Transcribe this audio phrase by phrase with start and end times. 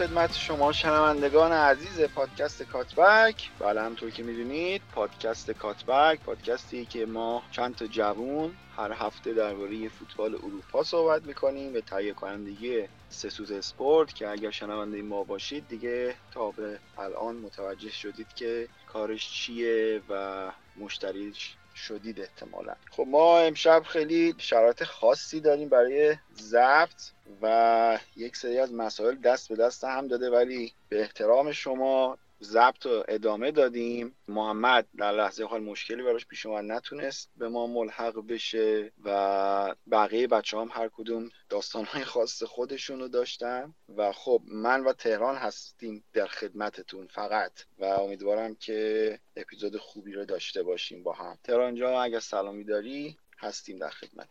[0.00, 3.50] خدمت شما شنوندگان عزیز پادکست کاتبک.
[3.58, 9.88] بله همطور که می‌دونید پادکست کاتبک پادکستی که ما چند تا جوون هر هفته درباره
[9.88, 16.14] فوتبال اروپا صحبت می‌کنیم به تهیه کنندگی سسوت اسپورت که اگر شنونده ما باشید دیگه
[16.32, 22.74] تا به الان متوجه شدید که کارش چیه و مشتریش شدید احتمالا.
[22.90, 27.02] خب ما امشب خیلی شرایط خاصی داریم برای ضبط
[27.42, 32.86] و یک سری از مسائل دست به دست هم داده ولی به احترام شما ضبط
[32.86, 34.14] و ادامه دادیم.
[34.28, 40.26] محمد در لحظه حال مشکلی براش پیش اومد نتونست به ما ملحق بشه و بقیه
[40.26, 43.74] بچه هم هر کدوم داستانهای خاص خودشونو داشتن.
[43.96, 50.24] و خب من و تهران هستیم در خدمتتون فقط و امیدوارم که اپیزود خوبی رو
[50.24, 51.38] داشته باشیم با هم.
[51.44, 54.28] تهران جا اگر سلامی داری هستیم در خدمت.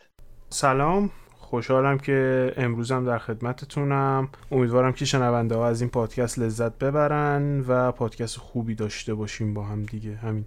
[0.50, 1.12] سلام.
[1.50, 4.30] خوشحالم که امروزم در خدمتتونم.
[4.52, 9.64] امیدوارم که شنونده ها از این پادکست لذت ببرن و پادکست خوبی داشته باشیم با
[9.64, 10.16] هم دیگه.
[10.16, 10.46] همین.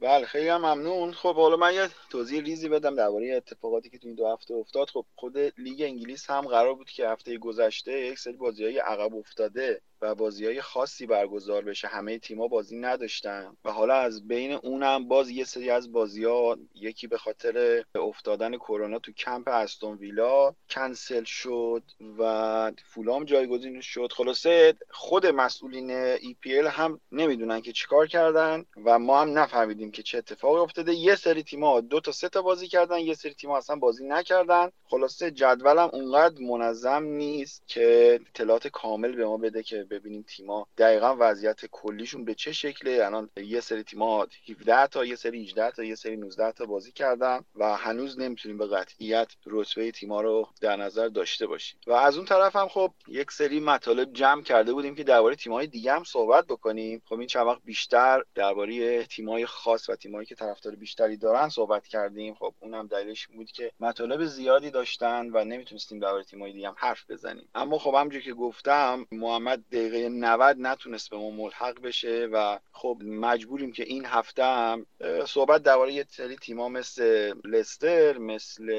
[0.00, 1.12] بله خیلی هم ممنون.
[1.12, 4.88] خب حالا من یه توضیح ریزی بدم درباره اتفاقاتی که تو این دو هفته افتاد.
[4.88, 9.14] خب خود لیگ انگلیس هم قرار بود که هفته گذشته یک سری بازی های عقب
[9.14, 9.80] افتاده.
[10.02, 11.88] و بازی های خاصی برگزار بشه.
[11.88, 13.56] همه تیما بازی نداشتن.
[13.64, 18.56] و حالا از بین اونم باز یه سری از بازی ها یکی به خاطر افتادن
[18.56, 21.82] کرونا تو کمپ استون ویلا کنسل شد
[22.18, 24.12] و فولام جایگزین شد.
[24.12, 30.02] خلاصه خود مسئولین ای پی هم نمی‌دونن که چیکار کردن و ما هم نفهمیدیم که
[30.02, 30.94] چه اتفاقی افتاده.
[30.94, 34.70] یه سری تیما دو تا سه تا بازی کردن یه سری تیما اصلا بازی نکردن.
[34.84, 40.66] خلاصه جدولم اونقدر منظم نیست که اطلاعات کامل به ما بده که ببینیم تیما.
[40.78, 45.70] دقیقا وضعیت کلیشون به چه شکله؟ الان یه سری تیما 17 تا یه سری 18
[45.70, 50.48] تا یه سری 19 تا بازی کردن و هنوز نمی‌تونیم به قطعیت رتبه تیما رو
[50.60, 51.80] در نظر داشته باشیم.
[51.86, 55.66] و از اون طرف هم خب یک سری مطالب جمع کرده بودیم که درباره تیم‌های
[55.66, 57.02] دیگه هم صحبت بکنیم.
[57.04, 61.86] خب این چند وقت بیشتر درباره تیم‌های خاص و تیم‌هایی که طرفدار بیشتری دارن صحبت
[61.86, 62.34] کردیم.
[62.34, 67.10] خب اونم دلیلش بود که مطالب زیادی داشتن و نمی‌تونستیم درباره تیم‌های دیگه هم حرف
[67.10, 67.48] بزنیم.
[67.54, 73.02] اما خب همونجوری که گفتم محمد دقیقه 90 نتونست به ما ملحق بشه و خب
[73.04, 74.86] مجبوریم که این هفته هم
[75.26, 78.70] صحبت درباره یه سری تیما مثل لستر مثل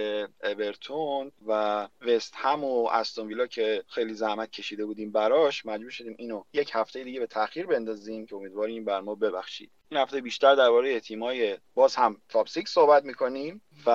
[0.43, 6.15] اورتون و وست هم و استون ویلا که خیلی زحمت کشیده بودیم براش مجبور شدیم
[6.17, 9.71] اینو یک هفته دیگه به تاخیر بندازیم که امیدواریم بر ما ببخشید.
[9.91, 13.89] این هفته بیشتر درباره تیمای باز هم تاپ 6 صحبت می‌کنیم و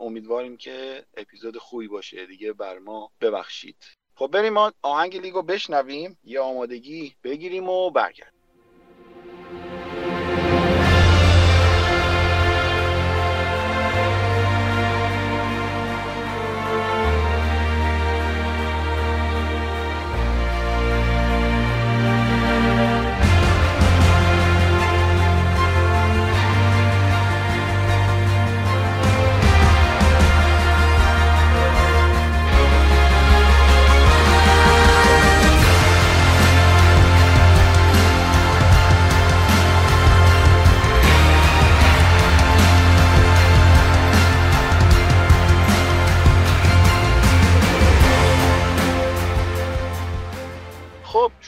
[0.00, 3.76] امیدواریم که اپیزود خوبی باشه دیگه بر ما ببخشید.
[4.16, 8.35] خب بریم ما آهنگ لیگو بشنویم یه آمادگی بگیریم و برگردیم.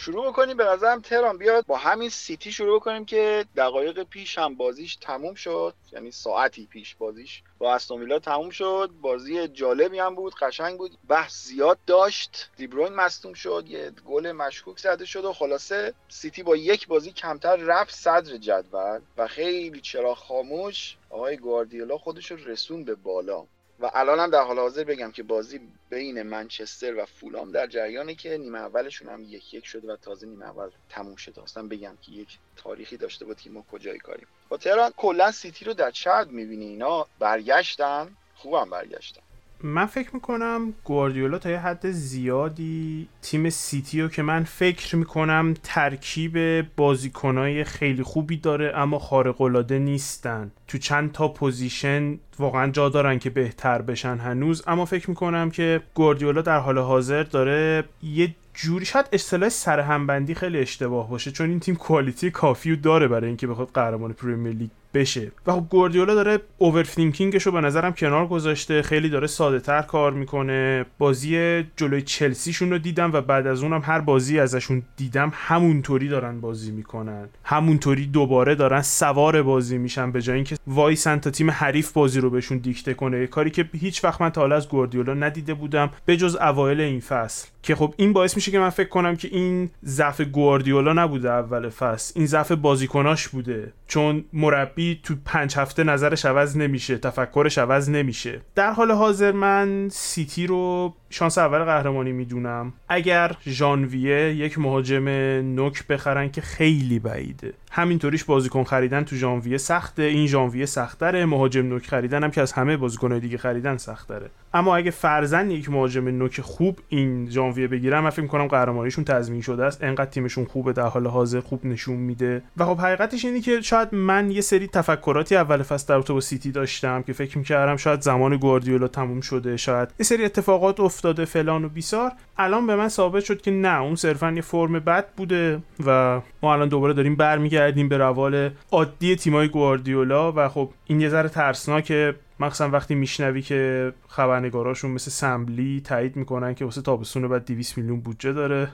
[0.09, 0.57] شروع بکنیم.
[0.57, 5.35] به نظرم تهران بیاد با همین سیتی شروع کنیم که دقایق پیش هم بازیش تموم
[5.35, 5.75] شد.
[5.93, 8.91] یعنی ساعتی پیش بازیش با استون تموم شد.
[9.01, 10.99] بازی جالبی هم بود قشنگ بود.
[11.09, 12.51] بحث زیاد داشت.
[12.57, 13.65] دیبروین مصدوم شد.
[13.69, 19.01] یه گل مشکوک زده شد و خلاصه سیتی با یک بازی کمتر رفت صدر جدول
[19.17, 23.47] و خیلی چرا خاموش آقای گواردیولا خودش رو رسون به بالا.
[23.81, 25.61] و الان هم در حال حاضر بگم که بازی
[25.91, 30.27] بین منچستر و فولام در جریانه که نیمه اولشون هم یک یک شده و تازه
[30.27, 31.43] نیمه اول تموم شده.
[31.43, 34.27] اصلا بگم که یک تاریخی داشته بود که ما کجای کاریم.
[34.49, 36.67] با تهران کلا سیتی رو در چه حد می‌بینی.
[36.67, 38.17] اینا برگشتن.
[38.37, 39.23] خوبم برگشتن.
[39.63, 45.55] من فکر می‌کنم گواردیولا تا یه حد زیادی تیم سیتی رو که من فکر می‌کنم
[45.63, 50.51] ترکیب بازیکنای خیلی خوبی داره اما خارق‌العاده نیستن.
[50.69, 54.63] تو چند تا پوزیشن واقعا جا دارن که بهتر بشن هنوز.
[54.67, 60.59] اما فکر می‌کنم که گواردیولا در حال حاضر داره یه جوری شاید اصطلاح سرهمبندی خیلی
[60.59, 65.33] اشتباه باشه چون این تیم quality کافی داره برای اینکه بخواد قهرمان پرمیر لیگ بشه.
[65.47, 68.83] و خب گوردیولا داره اوورثینکینگش رو به نظرم کنار گذاشته.
[68.83, 70.87] خیلی داره ساده تر کار می‌کنه.
[70.99, 76.41] بازی جلوی چلسیشون رو دیدم و بعد از اونم هر بازی ازشون دیدم همونطوری دارن
[76.41, 77.29] بازی می‌کنن.
[77.45, 82.31] همونطوری دوباره دارن سوار بازی میشن به جای اینکه وایسن تا تیم حریف بازی رو
[82.31, 83.27] بهشون دیکته کنه.
[83.27, 87.01] کاری که هیچ وقت من تا حالا از گوردیولا ندیده بودم به جز اوایل این
[87.01, 87.49] فصل.
[87.63, 91.69] که خب این باعث میشه که من فکر کنم که این ضعف گواردیولا نبوده اول
[91.69, 92.13] فصل.
[92.17, 93.73] این ضعف بازیکناش بوده.
[93.87, 98.41] چون مربی تو پنج هفته نظرش عوض نمیشه تفکرش عوض نمیشه.
[98.55, 102.73] در حال حاضر من سیتی رو شانس اول قهرمانی می‌دونم.
[102.89, 105.09] اگر ژانویه یک مهاجم
[105.55, 107.53] نوک بخرن که خیلی بعیده.
[107.71, 110.03] همینطوریش بازیکن خریدن تو ژانویه سخته.
[110.03, 111.27] این ژانویه سختره.
[111.27, 114.31] مهاجم نوک خریدن هم که از همه بازیکنهای دیگه خریدن سختره.
[114.55, 119.41] اما اگه فرزن یک مهاجم نوک خوب این ژانویه بگیرم من فکر کنم قهرمانیشون تضمین
[119.41, 119.85] شده است.
[119.85, 122.43] انقدر تیمشون خوبه در حال حاضر خوب نشون میده.
[122.57, 126.51] و خب حقیقتش اینه که شاید من یه سری تفکراتی اول فصل در با سیتی
[126.51, 129.57] داشتم که فکر می‌کردم شاید زمان گواردیولا تموم شده.
[129.57, 133.81] شاید یه سری اتفاقات افتاده فلان و بیسار الان به من ثابت شد که نه
[133.81, 139.17] اون صرفا یه فرم بد بوده و ما الان دوباره داریم برمیگردیم به روال عادی
[139.17, 142.15] تیمای گواردیولا و خب این یه ذره ترسناکه.
[142.41, 148.01] مخصوصا وقتی میشنوی که خبرنگاراشون مثل سمبلی تایید می‌کنن که واسه تابستون بعد 200 میلیون
[148.01, 148.69] بودجه داره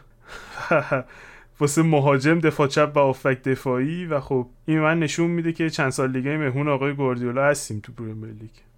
[1.60, 5.90] واسه مهاجم دفاع چپ و افک دفاعی و خب این من نشون میده که چند
[5.90, 8.73] سال دیگه مهمون آقای گواردیولا هستیم تو پرمیر لیگ.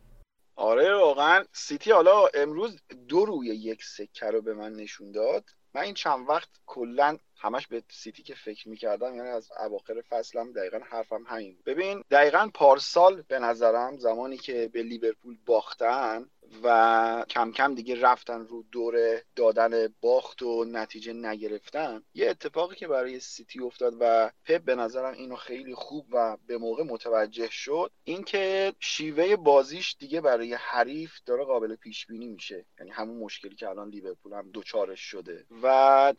[0.56, 1.44] آره واقعا.
[1.52, 2.76] سیتی حالا امروز
[3.08, 5.44] دو روی یک سکه رو به من نشون داد.
[5.74, 10.52] من این چند وقت کلا همش به سیتی که فکر می‌کردم یعنی از اواخر فصلم
[10.52, 16.30] دقیقا حرفم همین ببین دقیقا پارسال به نظرم زمانی که به لیورپول باختن
[16.62, 22.02] و کم کم دیگه رفتن رو دور دادن باخت و نتیجه نگرفتن.
[22.14, 26.58] یه اتفاقی که برای سیتی افتاد و پپ به نظرم اینو خیلی خوب و به
[26.58, 32.66] موقع متوجه شد اینکه شیوه بازیش دیگه برای حریف داره قابل پیش بینی میشه.
[32.78, 35.46] یعنی همون مشکلی که الان لیورپول هم دوچارش شده.
[35.62, 35.66] و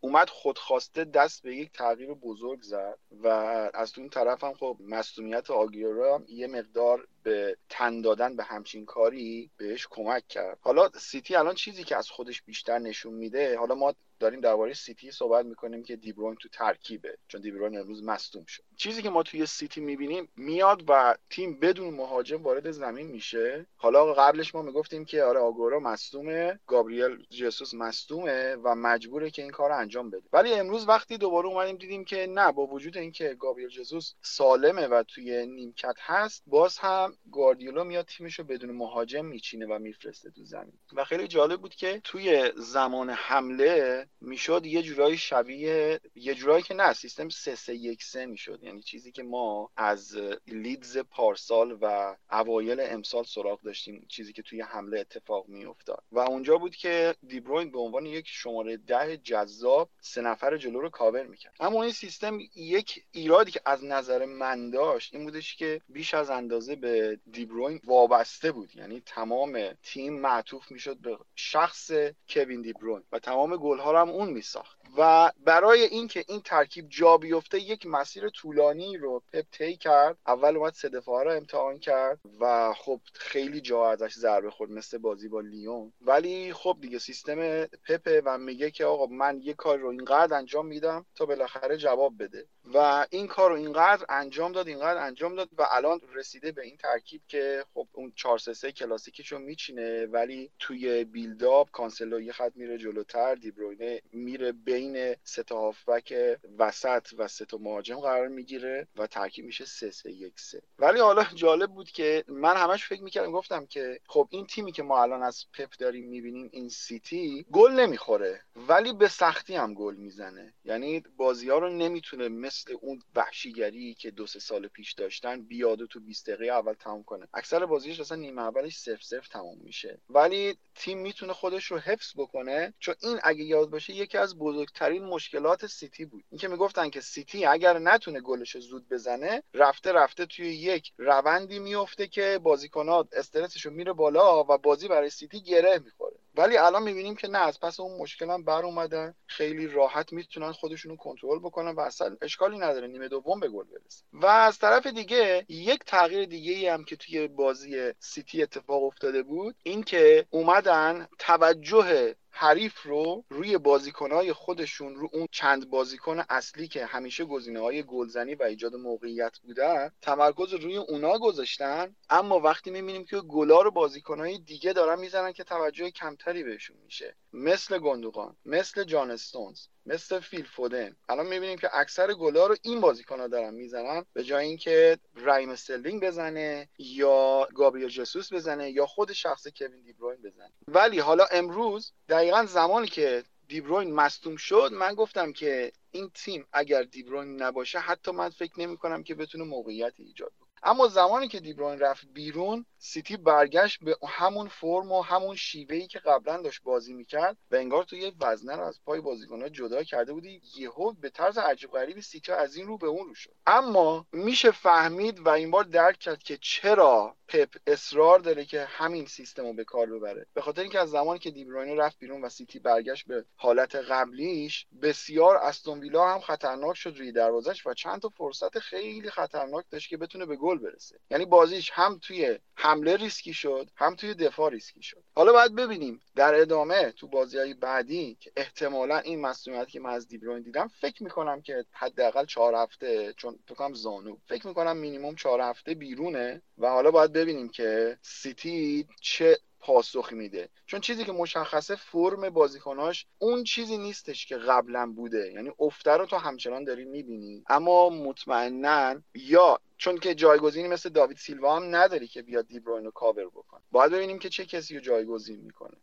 [0.01, 3.27] اومد خودخواسته دست به یک تغییر بزرگ زد و
[3.73, 9.51] از اون طرف هم خب مصدومیت آگوئرو یه مقدار به تن دادن به همچین کاری
[9.57, 10.57] بهش کمک کرد.
[10.61, 15.11] حالا سیتی الان چیزی که از خودش بیشتر نشون میده حالا ما داریم درباره سیتی
[15.11, 18.63] صحبت می‌کنیم که دیبروین تو ترکیبه چون دیبروین امروز مصدوم شد.
[18.77, 23.65] چیزی که ما توی سیتی می‌بینیم میاد و تیم بدون مهاجم وارد زمین میشه.
[23.75, 29.51] حالا قبلش ما می‌گفتیم که آره آگوئرو مصدومه گابریل جسوس مصدومه و مجبوره که این
[29.51, 30.23] کار رو انجام بده.
[30.33, 35.03] ولی امروز وقتی دوباره اومدیم دیدیم که نه با وجود اینکه گابریل جسوس سالمه و
[35.03, 40.43] توی نیمکت هست باز هم گواردیولا میاد تیمش رو بدون مهاجم میچینه و میفرسته تو
[40.43, 40.73] زمین.
[40.93, 46.73] و خیلی جالب بود که توی زمان حمله می‌شد یه جورایی شبیه یه جورایی که
[46.73, 48.63] نه سیستم 3 3 1 3 می‌شد.
[48.63, 50.17] یعنی چیزی که ما از
[50.47, 56.03] لیدز پارسال و اوایل امسال سراغ داشتیم چیزی که توی حمله اتفاق میافتاد.
[56.11, 60.89] و اونجا بود که دیبروین به عنوان یک شماره ده جذاب سه نفر جلو رو
[60.89, 61.55] کاور می‌کرد.
[61.59, 66.29] اما این سیستم یک ایرادی که از نظر من داشت این بودش که بیش از
[66.29, 68.75] اندازه به دیبروین وابسته بود.
[68.75, 71.91] یعنی تمام تیم معطوف می‌شد به شخص
[72.29, 74.77] کوین دیبروین و تمام گل ها هم اون میساخت.
[74.97, 80.17] و برای اینکه این ترکیب جا بیفته یک مسیر طولانی رو پپ طی کرد.
[80.27, 84.97] اول اومد سه دفاعه رو امتحان کرد و خب خیلی جا ازش ضربه خورد مثل
[84.97, 85.93] بازی با لیون.
[86.01, 90.65] ولی خب دیگه سیستم پپ و میگه که آقا من یه کار رو اینقدر انجام
[90.65, 92.45] میدم تا بالاخره جواب بده.
[92.73, 96.77] و این کار رو اینقدر انجام داد اینقدر انجام داد و الان رسیده به این
[96.77, 100.05] ترکیب که خب اون 4 3 3 کلاسیکش رو میچینه.
[100.05, 106.13] ولی توی build-up کانسلو یه خط میره جلوتر دیبروینه میره بین سه تا هافبک
[106.57, 110.99] وسط و سه تا مهاجم قرار می‌گیره و ترکیب میشه 3 3 1 3 ولی
[110.99, 115.01] حالا جالب بود که من همش فکر می‌کردم گفتم که خب این تیمی که ما
[115.01, 120.53] الان از پپ داریم می‌بینیم این سیتی گل نمی‌خوره ولی به سختی هم گل می‌زنه.
[120.65, 125.81] یعنی بازی ها رو نمی‌تونه مثل اون وحشیگری که دو سه سال پیش داشتن بیاد
[125.81, 127.27] و تو 20 دقیقه اول تموم کنه.
[127.33, 130.01] اکثر بازیش اصلا نیمه اولش 0 0 تموم میشه.
[130.09, 132.73] ولی تیم می‌تونه خودش رو حفظ بکنه.
[132.79, 136.23] چون این اگه یاد باشه یکی از بزرگترین مشکلات سیتی بود.
[136.29, 142.07] اینکه می‌گفتن که سیتی اگر نتونه گلش زود بزنه رفته رفته توی یک روندی میفته
[142.07, 146.15] که بازیکنات استرسشون میره بالا و بازی برای سیتی گره می‌خوره.
[146.35, 149.15] ولی الان می‌بینیم که نه از پس اون مشکل هم بر اومدن.
[149.27, 154.03] خیلی راحت می‌تونن خودشونو کنترل بکنن و اصلا اشکالی نداره نیمه دوم به گل برسه.
[154.13, 159.23] و از طرف دیگه یک تغییر دیگه ای هم که توی بازی سیتی اتفاق افتاده
[159.23, 166.67] بود این که اومدن توجه حریف رو روی بازیکنهای خودشون رو اون چند بازیکن اصلی
[166.67, 171.95] که همیشه گزینه های گلزنی و ایجاد موقعیت بودن تمرکز روی اونا گذاشتن.
[172.09, 177.15] اما وقتی می‌بینیم که گلا رو بازیکنهای دیگه دارن می‌زنن که توجه کمتری بهشون میشه.
[177.33, 180.95] مثل گندوقان مثل جان استونز مثل فیل فودن.
[181.09, 185.49] الان می‌بینیم که اکثر گلا رو این بازیکن ها دارن می‌زنن به جای اینکه رحیم
[185.49, 190.51] استرلینگ بزنه یا گابریل جسوس بزنه یا خود شخص کوین دیبروین بزنه.
[190.67, 196.83] ولی حالا امروز دقیقا زمانی که دیبروین مصدوم شد من گفتم که این تیم اگر
[196.83, 201.39] دیبروین نباشه حتی من فکر نمی کنم که بتونه موقعیت ایجاد کنه اما زمانی که
[201.39, 206.93] دیبروین رفت بیرون سیتی برگشت به همون فرم و همون شیوه‌ای که قبلا داشت بازی
[206.93, 210.41] می‌کرد و انگار تو یه وزنه رو از پای بازیکنها جدا کرده بودی.
[210.57, 213.33] یهو به طرز عجیب غریبی سیتی از این رو به اون رو شد.
[213.47, 219.05] اما میشه فهمید و این بار درک کرد که چرا پپ اصرار داره که همین
[219.05, 220.25] سیستم رو به کار ببره.
[220.33, 224.67] به خاطر اینکه از زمانی که دیبروینه رفت بیرون و سیتی برگشت به حالت قبلیش
[224.81, 229.89] بسیار استون ویلا هم خطرناک شد روی دروازش و چند تا فرصت خیلی خطرناک داشت
[229.89, 230.99] که بتونه به گل برسه.
[231.11, 235.03] یعنی بازیش هم توی حمله ریسکی شد هم توی دفاع ریسکی شد.
[235.15, 239.89] حالا باید ببینیم در ادامه تو بازی های بعدی که احتمالا این مصدومیتی که من
[239.89, 245.15] از دیبروین دیدم فکر می‌کنم که حداقل چهار هفته چون فکر زانو فکر می‌کنم مینیمم
[245.15, 246.41] چهار هفته بیرونه.
[246.57, 250.49] و حالا باید ببینیم که سیتی چه پاسخی میده.
[250.65, 255.31] چون چیزی که مشخصه فرم بازیکناش اون چیزی نیستش که قبلا بوده.
[255.35, 257.43] یعنی افته رو تو همچنان داری می‌بینی.
[257.49, 262.91] اما مطمئنا یا چون که جایگزینی مثل داوید سیلوا هم نداری که بیاد دیبروین رو
[262.91, 265.77] کاور بکن باید ببینیم که چه کسی رو جایگزین می‌کنه.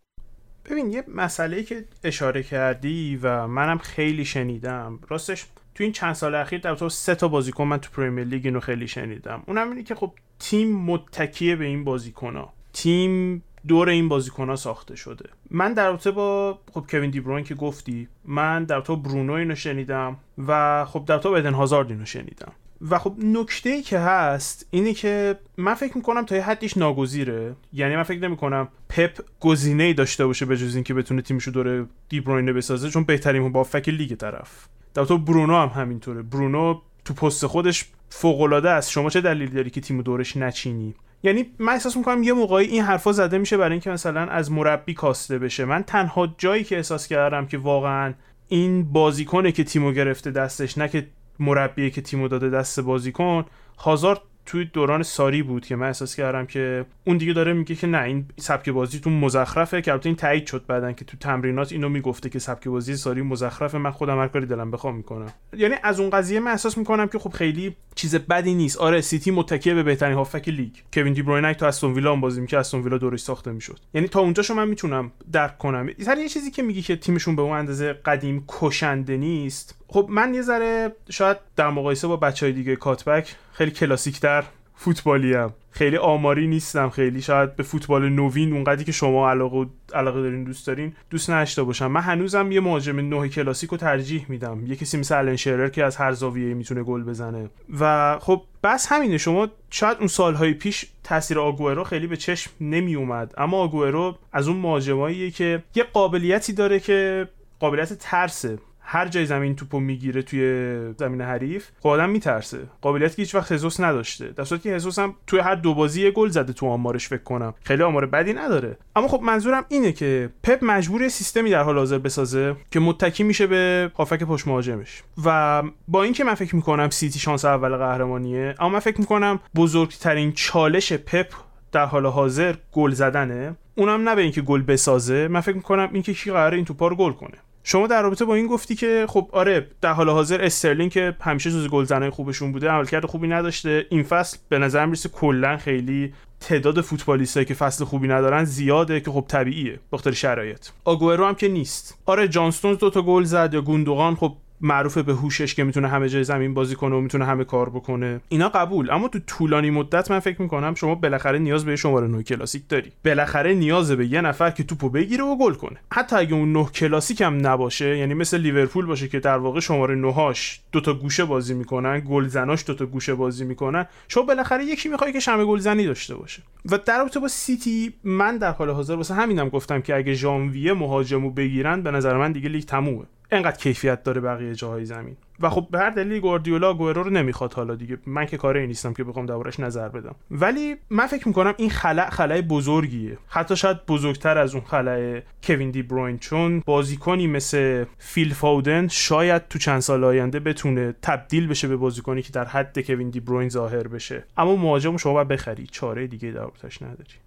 [0.64, 5.00] ببین یه مسئله که اشاره کردی و منم خیلی شنیدم.
[5.09, 8.47] راستش تو این چند سال اخیر در تو سه تا بازیکن من تو پریمیر لیگ
[8.47, 9.43] اینو خیلی شنیدم.
[9.47, 14.97] اونم اینه که خب تیم متکیه به این بازیکن تیم دور این بازیکن ها ساخته
[14.97, 15.28] شده.
[15.50, 20.16] من در رابطه با خب کوین دیبروین که گفتی من در تو برونو اینو شنیدم
[20.47, 22.52] و خب در تو بدن هازارد اینو شنیدم.
[22.90, 27.56] و خب نکته ای که هست اینه که من فکر می‌کنم تا یه حدیش ناگزیره.
[27.73, 31.87] یعنی من فکر نمی‌کنم پپ گزینه ای داشته باشه به جز اینکه بتونه تیمشو دور
[32.09, 34.68] دیبروینه بسازه چون بهترین بافک لیگ طرف.
[34.94, 36.23] در تو برونو هم همینطوره.
[36.23, 38.90] برونو تو پست خودش فوق العاده است.
[38.90, 40.94] شما چه دلیلی داری که تیم دورش نچینی؟
[41.25, 44.95] یعنی من احساس می‌کنم یه موقعی این حرفا زده میشه برای اینکه مثلا از مربی
[44.95, 45.64] کاسته بشه.
[45.64, 48.14] من تنها جایی که احساس کردم که واقعا
[48.49, 51.07] این بازیکنه که تیمو گرفته دستش نه که
[51.38, 53.45] مربیه که تیمو داده دست بازیکن
[53.78, 57.86] هازارد توی دوران ساری بود که من احساس کردم که اون دیگه داره میگه که
[57.86, 61.72] نه این سبک بازی تو مزخرفه که البته این تایید شد بعدن که تو تمرینات
[61.72, 65.32] اینو می‌گفته که سبک بازی ساری مزخرفه من خودم هر کاری دلم بخوام می‌کنم.
[65.56, 68.76] یعنی از اون قضیه من احساس می‌کنم که خب خیلی چیز بدی نیست.
[68.76, 70.72] آره سیتی متکیه به بهترین هافک لیگ.
[70.92, 73.78] کوین دی بروینه تو استون ویلا بازی می‌کرد استون ویلا دورش ساخته می‌شد.
[73.94, 75.88] یعنی تا اونجاشو من می‌تونم درک کنم.
[76.00, 80.34] سر یه چیزی که میگی که تیمشون به اون اندازه قدیم کشنده نیست خب من
[80.34, 84.44] یه ذره شاید در مقایسه با بچهای دیگه کاتبک خیلی کلاسیکتر
[84.76, 85.52] فوتبالی هم.
[85.70, 86.90] خیلی آماری نیستم.
[86.90, 91.62] خیلی شاید به فوتبال نوین اونقدری که شما علاقه علاقه دارین دوست دارین دوست نداشته
[91.62, 91.86] باشم.
[91.86, 94.66] من هنوزم یه مهاجم نه کلاسیک رو ترجیح میدم.
[94.66, 97.50] یه کسی مثل شرر که از هر زاویه می‌تونه گل بزنه.
[97.80, 99.18] و خب بس همینه.
[99.18, 104.48] شما شاید اون سالهای پیش تاثیر آگوئرو خیلی به چشم نمی اومد اما آگوئرو از
[104.48, 107.28] اون مهاجماییه که یه قابلیتی داره که
[107.60, 108.58] قابلیت ترسه.
[108.87, 112.59] هر جای زمین توپو می‌گیره توی زمین حریف خب آدم میترسه.
[112.81, 114.29] قابلیتی که هیچ وقت هزوس نداشته.
[114.29, 117.23] در صورتی که هزوس هم توی هر دو بازی یه گل زده تو آمارش فکر
[117.23, 117.55] کنم.
[117.64, 118.79] خیلی آمار بدی نداره.
[118.97, 123.47] اما خب منظورم اینه که پپ مجبور سیستمی در حال حاضر بسازه که متکی میشه
[123.47, 125.03] به هافک پشت مهاجمش.
[125.25, 130.33] و با اینکه من فکر می‌کنم سیتی شانس اول قهرمانیه اما من فکر می‌کنم بزرگترین
[130.33, 131.26] چالش پپ
[131.73, 133.57] در حال حاضر گل زدنه.
[133.75, 136.97] اونم نه به اینکه گل بسازه من فکر می‌کنم اینکه کی قراره این توپا رو
[136.97, 137.38] گل کنه.
[137.66, 141.50] شما در رابطه با این گفتی که خب آره در حال حاضر استرلینگ که همیشه
[141.50, 143.87] جز گلزنای خوبشون بوده عملکرد خوبی نداشته.
[143.90, 149.11] این فصل به نظر می‌رسه کلا خیلی تعداد فوتبالیستایی که فصل خوبی ندارن زیاده که
[149.11, 150.68] خب طبیعیه بخاطر شرایط.
[150.85, 151.99] آگوئرو هم که نیست.
[152.06, 156.08] آره جانستونز دو تا گل زد یا گوندوغان خب معروف به هوشش که می‌تونه همه
[156.08, 158.20] جای زمین بازی کنه و می‌تونه همه کار بکنه.
[158.28, 162.23] اینا قبول اما تو طولانی مدت من فکر می‌کنم شما بالاخره نیاز به شماره 9
[162.23, 162.92] کلاسیک داری.
[163.04, 165.76] بالاخره نیاز به یه نفر که توپو بگیره و گل کنه.
[165.92, 169.94] حتی اگه اون 9 کلاسیک هم نباشه یعنی مثل لیورپول باشه که در واقع شماره
[169.94, 174.64] 9 هاش دو تا گوشه بازی می‌کنن گلزناش دو تا گوشه بازی می‌کنن شما بالاخره
[174.64, 176.42] یکی می‌خوای که شم گلزنی داشته باشه.
[176.70, 180.73] و در رابطه با سیتی من در حال حاضر واسه همینم گفتم که اگه ژانویه
[180.73, 183.04] مهاجمو بگیرن به نظر من دیگه لیگ تمومه.
[183.31, 185.16] انقدر کیفیت داره بقیه جاهای زمین.
[185.40, 187.99] و خب به هر دلیلی گواردیولا گوئرو رو نمی‌خواد حالا دیگه.
[188.07, 190.14] من که کاری نیستم که بخوام دربارش نظر بدم.
[190.31, 193.19] ولی من فکر می‌کنم این خلع خلع بزرگیه.
[193.28, 199.49] حتی شاید بزرگتر از اون خلع کوین دی بروین چون بازیکنی مثل فیل فاودن شاید
[199.49, 203.49] تو چند سال آینده بتونه تبدیل بشه به بازیکنی که در حد کوین دی بروین
[203.49, 204.25] ظاهر بشه.
[204.37, 205.66] اما مهاجم شما باید بخری.
[205.66, 206.40] چاره دیگه در
[206.81, 207.24] نداری.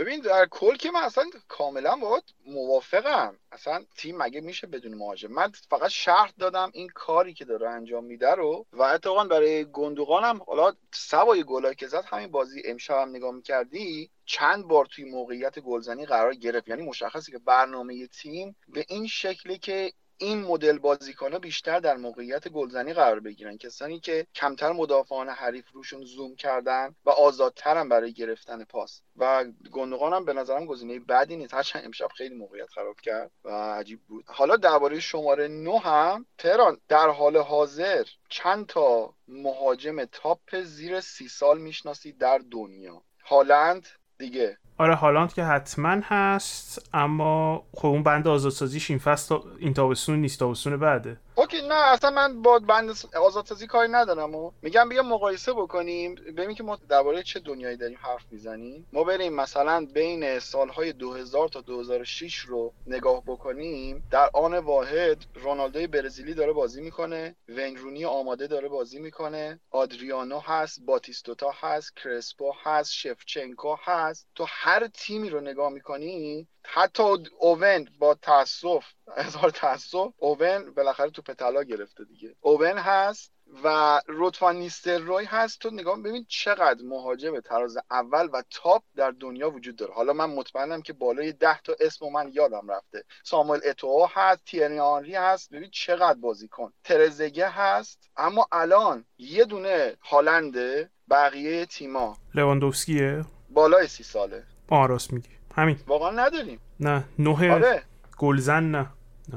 [0.00, 3.36] ببین در کل که من اصلا کاملا باید موافقم.
[3.52, 8.04] اصلا تیم مگه میشه بدون مهاجم؟ من فقط شرط دادم این کاری که داره انجام
[8.04, 8.66] میده رو.
[8.72, 14.10] و اتفاقا برای گندوقانم حالا سوای گلایی که زد همین بازی امشب هم نگاه می‌کردی
[14.24, 16.68] چند بار توی موقعیت گلزنی قرار گرفت.
[16.68, 22.48] یعنی مشخصه که برنامه تیم به این شکلی که این مدل بازیکن‌ها بیشتر در موقعیت
[22.48, 23.58] گلزنی قرار بگیرن.
[23.58, 29.02] کسانی که کمتر مدافعان حریف روشون زوم کردن و آزادترن برای گرفتن پاس.
[29.16, 31.54] و گندوقان هم به نظرم گزینه بدی نیست.
[31.54, 34.24] هرچند امشب خیلی موقعیت خراب کرد و عجیب بود.
[34.26, 41.28] حالا درباره شماره 9 هم تهران در حال حاضر چند تا مهاجم تاپ زیر سی
[41.28, 43.02] سال می‌شناسید در دنیا.
[43.24, 49.74] هالند دیگه آره هالند که حتما هست اما خب اون بند آزادسازیش این فصل این
[49.74, 51.16] تابستون نیست تابستون بعده.
[51.34, 52.90] اوکی نه اصلا من با بند
[53.26, 56.14] آزادسازی کاری ندارم و میگم بیا مقایسه بکنیم.
[56.14, 58.86] ببینیم که ما درباره چه دنیایی داریم حرف می‌زنیم.
[58.92, 64.02] ما بریم مثلا بین سالهای 2000 تا 2006 رو نگاه بکنیم.
[64.10, 70.80] در آن واحد رونالدوی برزیلی داره بازی می‌کنه ونگرونی آماده داره بازی می‌کنه آدریانو هست
[70.86, 74.26] باتیستوتا هست کرسپو هست شفچنکو هست.
[74.34, 77.02] تو هر تیمی رو نگاه می‌کنی حتی
[77.38, 78.84] اوون با تاسف
[79.16, 82.34] هزار تاسف اوون بالاخره تو پتلا گرفته دیگه.
[82.40, 83.32] اوون هست
[83.64, 85.60] و روتوان نیستر روی هست.
[85.60, 89.94] تو نگاه ببین چقدر مهاجم تراز اول و تاپ در دنیا وجود داره.
[89.94, 93.04] حالا من مطمئنم که بالای ده تا اسم من یادم رفته.
[93.24, 95.50] ساموئل اتو هست تیرنی آنری هست.
[95.50, 97.98] ببین چقدر بازیکن ترزگه هست.
[98.16, 102.16] اما الان یه دونه هالنده بقیه تیما.
[102.34, 104.46] لواندوفسکیه؟ بالای سی ساله.
[104.70, 105.28] آراس میگی.
[105.56, 105.76] همین.
[105.86, 107.82] واقعا نداریم نه نه آره.
[108.18, 108.86] گلزن نه.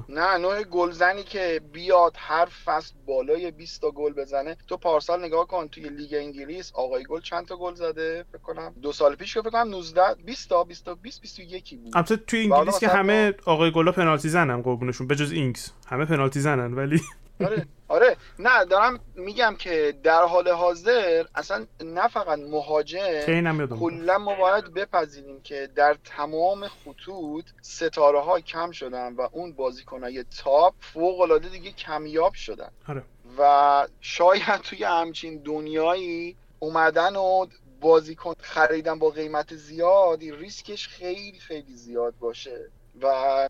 [0.09, 0.37] نه.
[0.37, 4.57] نوع گلزنی که بیاد هر فصل بالای 20 تا گل بزنه.
[4.67, 8.73] تو پارسال نگاه کن توی لیگ انگلیس آقای گل چند تا گل زده؟ فکر کنم
[8.81, 11.91] دو سال پیش فکر کنم 19 20 تا 20 تا 20 21 بود.
[11.97, 15.71] البته توی انگلیس که همه آقای گلا پنالتی زنن قربونشون بجز اینگس.
[15.87, 17.01] همه پنالتی زنن ولی
[17.39, 18.17] آره آره.
[18.39, 25.41] نه دارم میگم که در حال حاضر اصلا نه فقط مهاجم کلا ما باید بپذیریم
[25.41, 31.71] که در تمام خطوط ستاره ها کم شدن و اون بازیکنهای تاپ فوق العاده دیگه
[31.71, 32.69] کمیاب شدن.
[32.87, 33.03] آره.
[33.37, 37.45] و شاید توی همچین دنیایی اومدن و
[37.81, 42.69] بازیکن خریدن با قیمت زیادی ریسکش خیلی خیلی زیاد باشه.
[43.01, 43.07] و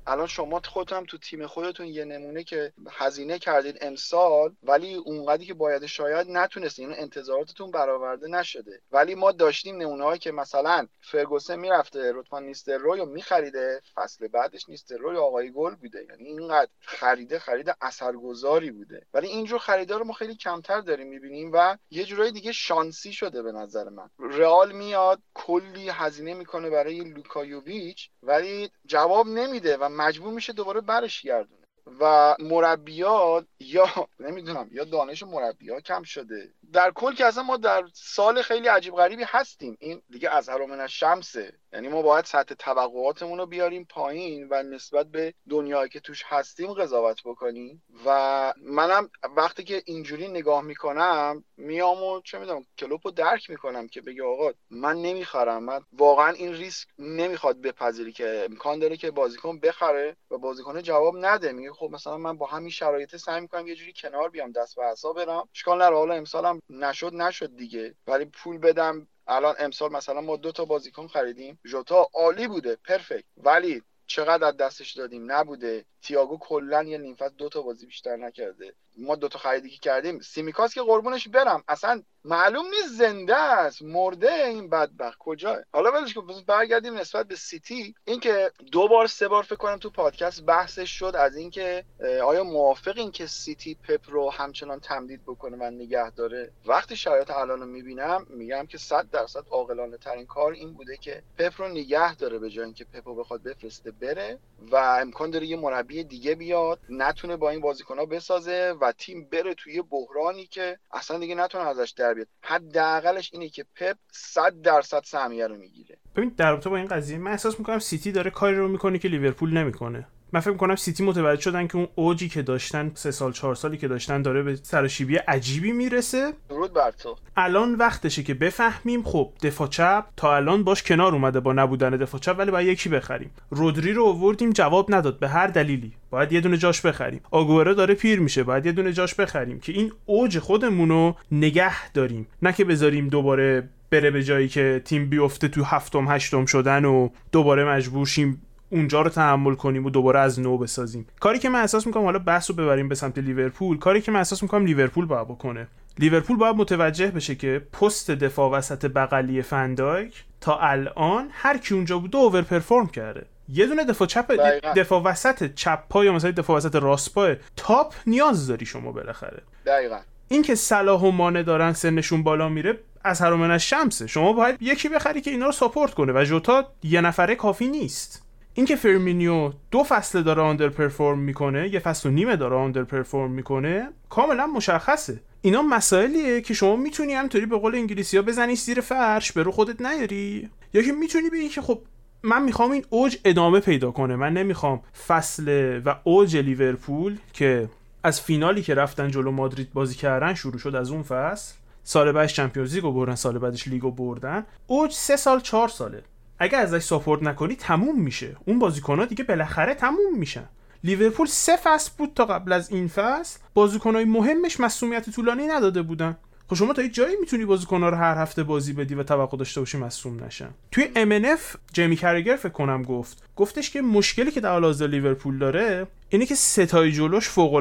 [0.08, 5.54] الان شما خودتون تو تیم خودتون یه نمونه که هزینه کردید امسال ولی اونقدری که
[5.54, 8.82] باید شاید نتونستین این انتظاراتتون برآورده نشده.
[8.92, 14.70] ولی ما داشتیم نمونه که مثلا فرگوسن می‌رفته رود فان نیستلروی رو میخریده فصل بعدش
[14.70, 16.06] نیستلروی آقای گل بوده.
[16.10, 19.06] یعنی اینقدر خریده خرید اثرگذاری بوده.
[19.14, 23.42] ولی اینجور خریده رو ما خیلی کمتر داریم می‌بینیم و یه جورای دیگه شانسی شده
[23.42, 24.10] به نظر من.
[24.20, 30.82] رئال میاد کلی هزینه می‌کنه برای لوکا یوویچ ولی جواب نمیده و مجبور میشه دوباره
[30.82, 31.64] برش گردونه.
[32.00, 33.88] و مربیات یا
[34.20, 36.54] نمی‌دونم یا دانش مربیا کم شده.
[36.74, 39.78] در کل که اصلا ما در سال خیلی عجیب غریبی هستیم.
[39.80, 41.54] این دیگه از من شمسه.
[41.74, 46.74] یعنی ما باید سطح توقعاتمون رو بیاریم پایین و نسبت به دنیایی که توش هستیم
[46.74, 47.84] قضاوت بکنیم.
[48.06, 53.88] و منم وقتی که اینجوری نگاه می‌کنم میام و چه می‌دونم کلوپ رو درک می‌کنم
[53.88, 55.64] که بگه آقا من نمی‌خرم.
[55.64, 61.16] من واقعا این ریسک نمی‌خواد بپذیری که امکان داره که بازیکن بخره و بازیکن جواب
[61.18, 61.52] نده.
[61.52, 64.86] میگه خب مثلا من با همین شرایط سعی می‌کنم یه جوری کنار بیام دست به
[64.86, 65.50] حساب برم.
[65.56, 67.96] اشکال نره حالا امسالم نشد نشد دیگه.
[68.08, 71.60] ولی پول بدم الان امسال مثلا ما دو تا بازیکن خریدیم.
[71.66, 75.86] ژوتا عالی بوده perfect ولی چقدر از دستش دادیم؟ نبوده.
[76.04, 78.74] تییاگو کلا یه نیم دو تا بازی بیشتر نکرده.
[78.98, 80.20] ما دو تا خریدی که کردیم.
[80.20, 81.64] سیمیکاس که قربونش برم.
[81.68, 83.82] اصلا معلوم نیست زنده است.
[83.82, 85.18] مرده این بدبخت.
[85.20, 86.28] کجاست حالا ولش کن.
[86.48, 87.96] برگردیم نسبت به سیتی.
[88.06, 91.86] اینکه دو بار سه بار فکر کنم تو پادکست بحثش شد از اینکه
[92.24, 97.32] آیا موافق این که سیتی پپ رو همچنان تمدید بکنه و نگه داره؟ وقتی شرایط
[97.32, 101.68] الان رو می‌بینم میگم که 100 درصد عاقلانه ترین کار این بوده که پپ رو
[101.68, 104.40] نگه داره به جای اینکه پپ رو بخواد بفرسته بره
[104.72, 109.54] و امکان داره یه مربی دیگه بیاد نتونه با این بازیکن‌ها بسازه و تیم بره
[109.54, 112.28] توی بحرانی که اصلا دیگه نتونه ازش در بیاد.
[112.42, 115.98] حداقلش اینه که پپ 100 درصد سهمیه رو می‌گیره.
[116.16, 119.08] ببین در رابطه با این قضیه من احساس می‌کنم سیتی داره کاری رو می‌کنه که
[119.08, 120.08] لیورپول نمی‌کنه.
[120.34, 123.78] من فکر می‌کنم سیتی متوجه شدن که اون اوجی که داشتن سه سال چهار سالی
[123.78, 126.34] که داشتن داره به سرشیبی عجیبی می‌رسه.
[126.50, 127.16] درود بر تو.
[127.38, 132.22] الان وقتشه که بفهمیم خب دفاع چپ تا الان باش کنار اومده با نبودن دفاع
[132.22, 133.32] چپ ولی باید یکی بخریم.
[133.50, 135.92] رودری رو آوردیم جواب نداد به هر دلیلی.
[136.10, 137.22] باید یه دونه جاش بخریم.
[137.32, 141.92] آگوئرو داره پیر میشه باید یه دونه جاش بخریم که این اوج خودمون رو نگه
[141.92, 142.28] داریم.
[142.42, 147.10] نه که بذاریم دوباره بره به جایی که تیم بیفته تو هفتم هشتم شدن و
[147.32, 148.42] دوباره مجبور شیم
[148.74, 151.08] اونجا رو تحمل کنیم و دوباره از نو بسازیم.
[151.20, 154.18] کاری که من احساس می‌کنم حالا بحث رو ببریم به سمت لیورپول کاری که من
[154.18, 155.68] احساس می‌کنم لیورپول باید بکنه.
[156.00, 162.00] لیورپول باید متوجه بشه که پست دفاع وسط بغلی فندایک تا الان هر کی اونجا
[162.00, 163.26] بوده اوور پرفورم کرده.
[163.50, 164.32] یه دونه دفاع چپ
[164.76, 169.42] دفاع وسط چپ پا یا مثلا دفاع وسط راست پای تاپ نیاز داری شما بالاخره.
[169.66, 170.00] دقیقاً.
[170.28, 174.08] این صلاح و مانه دارن سنشون بالا میره از هر از شمسه.
[174.08, 178.23] شما باید یکی بخری که اینا رو support کنه و ژوتا یه نفره کافی نیست.
[178.54, 184.48] اینکه فرمینیو دو فصل داره underperform می‌کنه یه فصل و نیمه داره underperform می‌کنه کاملا
[184.48, 185.20] مشخصه.
[185.42, 189.52] اینا مسائلیه که شما می‌تونی همینطوری به قول انگلیسی ها بزنی زیر فرش به رو
[189.52, 190.50] خودت نیاری.
[190.74, 191.82] یا که می‌تونی بگی که خب
[192.24, 194.16] من می‌خوام این اوج ادامه پیدا کنه.
[194.16, 197.70] من نمی‌خوام فصل و اوج لیورپول که
[198.04, 202.34] از فینالی که رفتن جلو مادرید بازی کردن شروع شد از اون فصل سال بعدش
[202.34, 204.46] چمپیونز لیگو بردن سال بعدش لیگو بردن.
[204.68, 206.04] اوج سه سال چهار ساله.
[206.44, 208.36] اگر ازش support نکنی تموم میشه.
[208.46, 210.46] اون بازیکنها دیگه بالاخره تموم میشن.
[210.84, 213.40] لیورپول سه فصل بود تا قبل از این فصل.
[213.54, 216.18] بازیکنهای مهمش مصدومیت طولانی نداده بودن.
[216.48, 219.62] خب شما تا یه جایی می‌تونی بازیکن‌ها رو هر هفته بازی بدی و توقع داشته
[219.62, 220.50] باشی مصدوم نشن.
[220.72, 223.24] توی MNF جیمی کرگر فکر کنم گفت.
[223.36, 227.56] گفتش که مشکلی که در حال لیورپول داره اینه که ستای جلوش فوق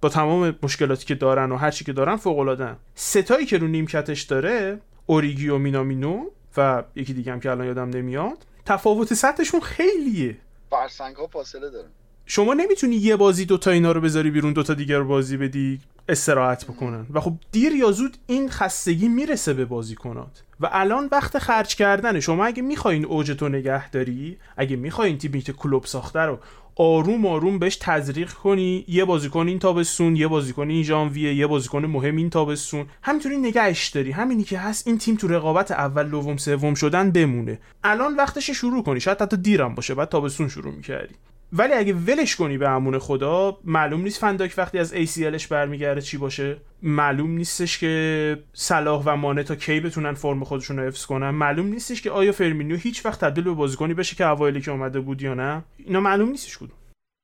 [0.00, 4.22] با تمام مشکلاتی که دارن و هر چی که دارن فوق ستایی که رو نیمکتش
[4.22, 6.24] داره اوریگی و مینامینو
[6.56, 10.36] و یکی دیگه هم که الان یادم نمیاد تفاوت سطحشون خیلیه.
[10.70, 11.88] فرسنگ ها فاصله داره.
[12.26, 16.64] شما نمی‌تونی یه بازی دوتا اینا رو بذاری بیرون دوتا دیگر رو بازی بدی استراحت
[16.64, 17.06] بکنن.
[17.12, 20.42] و خب دیر یا زود این خستگی می‌رسه به بازیکنات.
[20.60, 22.20] و الان وقت خرج کردنه.
[22.20, 26.38] شما اگه می‌خواین اوجتو نگه داری اگه می‌خواین تیمی که کلوب ساخته رو
[26.76, 31.84] آروم آروم بهش تزریق کنی یه بازیکن این تابستون یه بازیکن این ژانویه یه بازیکن
[31.86, 32.86] مهم این تابستون.
[33.02, 34.10] همینطوری نگهش داری.
[34.10, 37.58] همینی که هست این تیم تو رقابت اول دوم سوم شدن بمونه.
[37.84, 39.00] الان وقتش شروع کنی.
[39.00, 39.94] شاید حتی دیرم باشه.
[39.94, 41.14] بعد تابستون شروع می‌کردی.
[41.56, 46.18] ولی اگه ولش کنی به امون خدا معلوم نیست فنداک وقتی از ACLش برمیگرده چی
[46.18, 46.56] باشه.
[46.82, 51.30] معلوم نیستش که صلاح و مانه تا کی بتونن فرم خودشون رو حفظ کنن.
[51.30, 55.00] معلوم نیستش که آیا فرمینیو هیچ وقت تبدیل به بازیکنی بشه که اوایلی که اومده
[55.00, 55.64] بود یا نه.
[55.78, 56.78] اینا معلوم نیستش کدوم.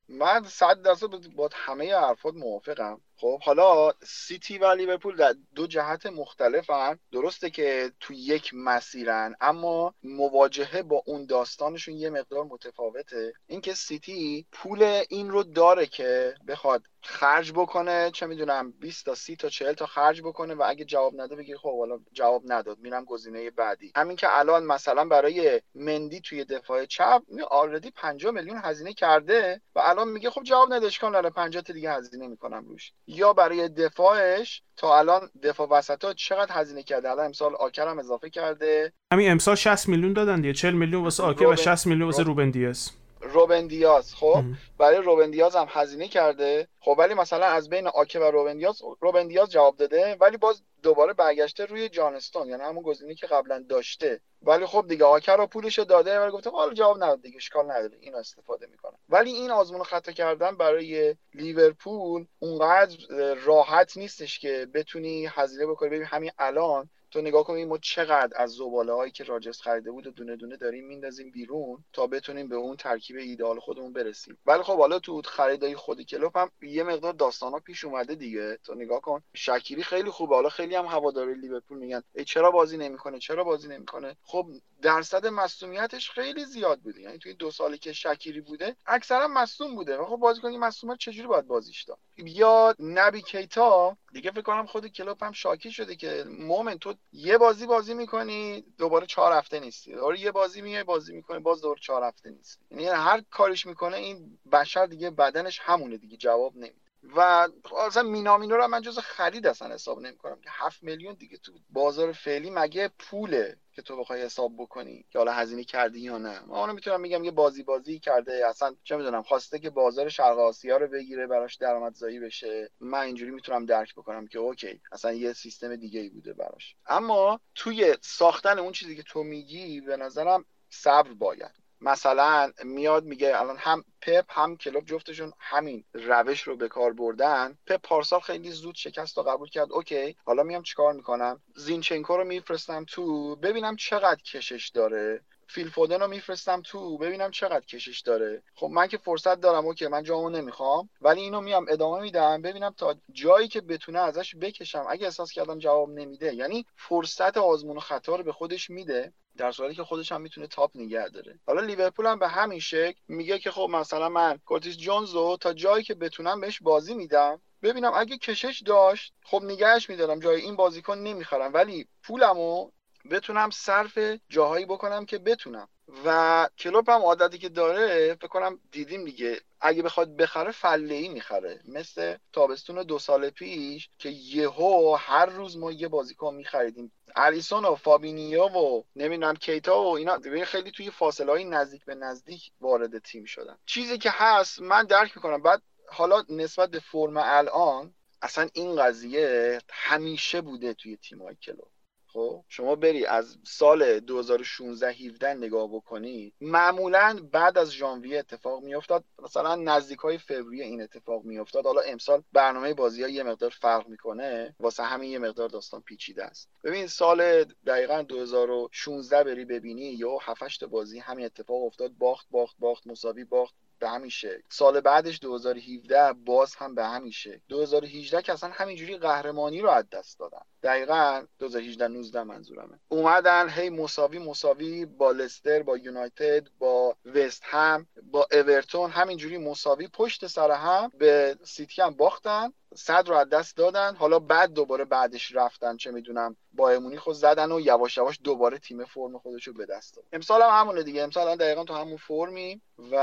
[0.09, 2.99] من صد درصد با همه حرفات موافقم.
[3.21, 6.99] خب حالا سیتی و لیورپول در دو جهت مختلفن.
[7.13, 13.33] درسته که تو یک مسیرن اما مواجهه با اون داستانشون یه مقدار متفاوته.
[13.47, 19.37] اینکه سیتی پول این رو داره که بخواد خرج بکنه چه می‌دونم 20 تا 30
[19.37, 23.05] تا 40 تا خرج بکنه و اگه جواب نده بگی خب حالا جواب نداد میرم
[23.05, 23.93] گزینه بعدی.
[23.97, 29.81] همین که الان مثلا برای مندی توی دفاع چپ آلردی 50 میلیون هزینه کرده و
[29.85, 32.93] الان میگه خب جواب نده اشکال نداره 50 تا دیگه هزینه می‌کنم روش.
[33.07, 38.31] یا برای دفاعش تا الان دفاع وسطا چقدر هزینه کرده؟ الان امسال آکر هم اضافه
[38.31, 38.93] کرده.
[39.13, 42.51] همین امسال 60 میلیون دادن دیگه 40 میلیون واسه آکر و 60 میلیون واسه روبن
[42.51, 42.91] دیاز.
[43.21, 44.15] روبن دیاز.
[44.15, 44.43] خب
[44.79, 46.69] برای روبن دیاز هم هزینه کرده.
[46.81, 50.63] خب ولی مثلا از بین آکه و روبن دیاز روبن دیاز جواب داده ولی باز
[50.83, 54.21] دوباره برگشته روی جانستون یعنی همون گزینه که قبلا داشته.
[54.43, 57.99] ولی خب دیگه آکر رو پولش داده و گفته حالا جواب نداد دیگه اشکال نداره
[58.01, 62.97] این استفاده می‌کنه ولی این آزمون خطا کردن برای لیورپول اونقدر
[63.45, 65.89] راحت نیستش که بتونی هزینه بکنی.
[65.89, 70.07] ببین همین الان تو نگاه کنیم ما چقدر از زباله هایی که راجس خریده بود
[70.07, 74.39] و دونه دونه داریم میندازیم بیرون تا بتونیم به اون ترکیب ایدال خودمون برسیم.
[74.47, 78.59] ولی خب حالا تو خریدای خود کلوب هم یه مقدار داستان ها پیش اومده دیگه.
[78.65, 80.35] تو نگاه کن شکیری خیلی خوبه.
[80.35, 84.47] حالا خیلی هم هواداری لیورپول میگن ای چرا بازی نمی‌کنه؟ چرا بازی نمی‌کنه؟ خب
[84.83, 87.01] درصد مصونیتش خیلی زیاد بوده.
[87.01, 90.05] یعنی توی دو سالی که شکیری بوده اکثرا مصون بوده.
[90.05, 93.97] خب بازیکن مصون چجوری باید بازیش داد؟ یا نبی کیتا.
[94.13, 98.65] دیگه فکر کنم خود کلوپ هم شاکی شده که مومن تو یه بازی بازی می‌کنی
[98.79, 99.93] دوباره چهار هفته نیستی.
[99.95, 102.65] دوباره یه بازی میای بازی می‌کنی باز دوباره چهار هفته نیستی.
[102.71, 106.75] یعنی هر کارش می‌کنه این بشر دیگه بدنش همونه دیگه جواب نمیده.
[107.17, 110.41] و اصلا مینامینو رو من جز خرید اصلا حساب نمی‌کنم.
[110.41, 115.19] که 7 میلیون دیگه تو بازار فعلی مگه پوله؟ که تو بخوای حساب بکنی که
[115.19, 116.41] حالا هزینه کردی یا نه.
[116.41, 120.39] ما اونو می‌تونم میگم یه بازی بازی کرده اصلا چه می‌دونم خواسته که بازار شرق
[120.39, 122.71] آسیا رو بگیره براش درآمدزایی بشه.
[122.81, 126.77] من اینجوری می‌تونم درک بکنم که okay اصلا یه سیستم دیگه ای بوده براش.
[126.87, 131.60] اما توی ساختن اون چیزی که تو میگی به نظرم صبر باید.
[131.81, 137.59] مثلا میاد میگه الان هم پپ هم کلوپ جفتشون همین روش رو به کار بردن.
[137.67, 139.73] پپ پارسال خیلی زود شکست رو قبول کرد.
[139.73, 143.37] okay حالا میام چیکار می‌کنم؟ زینچنکو رو میفرستم تو.
[143.37, 145.21] ببینم چقدر کشش داره.
[145.49, 146.99] فیل فودن رو میفرستم تو.
[146.99, 148.43] ببینم چقدر کشش داره.
[148.55, 149.67] خب من که فرصت دارم.
[149.67, 150.91] okay من جامو نمی‌خوام.
[151.01, 152.43] ولی اینو میام ادامه میدم.
[152.43, 154.87] ببینم تا جایی که بتونه ازش بکشم.
[154.89, 159.13] اگه احساس کردم جواب نمیده یعنی فرصت آزمون و خطا رو به خودش میده.
[159.41, 161.39] در صورتی که خودش هم می‌تونه تاپ نگه داره.
[161.47, 165.53] حالا لیورپول هم به همین شکل میگه که خب مثلا من کورتیس جونز رو تا
[165.53, 170.57] جایی که بتونم بهش بازی میدم ببینم اگه کشش داشت خب نگهش میدارم جای این
[170.57, 172.71] بازیکن نمی‌خرم ولی پولمو
[173.11, 173.99] بتونم صرف
[174.29, 175.69] جاهایی بکنم که بتونم.
[176.05, 179.41] و کلوپ هم عادتی که داره فکر کنم دیدیم دیگه.
[179.61, 181.61] اگه بخواد بخره فله ای می‌خره.
[181.69, 186.93] مثل تابستون دو سال پیش که یهو هر روز ما یه بازیکن میخریدیم.
[187.17, 190.19] الیسون و فابینیو و نمی‌دونم کیتا و اینا.
[190.45, 193.59] خیلی توی فاصله های نزدیک به نزدیک وارد تیم شدن.
[193.67, 195.43] چیزی که هست من درک می‌کنم.
[195.43, 201.69] بعد حالا نسبت به فرم الان اصلا این قضیه همیشه بوده توی تیم های کلوب
[202.13, 209.05] خب شما بری از سال 2016 17 نگاه بکنی معمولا بعد از ژانویه اتفاق میافتاد.
[209.23, 211.65] مثلا نزدیک های فوریه این اتفاق میافتاد.
[211.65, 214.55] حالا امسال برنامه بازی ها یه مقدار فرق می‌کنه.
[214.61, 216.49] واسه همین یه مقدار داستان پیچیده است.
[216.65, 221.93] ببین سال دقیقا 2016 بری ببینی یا 7 بازی همین اتفاق افتاد.
[221.93, 224.43] باخت باخت باخت مساوی باخت به همین شکل.
[224.49, 227.41] سال بعدش 2017 باز هم به همین شکل.
[227.49, 230.43] 2018 که اصلا همینجوری قهرمانی رو از دست دادن.
[230.63, 232.79] دقیقا 2018 19 منظورمه.
[232.89, 239.89] اومدن هی مساوی مساوی با لستر با یونایتد با وست هم با اورتون همینجوری مساوی
[239.89, 243.95] پشت سر هم به سیتی هم باختن صد رو از دست دادن.
[243.95, 248.59] حالا بعد دوباره بعدش رفتن چه می‌دونم با امونی خود زدن و یواش یواش دوباره
[248.59, 250.05] تیم فرم خودش رو به دست داد.
[250.13, 251.03] امسال هم همونه دیگه.
[251.03, 252.61] امسال هم دقیقا تو همون فرمی
[252.93, 252.97] و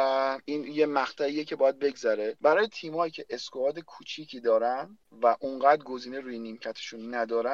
[0.46, 2.38] این یه مقطعیه که باید بگذره.
[2.42, 7.47] برای تیمایی که اسکواد کوچیکی دارن و اونقدر گزینه روی نیمکتشون ندارن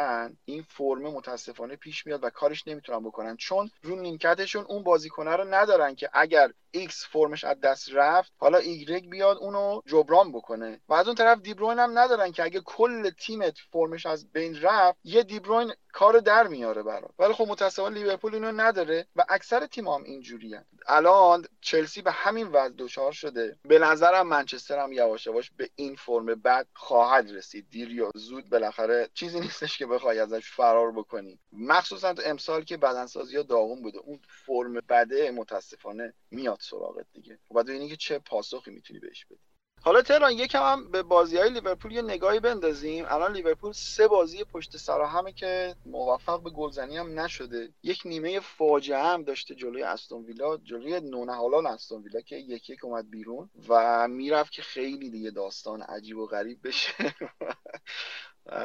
[0.46, 3.38] این فرم متاسفانه پیش میاد و کارش نمی‌تونن بکنن.
[3.38, 8.62] چون روی نیمکتشون اون بازیکنه رو ندارن که اگر X فرمش از دست رفت حالا
[8.62, 10.82] Y بیاد اونو جبران بکنه.
[10.90, 15.00] و از اون طرف دیبروین هم ندارن که اگه کل تیمت فرمش از بین رفت
[15.04, 17.12] یه دیبروین کار در میاره برات.
[17.20, 20.56] ولی خب متاسفانه لیورپول اینو نداره و اکثر تیم هم اینجوری
[20.88, 23.58] الان چلسی به همین وضع دچار شده.
[23.64, 27.70] به نظرم منچستر هم یواش یواش به این فرم بعد خواهد رسید.
[27.70, 31.40] دیر یا زود بالاخره چیزی نیستش که بخوای ازش فرار بکنی.
[31.54, 36.62] مخصوصا تو امسال که بدنسازی ها داغون بوده اون فرم بده متاسفانه میاد.
[36.63, 37.39] سراغت دیگه.
[37.52, 39.39] و بعد که چه پاسخی می‌تونی بهش بدی؟
[39.86, 43.06] حالا تهران یکم هم به بازی های لیورپول یه نگاهی بندازیم.
[43.08, 47.69] الان لیورپول سه بازی پشت سر همه که موفق به گلزنی هم نشده.
[47.84, 52.86] یک نیمه فاجعه هم داشته جلوی استون ویلا جلوی نونهالان استون ویلا که یکی یک
[52.86, 56.93] اومد بیرون و می‌رفت که خیلی دیگه داستان عجیب و غریب بشه.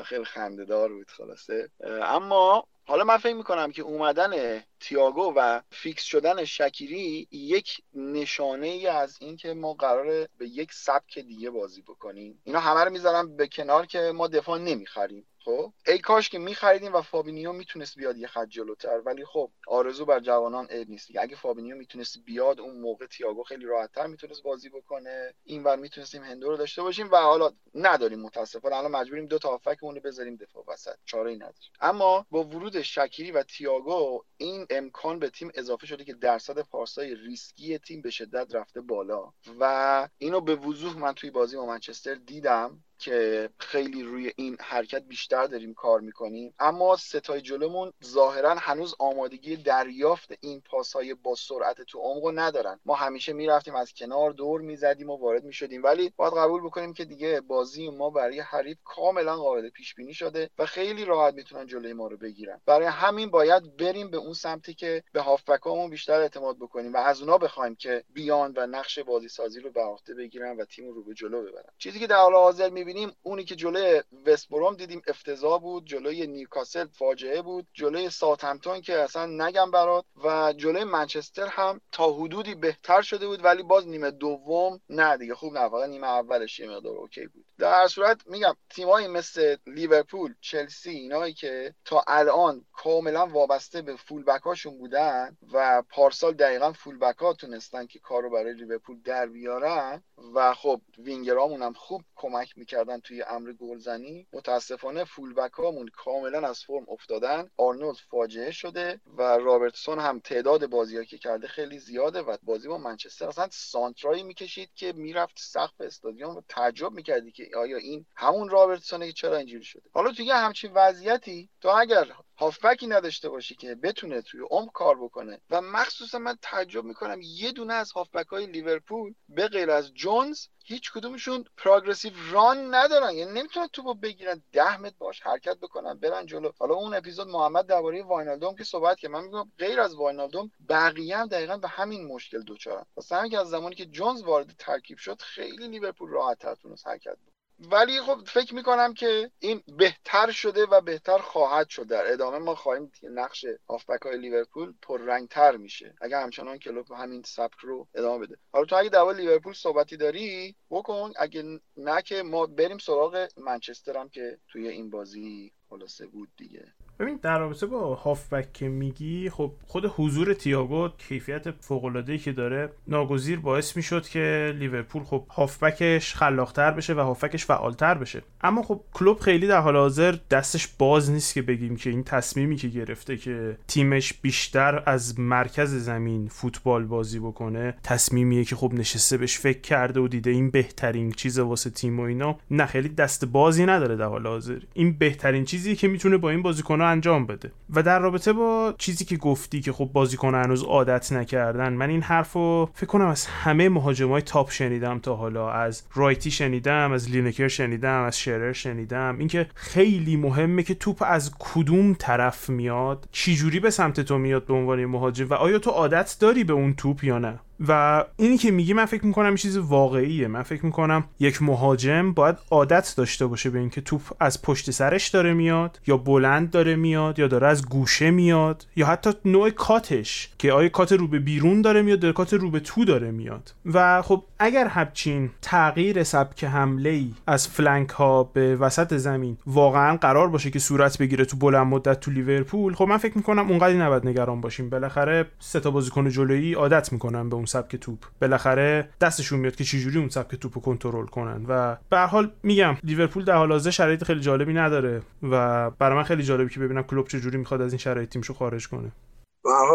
[0.04, 1.70] خیلی خندهدار بود خلاصه.
[2.02, 8.87] اما حالا من فکر می‌کنم که اومدن تیاگو و فیکس شدن شکیری یک نشانه ای
[8.87, 12.43] از اینکه ما قراره به یک سبک دیگه بازی بکنیم.
[12.45, 15.27] اینا همه رو می‌ذارم به کنار که ما دفاع نمی‌خریم.
[15.45, 20.05] خب؟ ای کاش که میخریدیم و فابینیو می‌تونست بیاد یه خط جلوتر ولی خب آرزو
[20.05, 24.69] بر جوانان عیب نیست اگه فابینیو می‌تونست بیاد اون موقع تیاگو خیلی راحتتر می‌تونست بازی
[24.69, 25.35] بکنه.
[25.45, 28.77] اینور می‌تونستیم هندو رو داشته باشیم و حالا نداریم متاسفانه.
[28.77, 30.97] الان مجبوریم دو تا هافبکمون رو بذاریم دفاع وسط.
[31.05, 36.04] چاره ای نداریم اما با ورود شکیری و تیاگو این امکان به تیم اضافه شده
[36.04, 39.33] که درصد پاسای ریسکی تیم به شدت رفته بالا.
[39.61, 42.85] و اینو به وضوح من توی بازی با منچستر دیدم.
[42.98, 46.54] که خیلی روی این حرکت بیشتر داریم کار می‌کنیم.
[46.58, 52.80] اما ستای جلومون ظاهرا هنوز آمادگی دریافت این پاس های با سرعت تو عمق ندارن.
[52.87, 55.82] ما همیشه می‌رفتیم از کنار دور می‌زدیم و وارد می‌شدیم.
[55.82, 60.50] ولی باید قبول بکنیم که دیگه بازی ما برای حریف کاملا قابل پیش بینی شده
[60.58, 62.61] و خیلی راحت می‌تونن جلوی ما رو بگیرن.
[62.66, 67.20] برای همین باید بریم به اون سمتی که به هافبکامون بیشتر اعتماد بکنیم و از
[67.20, 71.04] اونا بخوایم که بیان و نقش بازی سازی رو به عهده بگیرن و تیم رو
[71.04, 71.72] به جلو ببرن.
[71.78, 76.87] چیزی که در حال حاضر می‌بینیم اونی که جلوی وستبروم دیدیم افتضاح بود جلوی نیوکاسل
[76.87, 83.03] فاجعه بود جلوی ساوثهمپتون که اصلا نگم برد و جلوی منچستر هم تا حدودی بهتر
[83.03, 85.35] شده بود ولی باز نیمه دوم نه دیگه.
[85.35, 87.44] خوب نه نیمه اولش یه مقدار اوکی بود.
[87.59, 93.96] در هر صورت میگم تیمایی مثل لیورپول چلسی اینایی که تا الان کاملا وابسته به
[93.96, 100.03] فول‌بک هاشون بودن و پارسال دقیقا فول‌بک ها تونستن که کارو برای لیورپول در بیارن
[100.35, 102.78] و خب وینگرامون هم خوب کمک می‌کرد.
[102.79, 107.51] کردن توی امر گلزنی متاسفانه فولبک هامون کاملا از فرم افتادن.
[107.57, 112.79] آرنولد فاجعه شده و رابرتسون هم تعداد بازی که کرده خیلی زیاده و بازی با
[112.79, 113.29] منچستر.
[113.29, 119.07] اصلا سانترایی می‌کشید که می‌رفت سقف استادیوم و تعجب می‌کردی که آیا این همون رابرتسونه
[119.07, 124.22] که چرا اینجوری شده؟ حالا توی همچین وضعیتی تو اگر هافبکی نداشته باشی که بتونه
[124.22, 125.40] توی عمق کار بکنه.
[125.51, 130.46] و مخصوصا من تعجب می‌کنم یه دونه از هافبک های لیورپول به غیر از جونز
[130.64, 133.12] هیچ کدومشون پروگرسیو ران ندارن.
[133.12, 136.51] یعنی نمی‌تونن توپو بگیرن ده متر باش حرکت بکنن برن جلو.
[136.59, 141.16] حالا اون اپیزود محمد درباره واینالدوم که صحبت که من میگم غیر از واینالدوم بقیه
[141.16, 144.98] هم دقیقا به همین مشکل دوچارن واسه همین که از زمانی که جونز وارد ترکیب
[144.98, 147.16] شد خیلی لیورپول راحت تونست حرکت
[147.59, 151.87] ولی خب فکر می‌کنم که این بهتر شده و بهتر خواهد شد.
[151.87, 155.94] در ادامه ما خواهیم نقش هافبک های لیورپول پررنگتر میشه.
[156.01, 158.37] اگر همچنان کلوب همین سبک رو ادامه بده.
[158.53, 161.12] حالا تو اگه دعوا لیورپول صحبتی داری بکن.
[161.16, 166.75] اگه نه که ما بریم سراغ منچستر هم که توی این بازی خلاصه بود دیگه.
[166.98, 172.72] ببین در رابطه با هافبک که میگی خب خود حضور تییاگو کیفیت فوق که داره
[172.88, 178.22] ناگزیر باعث می‌شد که لیورپول خب هافبکش خلاقتر بشه و هافبکش فعالتر بشه.
[178.40, 182.56] اما خب کلوب خیلی در حال حاضر دستش باز نیست که بگیم که این تصمیمی
[182.56, 189.16] که گرفته که تیمش بیشتر از مرکز زمین فوتبال بازی بکنه تصمیمیه که خب نشسته
[189.16, 193.24] بهش فکر کرده و دیده این بهترین چیز واسه تیم و اینا نه خیلی دست
[193.24, 194.58] بازی نداره در حال حاضر.
[194.74, 197.53] این بهترین چیزیه که می‌تونه با این بازیکن انجام بده.
[197.74, 202.03] و در رابطه با چیزی که گفتی که خب بازیکن هنوز عادت نکردن من این
[202.03, 205.51] حرفو فکر کنم از همه مهاجمای تاپ شنیدم تا حالا.
[205.51, 209.16] از رایتی شنیدم از لینکر شنیدم از شرر شنیدم.
[209.18, 214.46] اینکه خیلی مهمه که توپ از کدوم طرف میاد چی جوری به سمت تو میاد
[214.46, 218.38] به عنوان مهاجم و آیا تو عادت داری به اون توپ یا نه؟ و اینی
[218.38, 220.29] که میگی من فکر می‌کنم چیز واقعیه.
[220.29, 225.09] من فکر می‌کنم یک مهاجم باید عادت داشته باشه به اینکه توپ از پشت سرش
[225.09, 229.98] داره میاد یا بلند داره میاد یا داره از گوشه میاد یا حتی نوع cut
[229.98, 233.11] ش که آیا cut رو به بیرون داره میاد یا cut رو به تو داره
[233.11, 233.55] میاد.
[233.66, 239.97] و خب اگر همچین تغییر سبک حمله ای از flank ها به وسط زمین واقعا
[239.97, 243.79] قرار باشه که صورت بگیره تو بلند مدت تو لیورپول خب من فکر می‌کنم اونقدی
[243.79, 244.71] نباید نگران باشیم.
[244.71, 247.98] بالاخره سه تا بازیکن جلویی عادت می‌کنن به اون سبک توپ.
[248.20, 251.44] بالاخره دستشون میاد که چجوری اون سبک توپ رو کنترل کنن.
[251.48, 255.96] و به هر حال میگم لیورپول در حال حاضر شرایط خیلی جالبی نداره و برای
[255.96, 258.92] من خیلی جالبی که ببینم کلوپ چجوری می‌خواد از این شرایط تیمشو خارج کنه.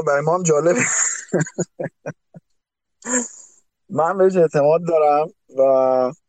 [0.08, 0.76] برای ما هم جالبه
[3.90, 5.62] من بهش اعتماد دارم و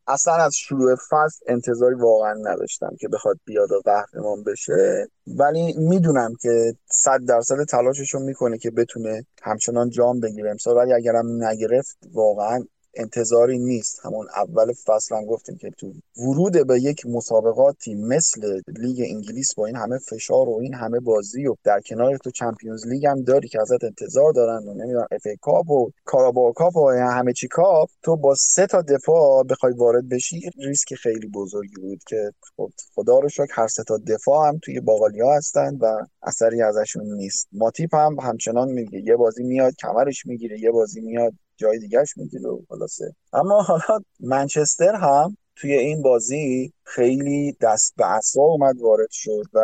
[0.06, 5.08] اصلا از شروع فصل انتظاری واقعا نداشتم که بخواد بیاد و قهرمان بشه.
[5.26, 10.50] ولی می‌دونم که صد درصد تلاشش رو می‌کنه که بتونه همچنان جام بگیره.
[10.50, 12.64] امسال ولی اگرم نگرفت واقعا
[12.96, 14.00] انتظاری نیست.
[14.04, 19.66] همون اول فصل هم گفتیم که تو ورود به یک مسابقاتی مثل لیگ انگلیس با
[19.66, 23.48] این همه فشار و این همه بازی و در کنار تو چمپیونز لیگ هم داری
[23.48, 27.48] که ازت انتظار دارن و نمی‌دونم اف ای کاپ و کاراباو کاپ و همه چی
[27.48, 32.70] کاپ تو با سه تا دفاع بخوای وارد بشی ریسک خیلی بزرگی بود که خب
[32.94, 37.48] خدا رو شکر هر سه تا دفاع هم توی باقالیا هستن و اثری ازشون نیست.
[37.52, 41.32] ماتیپ هم همچنان میگه یه بازی میاد کمرش می‌گیره یه بازی میاد.
[41.56, 43.14] جای دیگرش می‌گیره خلاصه.
[43.32, 49.60] اما حالا منچستر هم توی این بازی خیلی دست به عصا اومد وارد شد و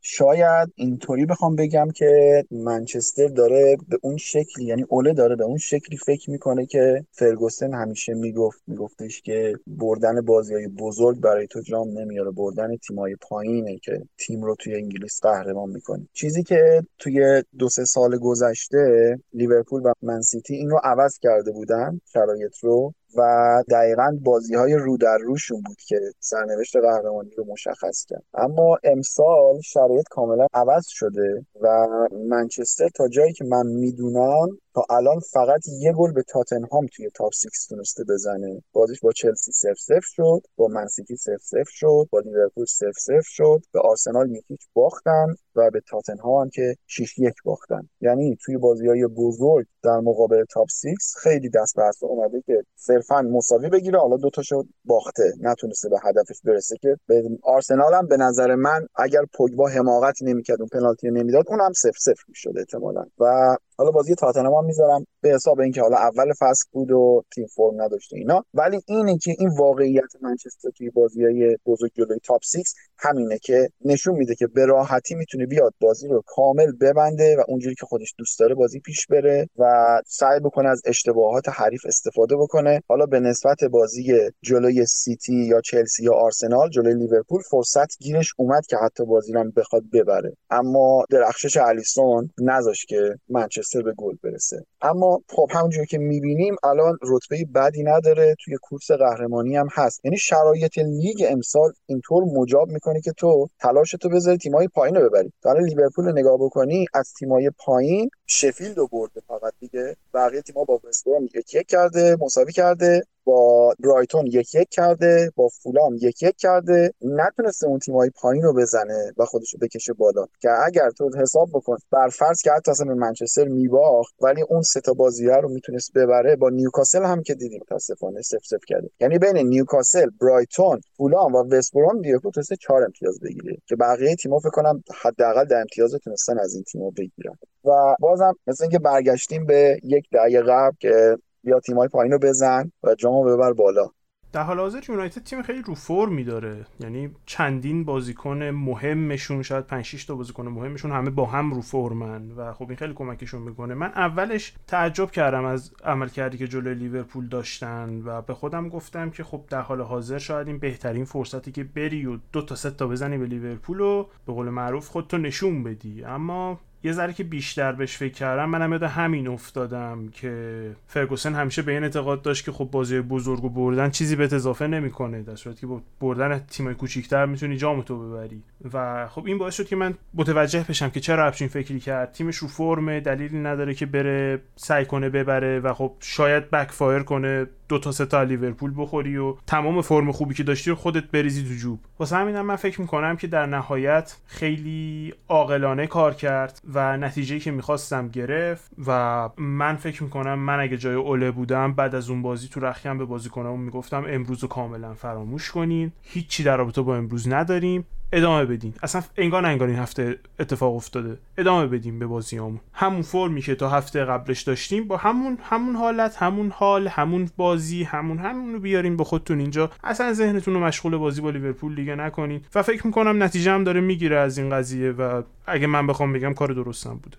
[0.00, 5.58] شاید اینطوری بخوام بگم که منچستر داره به اون شکلی یعنی اوله داره به اون
[5.58, 11.60] شکلی فکر می‌کنه که فرگوسن همیشه می‌گفت میگفتش که بردن بازی های بزرگ برای تو
[11.60, 16.08] جام نمیاره بردن تیمای پایینه که تیم رو توی انگلیس قهرمان می‌کنه.
[16.12, 22.00] چیزی که توی دو سه سال گذشته لیورپول و منسیتی این رو عوض کرده بودن
[22.12, 28.04] شرایط رو و دقیقا بازی های رو در روشون بود که سرنوشت قهرمانی رو مشخص
[28.08, 28.24] کرد.
[28.34, 31.88] اما امسال شرایط کاملا عوض شده و
[32.28, 37.32] منچستر تا جایی که من می‌دونم تا الان فقط یه گل به تاتنهام توی تاپ
[37.32, 38.62] 6 تونسته بزنه.
[38.72, 43.22] بازیش با چلسی 0 0 شد با منسیتی 0 0 شد با لیورپول 0 0
[43.22, 47.88] شد به آرسنال یکیچ باختن و به تاتنهام هم که 6 1 باختن.
[48.00, 50.86] یعنی توی بازی های بزرگ در مقابل تاپ 6
[51.22, 53.98] خیلی دست به اومده که صرفا مساوی بگیره.
[53.98, 55.32] حالا دو تاشو باخته.
[55.40, 60.60] نتونسته به هدفش برسه که به آرسنال هم به نظر من اگر پوگبا حماقتی نمی‌کرد
[60.60, 63.04] اون پنالتی نمی‌داد اونم 0 0 می‌شد احتمالاً.
[63.18, 67.82] و حالا بازی تاتنهام می‌ذارم به حساب اینکه حالا اول فصل بود و تیم فرم
[67.82, 68.44] نداشته اینا.
[68.54, 72.62] ولی اینه که این واقعیت منچستر توی های بزرگ جلوی تاپ 6
[72.98, 77.74] همینه که نشون میده که به راحتی می‌تونه بیاد بازی رو کامل ببنده و اونجوری
[77.74, 79.64] که خودش دوست داره بازی پیش بره و
[80.06, 82.82] سعی بکنه از اشتباهات حریف استفاده بکنه.
[82.88, 88.66] حالا به نسبت بازی جلوی سیتی یا چلسی یا آرسنال جلوی لیورپول فرصت گیرش اومد
[88.66, 90.36] که حتی بازی رو بخواد ببره.
[90.50, 94.51] اما درخشش الیسون نذاشت که منچستر به گل برسه.
[94.82, 100.04] اما خب همونجوری که می‌بینیم الان رتبه بدی نداره توی کورس قهرمانی هم هست.
[100.04, 105.08] یعنی شرایط لیگ امسال اینطور مجاب می‌کنه که تو تلاش تو بذاری تیمای پایین رو
[105.08, 105.32] ببری.
[105.44, 109.96] حالا لیورپول نگاه بکنی از تیمای پایین شفیلد رو برده فقط دیگه.
[110.14, 113.02] بقیه تیم‌ها با وستبرام یک یک کرده مساوی کرده.
[113.24, 118.54] با برایتون یک یک کرده با فولام یک یک کرده نتونسته اون تیمای پایین رو
[118.54, 120.26] بزنه و خودش رو بکشه بالا.
[120.40, 124.62] که اگر تو حساب بکن بر فرض که حتی اصلا به منچستر میباخت ولی اون
[124.62, 128.90] سه تا بازی رو می‌تونست ببره با نیوکاسل هم که دیدیم متاسفانه سف سف کرده.
[129.00, 133.56] یعنی بین نیوکاسل برایتون فولام و وستبروم لیورپول تونسته چهار امتیاز بگیره.
[133.66, 137.38] که بقیه تیم‌ها فکر کنم حداقل در امتیاز تونستن از این تیم‌ها بگیرن.
[137.64, 142.72] و بازم مثل اینکه برگشتیم به یک دهه قبل که بیا تیمای پایین رو بزن
[142.82, 143.88] و جامو ببر بالا.
[144.32, 146.66] در حال حاضر یونایتد تیم خیلی رو فرمی داره.
[146.80, 152.30] یعنی چندین بازیکن مهمشون شاید 5 6 تا بازیکن مهمشون همه با هم رو فرمن
[152.30, 153.74] و خب این خیلی کمکشون می‌کنه.
[153.74, 159.24] من اولش تعجب کردم از عملکردی که جلوی لیورپول داشتن و به خودم گفتم که
[159.24, 162.86] خب در حال حاضر شاید این بهترین فرصتی که بری و دو تا سه تا
[162.86, 166.04] بزنی به لیورپول و به قول معروف خودتو نشون بدی.
[166.04, 171.62] اما یه ذره که بیشتر بهش فکر کردم منم یاد همین افتادم که فرگوسن همیشه
[171.62, 175.36] به این اعتقاد داشت که خب بازی بزرگ و بردن چیزی به اضافه نمی‌کنه در
[175.36, 178.42] صورتی که با بردن تیمای کوچیک‌تر می‌تونی جام تو ببری.
[178.72, 182.12] و خب این باعث شد که من متوجه بشم که چرا همچین فکری کرد.
[182.12, 187.02] تیمش رو فرمه دلیلی نداره که بره سعی کنه ببره و خب شاید بک فایر
[187.02, 187.46] کنه.
[187.72, 191.42] دو تا سه تا لیورپول بخوری و تمام فرم خوبی که داشتی رو خودت بریزی
[191.42, 191.80] تو جوب.
[191.98, 197.50] واسه همینم من فکر می‌کنم که در نهایت خیلی عاقلانه کار کرد و نتیجه که
[197.50, 202.48] می‌خواستم گرفت و من فکر می‌کنم من اگه جای اوله بودم بعد از اون بازی
[202.48, 205.92] تو رخیم به بازیکنامون می‌گفتم امروز رو کاملا فراموش کنین.
[206.02, 207.84] هیچی در رابطه با امروز نداریم.
[208.12, 208.74] ادامه بدین.
[208.82, 211.18] اصلا انگار انگار این هفته اتفاق افتاده.
[211.38, 212.60] ادامه بدیم به بازیامون.
[212.72, 214.88] همون فرمی که تا هفته قبلش داشتیم.
[214.88, 219.70] با همون همون حالت همون حال همون بازی همون همون رو بیارین به خودتون اینجا.
[219.84, 222.44] اصلا ذهنتون رو مشغول بازی با لیورپول دیگه نکنین.
[222.54, 226.34] و فکر می‌کنم نتیجه هم داره می‌گیره از این قضیه و اگه من بخوام بگم
[226.34, 227.16] کار درستم بوده.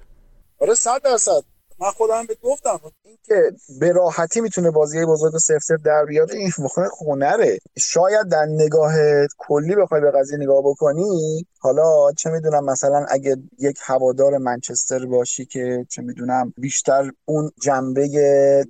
[0.62, 1.53] آره 100 درصد.
[1.80, 2.80] من خودم به گفتم.
[3.06, 8.46] اینکه به راحتی می‌تونه بازی بزرگ سف سف در بیاره این واقعا خونره شاید در
[8.46, 8.94] نگاه
[9.38, 15.46] کلی بخوای به قضیه نگاه بکنی حالا چه می‌دونم مثلا اگه یک هوادار منچستر باشی
[15.46, 18.08] که چه می‌دونم بیشتر اون جنبه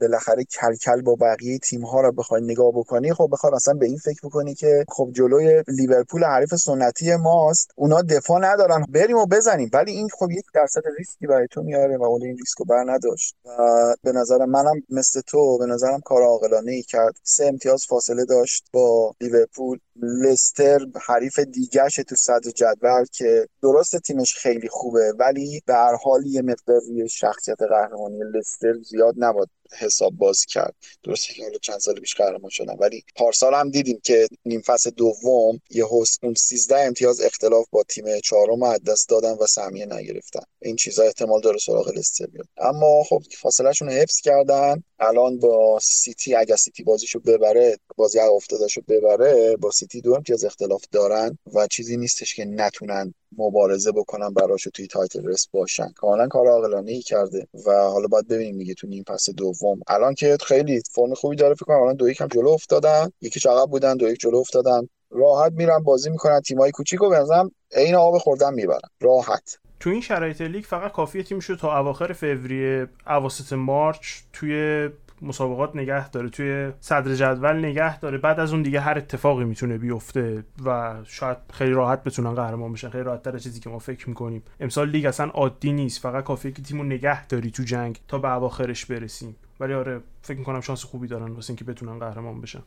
[0.02, 3.98] بالاخره کلکل با بقیه تیم ها رو بخوای نگاه بکنی خب بخوای مثلا به این
[3.98, 9.70] فکر بکنی که خب جلوی لیورپول حریف سنتی ماست اونا دفاع ندارن بریم و بزنیم.
[9.74, 13.36] ولی این خب یک درصد ریسکی برای تو میاره و اون این ریسکو بر نداشت
[13.46, 17.20] و به نظر منم مثل تو به نظرم کار عاقلانه ای کرد.
[17.24, 19.80] سه امتیاز فاصله داشت با لیورپول.
[19.96, 26.26] لستر حریف دیگرش تو صدر جدول که درست تیمش خیلی خوبه ولی به هر حال
[26.26, 30.76] یه مقدار روی شخصیت قهرمانی لستر زیاد نباید حساب باز کرد.
[31.04, 35.62] درسته که چند سال پیش قهرمان شدن ولی پارسال هم دیدیم که نیم فصل دوم
[35.70, 35.86] یه
[36.22, 40.44] اون 13 امتیاز اختلاف با تیم چهارم از دست دادن و سهمیه نگرفتن.
[40.62, 42.48] این چیزا احتمال داره سراغ لستر بیاد.
[42.58, 44.84] اما خب فاصلهشون حفظ کردن.
[45.00, 50.84] الان با سیتی اگر سیتی بازیشو ببره بازی افتادهشو ببره با سیتی دو امتیاز اختلاف
[50.92, 55.90] دارن و چیزی نیستش که نتونن مبارزه بکنن براش توی title race باشن.
[55.96, 59.80] کاملا کار عاقلانه ای کرده و حالا باید ببینیم دیگه تو نیم فصل دوم.
[59.88, 63.12] الان که خیلی فرم خوبی داره فکر کنم الان دو یکم جلو افتادن.
[63.22, 64.88] یکی عقب بودن دو یک جلو افتادن.
[65.12, 66.42] راحت میرن بازی می‌کنن.
[66.42, 68.90] تیمای کوچیک و بنظرم عین آب خوردن می‌برن.
[69.02, 69.58] راحت.
[69.80, 74.90] تو این شرایط لیگ فقط کافیه تیمشو تا اواخر فوریه اواسط مارچ توی
[75.24, 78.18] مسابقات نگه داره توی صدر جدول نگه داره.
[78.18, 82.90] بعد از اون دیگه هر اتفاقی می‌تونه بیفته و شاید خیلی راحت بتونن قهرمان بشن.
[82.90, 84.44] خیلی راحت تر چیزی که ما فکر می‌کنیم.
[84.60, 86.02] امسال لیگ اصلا عادی نیست.
[86.02, 89.36] فقط کافیه که تیمو نگه داری تو جنگ تا به اواخرش برسیم.
[89.60, 92.64] ولی آره فکر می‌کنم شانس خوبی دارن واسه اینکه بتونن قهرمان بشن.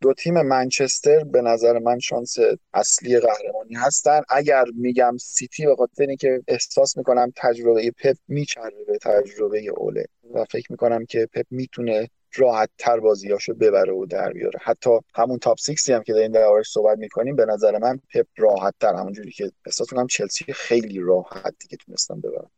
[0.00, 2.36] دو تیم منچستر به نظر من شانس
[2.74, 4.20] اصلی قهرمانی هستن.
[4.28, 10.04] اگر میگم سیتی به خاطر اینکه احساس می‌کنم تجربه پپ میچربه به تجربه اوله
[10.34, 14.58] و فکر می‌کنم که پپ می‌تونه راحت تر بازیاشو ببره و در بیاره.
[14.62, 18.74] حتی همون تاپ 6 هم که داریم دربارش صحبت می‌کنیم به نظر من پپ راحت
[18.80, 22.50] تر همونجوری که احساس می‌کنم چلسی خیلی راحت دیگه تونستم ببرم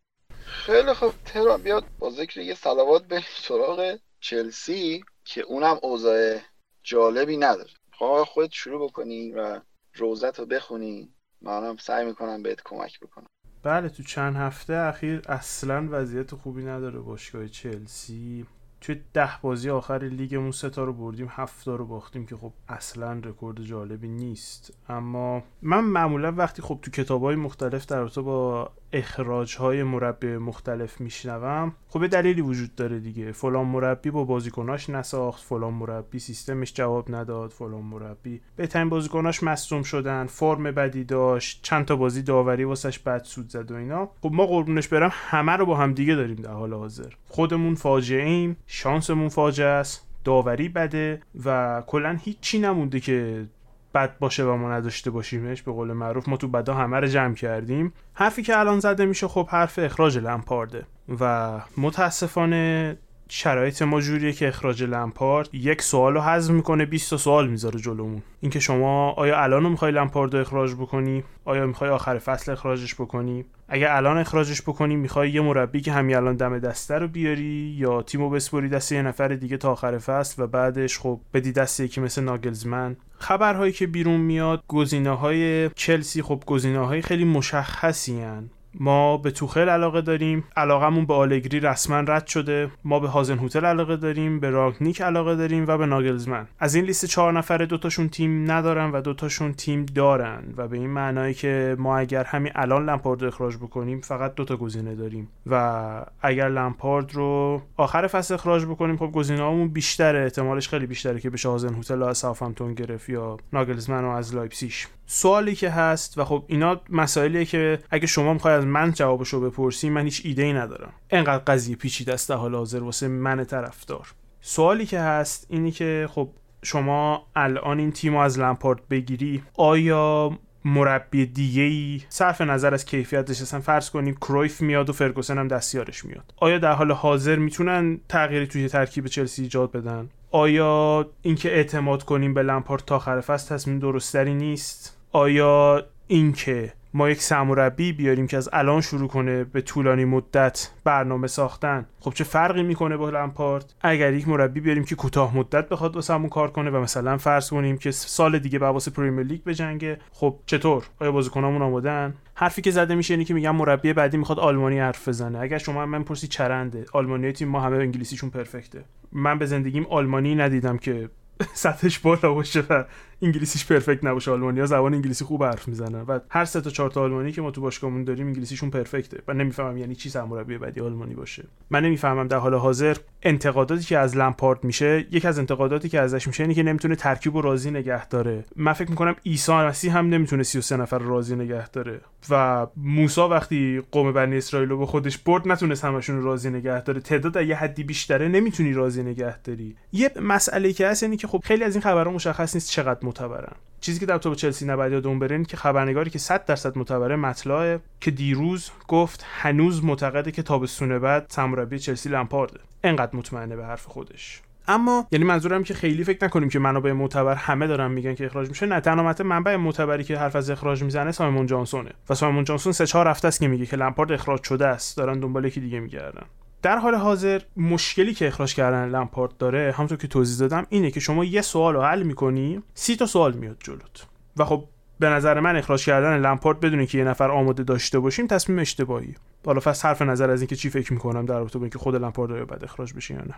[0.46, 1.14] خیلی خوب.
[1.24, 6.38] تهران بیاد با ذکر یه صلوات به سراغ چلسی که اونم اوضاع
[6.82, 7.70] جالبی نداره.
[7.98, 9.60] خب خودت شروع بکنی و
[9.94, 11.14] روزت رو بخونی.
[11.40, 13.26] منم سعی می‌کنم بهت کمک بکنم.
[13.64, 18.46] بله تو چند هفته اخیر اصلا وضعیت خوبی نداره باشگاه چلسی.
[18.84, 23.12] توی ده بازی آخر لیگمون سه تا رو بردیم هفت رو باختیم که خب اصلا
[23.12, 24.78] رکورد جالبی نیست.
[24.88, 30.36] اما من معمولا وقتی خب تو کتاب های مختلف در رابطه با اخراج های مربی
[30.36, 33.32] مختلف میشنوم خب یه دلیلی وجود داره دیگه.
[33.32, 39.82] فلان مربی با بازیکناش نساخت فلان مربی سیستمش جواب نداد فلان مربی بهترین بازیکناش مصدوم
[39.82, 44.10] شدن فرم بدی داشت چند تا بازی داوری واسش بد سود زد و اینا.
[44.22, 47.12] خب ما قربونش برم همه رو با هم دیگه داریم در حال حاضر.
[47.28, 53.46] خودمون فاجعه ایم شانسمون فاجعه است داوری بده و کلا هیچی نمونده که
[53.94, 57.34] بد باشه و ما نداشته باشیمش به قول معروف ما تو بدا همه رو جمع
[57.34, 57.92] کردیم.
[58.14, 60.86] حرفی که الان زده میشه خب حرف اخراج لمپارده
[61.20, 62.96] و متاسفانه
[63.28, 67.80] شرایط ما جوریه که اخراج لمپارد یک سوال رو حذف می‌کنه 20 تا سوال می‌ذاره
[67.80, 68.22] جلومون.
[68.40, 73.44] اینکه شما آیا الان می‌خوای لمپارد رو اخراج بکنی؟ آیا می‌خوای آخر فصل اخراجش بکنی؟
[73.68, 78.02] اگه الان اخراجش بکنی می‌خوای یه مربی که همین الان دم دسته رو بیاری یا
[78.02, 82.00] تیمو بسپری دست یه نفر دیگه تا آخر فصل و بعدش خب بدی دست یکی
[82.00, 88.50] مثل ناگلزمن؟ خبرهایی که بیرون میاد گزینه های چلسی خب گزینه های خیلی مشخصی هن.
[88.80, 90.44] ما به توخل علاقه داریم.
[90.56, 92.70] علاقمون به آلگری رسما رد شده.
[92.84, 94.40] ما به هازن هوتل علاقه داریم.
[94.40, 96.46] به رانگنیک علاقه داریم و به ناگلزمن.
[96.58, 100.90] از این لیست چهار نفره دوتاشون تیم ندارن و دوتاشون تیم دارن و به این
[100.90, 105.28] معنایی که ما اگر همین الان لمپارد اخراج بکنیم فقط دوتا گزینه داریم.
[105.46, 110.22] و اگر لمپارد رو آخر فصل اخراج بکنیم خب گزینه‌هامون بیشتره.
[110.24, 115.70] احتمالش خیلی بیشتره که بشه هازن‌هوتل از ساوثهامپتون گرفت یا ناگلزمن از لایپسیش سوالی که
[115.70, 120.22] هست و خب اینا مسائلیه که اگه شما می‌خوای از من جوابشو بپرسی من هیچ
[120.24, 120.92] ایده ای ندارم.
[121.10, 124.14] انقدر قضیه پیچیده است حال حاضر واسه من طرفدار.
[124.40, 126.28] سوالی که هست اینی که خب
[126.62, 133.42] شما الان این تیم از لمپارد بگیری آیا مربی دیگه ای صرف نظر از کیفیتش
[133.42, 136.34] اصلا فرض کنیم کرویف میاد و فرگوسن هم دستیارش میاد.
[136.36, 142.34] آیا در حال حاضر می‌تونن تغییری توی ترکیب چلسی ایجاد بدن؟ آیا اینکه اعتماد کنیم
[142.34, 148.36] به لمپارد تا آخر فصل تصمیم درستری نیست؟ آیا اینکه ما یک سرمربی بیاریم که
[148.36, 153.74] از الان شروع کنه به طولانی مدت برنامه ساختن خب چه فرقی می‌کنه با لمپارد؟
[153.80, 157.78] اگر یک مربی بیاریم که کوتاه مدت بخواد واسمون کار کنه و مثلا فرض کنیم
[157.78, 162.70] که سال دیگه به واسه پریمیر لیگ بجنگه خب چطور؟ آیا بازیکنامون آمادن حرفی که
[162.70, 165.38] زده میشه اینه که میگم مربی بعدی می‌خواد آلمانی حرف بزنه.
[165.38, 166.84] اگر شما من پرسی چرنده.
[166.92, 168.84] آلمانی تیم ما همه انگلیسیشون پرفکته.
[169.12, 171.10] من به زندگیم آلمانی ندیدم که
[171.54, 172.84] سطحش بالا باشه و
[173.22, 176.00] انگلیسیش پرفکت نباشه آلمانیا زبان انگلیسی خوب حرف می‌زنن.
[176.08, 179.22] و هر سه تا چهار تا آلمانی که ما تو باشگاهمون داریم انگلیسیشون پرفکته.
[179.28, 181.44] و نمی‌فهمم یعنی چی سرمربی بعدی آلمانی باشه.
[181.70, 186.26] من نمی‌فهمم در حال حاضر انتقاداتی که از لمپارد میشه یک از انتقاداتی که ازش
[186.26, 188.44] میشه اینه که نمی‌تونه ترکیب و راضی نگه داره.
[188.56, 192.00] من فکر می‌کنم عیسی مسیح هم نمی‌تونه 33 نفر راضی نگه داره.
[192.30, 197.00] و موسی وقتی قوم بنی اسرائیل رو به خودش برد نتونست همشون راضی نگه داره.
[197.00, 199.76] تعداد یه حدی بیشتره نمی‌تونی راضی نگه داری.
[199.92, 203.52] یه مسئله که هست اینه که خب خیلی از این خبرها مشخص نیست چقدر معتبرن
[203.80, 207.80] چیزی که در تو چلسی نباید یادمون بره که خبرنگاری که 100 درصد معتبره مطلعه
[208.00, 212.60] که دیروز گفت هنوز معتقده که تابستون بعد سرمربی چلسی لمپارده.
[212.84, 214.42] انقدر مطمئنه به حرف خودش.
[214.68, 218.48] اما یعنی منظورم که خیلی فکر نکنیم که منابع معتبر همه دارن میگن که اخراج
[218.48, 218.66] میشه.
[218.66, 221.90] نه تنها منبع معتبری که حرف از اخراج می‌زنه سایمون جانسونه.
[222.08, 224.96] و سایمون جانسون سه چهار هفته است که میگه که لمپارد اخراج شده است.
[224.96, 226.26] دارن دنبال یکی دیگه میگردن.
[226.64, 231.00] در حال حاضر مشکلی که اخراج کردن لمپارد داره همونطور که توضیح دادم اینه که
[231.00, 234.06] شما یه سوال رو حل می‌کنی سی تا سوال میاد جلوت.
[234.36, 234.64] و خب
[234.98, 239.14] به نظر من اخراج کردن لمپارد بدونی که یه نفر آماده داشته باشیم تصمیم اشتباهی.
[239.46, 242.30] حالا فقط صرف نظر از اینکه چی فکر می‌کنم در رابطه با اینکه خود لمپارد
[242.30, 243.34] رو بعد اخراج بشه یا نه.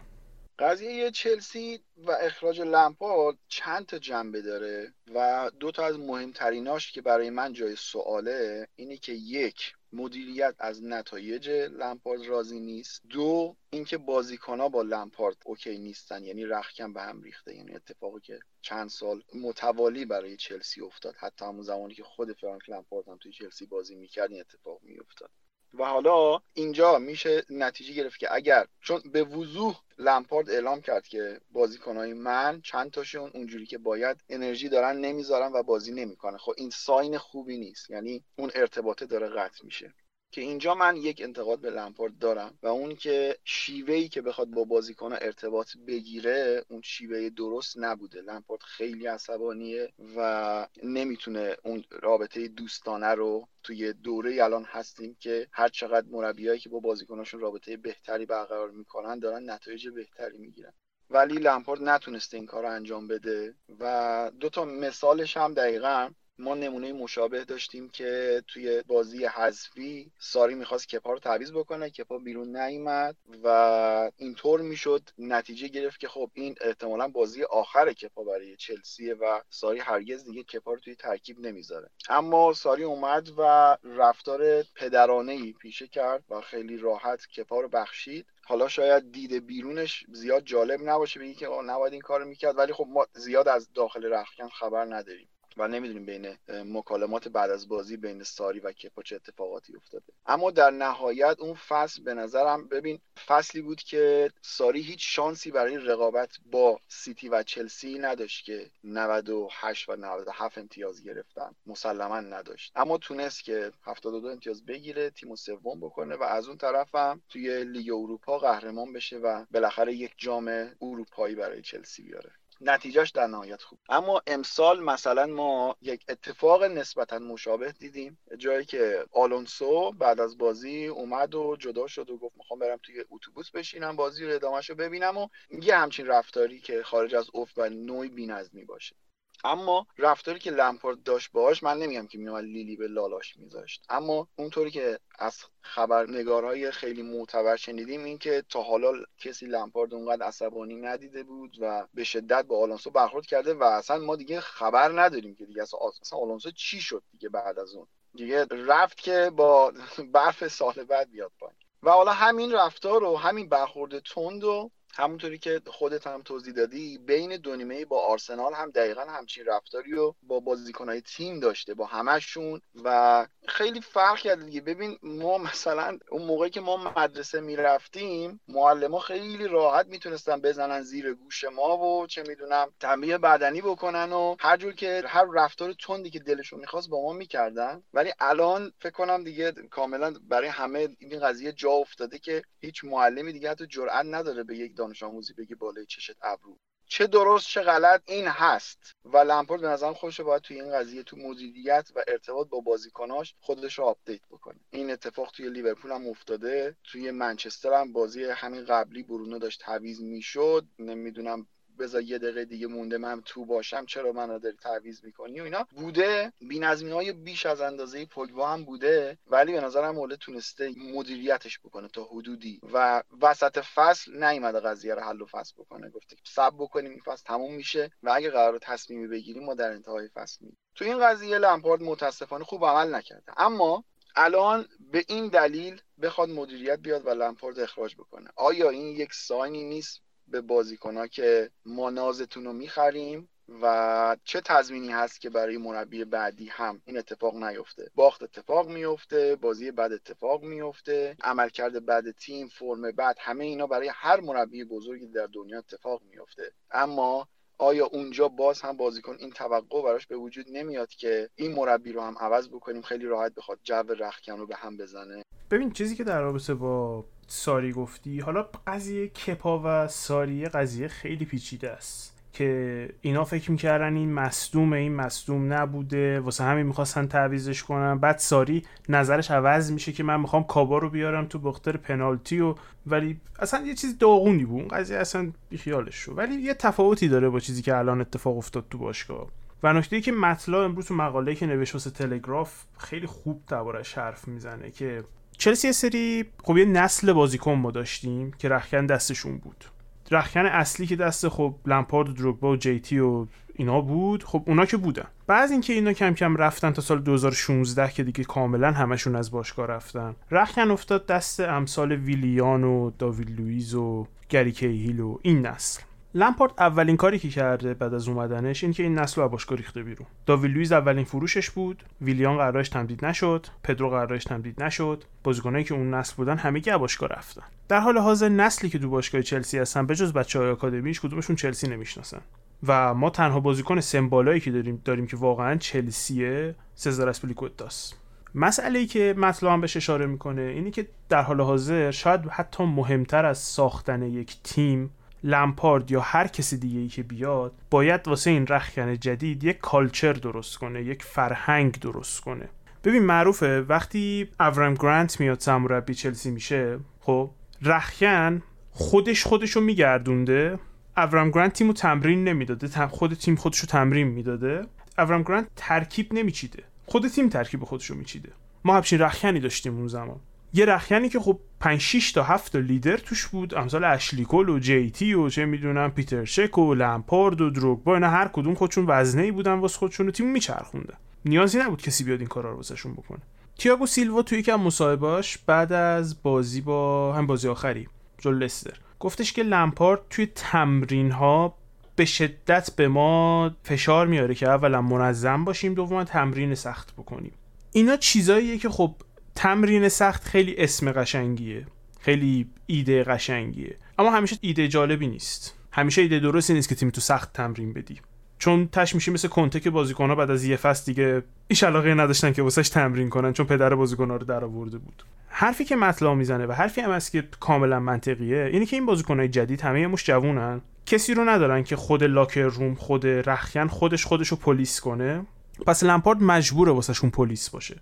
[0.59, 7.03] قضیه چلسی و اخراج لمپارد چند تا جنبه داره و دو تا از مهمتریناش که
[7.03, 13.03] برای من جای سواله اینه که یک مدیریت از نتایج لمپارد راضی نیست.
[13.09, 17.57] دو اینکه بازیکنها با لمپارد اوکی نیستن یعنی رخکن به هم ریخته.
[17.57, 21.15] یعنی اتفاقی که چند سال متوالی برای چلسی افتاد.
[21.19, 25.31] حتی همون زمانی که خود فرانک لمپارد هم توی چلسی بازی می‌کرد این اتفاق میافتاد.
[25.75, 31.41] و حالا اینجا میشه نتیجه گرفت که اگر چون به وضوح لمپارد اعلام کرد که
[31.53, 36.39] بازیکنهای من چند تاشون اونجوری که باید انرژی دارن نمی‌ذارن و بازی نمی‌کنه.
[36.39, 37.91] خب این ساین خوبی نیست.
[37.91, 39.95] یعنی اون ارتباطه داره قطع میشه.
[40.37, 44.65] که اینجا من یک انتقاد به لمپارد دارم و اون که شیوهی که بخواد با
[44.65, 48.21] بازیکن ارتباط بگیره اون شیوه درست نبوده.
[48.21, 55.69] لمپارد خیلی عصبانیه و نمی‌تونه اون رابطه دوستانه رو توی دوره الان هستیم که هر
[55.69, 60.73] چقدر مربیایی که با بازیکناشون رابطه بهتری برقرار می‌کنن دارن نتایج بهتری می‌گیرن.
[61.11, 66.55] ولی لمپارد نتونسته این کار رو انجام بده و دو تا مثالش هم دقیقا ما
[66.55, 71.91] نمونه مشابه داشتیم که توی بازی حذفی ساری می‌خواست کپا رو تعویض بکنه.
[71.91, 75.03] کپا بیرون نیومد و اینطور می‌شد.
[75.19, 80.43] نتیجه گرفت که خب این احتمالا بازی آخر کپا برای چلسیه و ساری هرگز دیگه
[80.43, 81.91] کپا رو توی ترکیب نمی‌ذاره.
[82.09, 88.27] اما ساری اومد و رفتار پدرانه ای پیشه کرد و خیلی راحت کپا رو بخشید.
[88.45, 92.59] حالا شاید دید بیرونش زیاد جالب نباشه بگی که نباید این کارو می‌کرد.
[92.59, 95.29] ولی خب ما زیاد از داخل رخکن خبر نداریم.
[95.57, 100.05] و نمی‌دونیم بین مکالمات بعد از بازی بین ساری و کپا چه اتفاقاتی افتاده.
[100.27, 105.77] اما در نهایت اون فصل به نظرم ببین فصلی بود که ساری هیچ شانسی برای
[105.77, 111.55] رقابت با سیتی و چلسی نداشت که 98 و 97 امتیاز گرفتن.
[111.67, 112.73] مسلما نداشت.
[112.77, 117.65] اما تونست که 72 امتیاز بگیره تیم سوم بکنه و از اون طرف هم توی
[117.65, 120.49] لیگ اروپا قهرمان بشه و بالاخره یک جام
[120.83, 122.33] اروپایی برای چلسی بیاره.
[122.61, 123.79] نتیجهش در نهایت خوب.
[123.89, 128.19] اما امسال مثلا ما یک اتفاق نسبتا مشابه دیدیم.
[128.39, 133.05] جایی که آلونسو بعد از بازی اومد و جدا شد و گفت می‌خوام برم توی
[133.11, 135.29] اتوبوس بشینم بازی رو ادامهش رو ببینم و
[135.63, 138.97] یه همچین رفتاری که خارج از افت و نوعی بینظمی باشه.
[139.45, 143.85] اما رفتاری که لمپارد داشت باهاش من نمیگم که میومد لیلی به لالاش میذاشت.
[143.89, 150.27] اما اونطوری که از خبرنگارهای خیلی معتبر شنیدیم این که تا حالا کسی لمپارد اونقدر
[150.27, 155.03] عصبانی ندیده بود و به شدت با آلونسو برخورد کرده و اصلا ما دیگه خبر
[155.03, 155.79] نداریم که دیگه اصلا
[156.19, 159.73] آلونسو چی شد دیگه بعد از اون؟ دیگه رفت که با
[160.15, 161.57] برف سال بعد بیاد پایین.
[161.83, 166.99] و حالا همین رفتار و همین برخورد تند و همونطوری که خودت هم توضیح دادی
[166.99, 171.87] بین دو نیمه با آرسنال هم دقیقا همچین رفتاری رو با بازیکنهای تیم داشته با
[171.87, 174.61] همشون و خیلی فرق کرده دیگه.
[174.61, 181.15] ببین ما مثلا اون موقعی که ما مدرسه می‌رفتیم معلم خیلی راحت می‌تونستن بزنن زیر
[181.15, 186.11] گوش ما و چه می‌دونم تنبیه بدنی بکنن و هر جور که هر رفتار تندی
[186.11, 187.83] که دلشون می‌خواست با ما می‌کردن.
[187.95, 193.33] ولی الان فکر کنم دیگه کاملا برای همه این قضیه جا افتاده که هیچ معلمی
[193.33, 196.59] دیگه حتی جرئت نداره به یک دانش آموزی بگی بالای چشت ابرو.
[196.89, 198.93] چه درست چه غلط این هست.
[199.05, 203.35] و لمپارد به نظرم خودش باید توی این قضیه تو مدیریت و ارتباط با بازیکناش
[203.41, 204.61] خودش رو آپدیت بکنه.
[204.71, 206.77] این اتفاق توی لیورپول هم افتاده.
[206.85, 210.67] توی منچستر هم بازی همین قبلی برونو داشت تعویض می‌شد.
[210.79, 211.47] نمی‌دونم
[211.79, 215.67] بذار یه دقیقه دیگه مونده من تو باشم چرا منو داری تعویض می‌کنی و اینا.
[215.77, 221.59] بوده بی‌نظمی های بیش از اندازه پوگبا هم بوده ولی به نظرم اوله تونسته مدیریتش
[221.59, 222.61] بکنه تا حدودی.
[222.73, 225.91] و وسط فصل نیومده قضیه رو حل و فصل بکنه.
[225.91, 230.09] گفته صبر بکنیم این فصل تموم میشه و اگه قرار تصمیمی بگیریم ما در انتهای
[230.09, 233.33] فصل میگیم تو این قضیه لمپارد متاسفانه خوب عمل نکرده.
[233.37, 233.85] اما
[234.17, 238.31] الان به این دلیل بخواد مدیریت بیاد و لمپارد اخراج بکنه.
[238.37, 243.29] آیا این یک ساینی نیست؟ به بازیکنها که ما نازتون رو می‌خریم
[243.63, 249.37] و چه تضمینی هست که برای مربی بعدی هم این اتفاق نیفته؟ باخت اتفاق میفته
[249.37, 255.07] بازی بد اتفاق میفته عملکرد بد تیم فرم بد همه اینا برای هر مربی بزرگی
[255.07, 260.47] در دنیا اتفاق میفته اما آیا اونجا باز هم بازیکن این توقع براش به وجود
[260.53, 264.57] نمیاد که این مربی رو هم عوض بکنیم؟ خیلی راحت بخواد جو رخکن رو به
[264.57, 265.23] هم بزنه.
[265.51, 271.25] ببین چیزی که در رابطه با ساری گفتی حالا قضیه کپا و ساری قضیه خیلی
[271.25, 277.63] پیچیده است که اینا فکر می‌کردن این مصدوم این مصدوم نبوده واسه همین می‌خواستن تعویزش
[277.63, 277.99] کنن.
[277.99, 282.55] بعد ساری نظرش عوض میشه که من می‌خوام کابا رو بیارم تو بختر پنالتی و
[282.87, 284.61] ولی اصلا یه چیز داغونی بود.
[284.61, 288.65] اون قضیه اصلا بیخیالش شو ولی یه تفاوتی داره با چیزی که الان اتفاق افتاد
[288.71, 289.29] تو باشگاه.
[289.63, 294.29] و نکته که مطلع امروز تو مقاله که نوشت واسه تلگراف خیلی خوب دربارش حرف
[294.29, 295.05] می‌زنه که
[295.39, 299.65] چلسی سری خب یه نسل بازیکن ما داشتیم که رخکن دستشون بود.
[300.11, 304.67] رخکن اصلی که دست خب لمپارد و دروگبا و جیتی و اینا بود خب اونا
[304.67, 305.07] که بودن.
[305.27, 309.67] بعد اینکه اینا کم کم رفتن تا سال 2016 که دیگه کاملا همشون از باشگاه
[309.67, 310.17] رفتن.
[310.31, 315.83] رخکن افتاد دست امثال ویلیان و داوید لویز و گری کیهیل و این نسل.
[316.17, 319.83] لمپارد اولین کاری که کرده بعد از اومدنش این که این نسل رو باشگاه ریخته
[319.83, 320.07] بیرون.
[320.27, 325.75] داوید لویز اولین فروشش بود ویلیان قرارش تمدید نشد پدرو قرارش تمدید نشد بازیکنایی که
[325.75, 327.43] اون نسل بودن همگی باشگاه رفتن.
[327.69, 332.21] در حال حاضر نسلی که تو باشگاه چلسی هستن بجز بچهای آکادمیش کدومشون چلسی نمی‌شناسن؟
[332.67, 337.95] و ما تنها بازیکن سمبالایی که داریم داریم که واقعا چلسیه سزار آزپیلیکوئتا
[338.35, 342.65] مسئله ای که مطلب هم بهش اشاره می‌کنه اینی که در حال حاضر شاید حتی
[342.65, 344.91] مهمتر از ساختن یک تیم
[345.27, 350.13] لمپارد یا هر کسی دیگه ای که بیاد باید واسه این رخکن جدید یک کالچر
[350.13, 352.49] درست کنه یک فرهنگ درست کنه.
[352.85, 357.31] ببین معروفه وقتی اورم گرانت میاد سرمربی چلسی میشه خب
[357.63, 360.59] رخکن خودش خودشو میگردونده.
[360.97, 364.67] اورم گرانت تیمو تمرین نمی‌داده خود تیم خودشو تمرین می‌داده.
[364.99, 368.33] اورم گرانت ترکیب نمیچیده خود تیم ترکیب خودشو میچیده.
[368.65, 370.21] ما همچین رخکنی داشتیم اون زمان.
[370.57, 373.55] یه رخکنی که خب 5 6 تا 7 تا لیدر توش بود.
[373.55, 378.29] امثال اشلیکول و جیتی و چه می‌دونم پیتر شک و لمپارد و دروگبا اینا هر
[378.29, 380.95] کدوم خودشون وزنه ای بودن واسه خودشون و تیم میچرخونده
[381.25, 383.19] نیازی نبود کسی بیاد این کارا رو واسهشون بکنه.
[383.59, 387.89] تییاگو سیلوا توی یکم مصاحبهاش بعد از بازی با هم بازی آخری
[388.19, 391.55] جلو لستر گفتش که لمپارد توی تمرین ها
[391.97, 397.33] به شدت به ما فشار میاره که اولا منظم باشیم دوما تمرین سخت بکنیم.
[397.73, 398.95] اینا چیزاییه که خب
[399.37, 401.67] تمرین سخت خیلی اسم قشنگیه.
[402.01, 403.77] خیلی ایده قشنگیه.
[403.99, 405.55] اما همیشه ایده جالبی نیست.
[405.73, 408.01] همیشه ایده درستی نیست که تیم تو سخت تمرین بدی.
[408.39, 412.33] چون تش میشه مثل کنته که بازیکن‌ها بعد از یه فصل دیگه ایش علاقه نداشتن
[412.33, 415.03] که واسش تمرین کنن چون پدر بازیکن‌ها رو درآورده بود.
[415.29, 419.29] حرفی که مطلع می‌زنه و حرفی هم هست که کاملا منطقیه اینه که این بازیکن‌های
[419.29, 420.61] جدید همه مش جوونن.
[420.87, 425.27] کسی رو ندارن که خود لاکر روم خود رخیان خودش خودش رو پلیس کنه.
[425.67, 427.77] پس لمپارد مجبوره واسهشون پلیس باشه.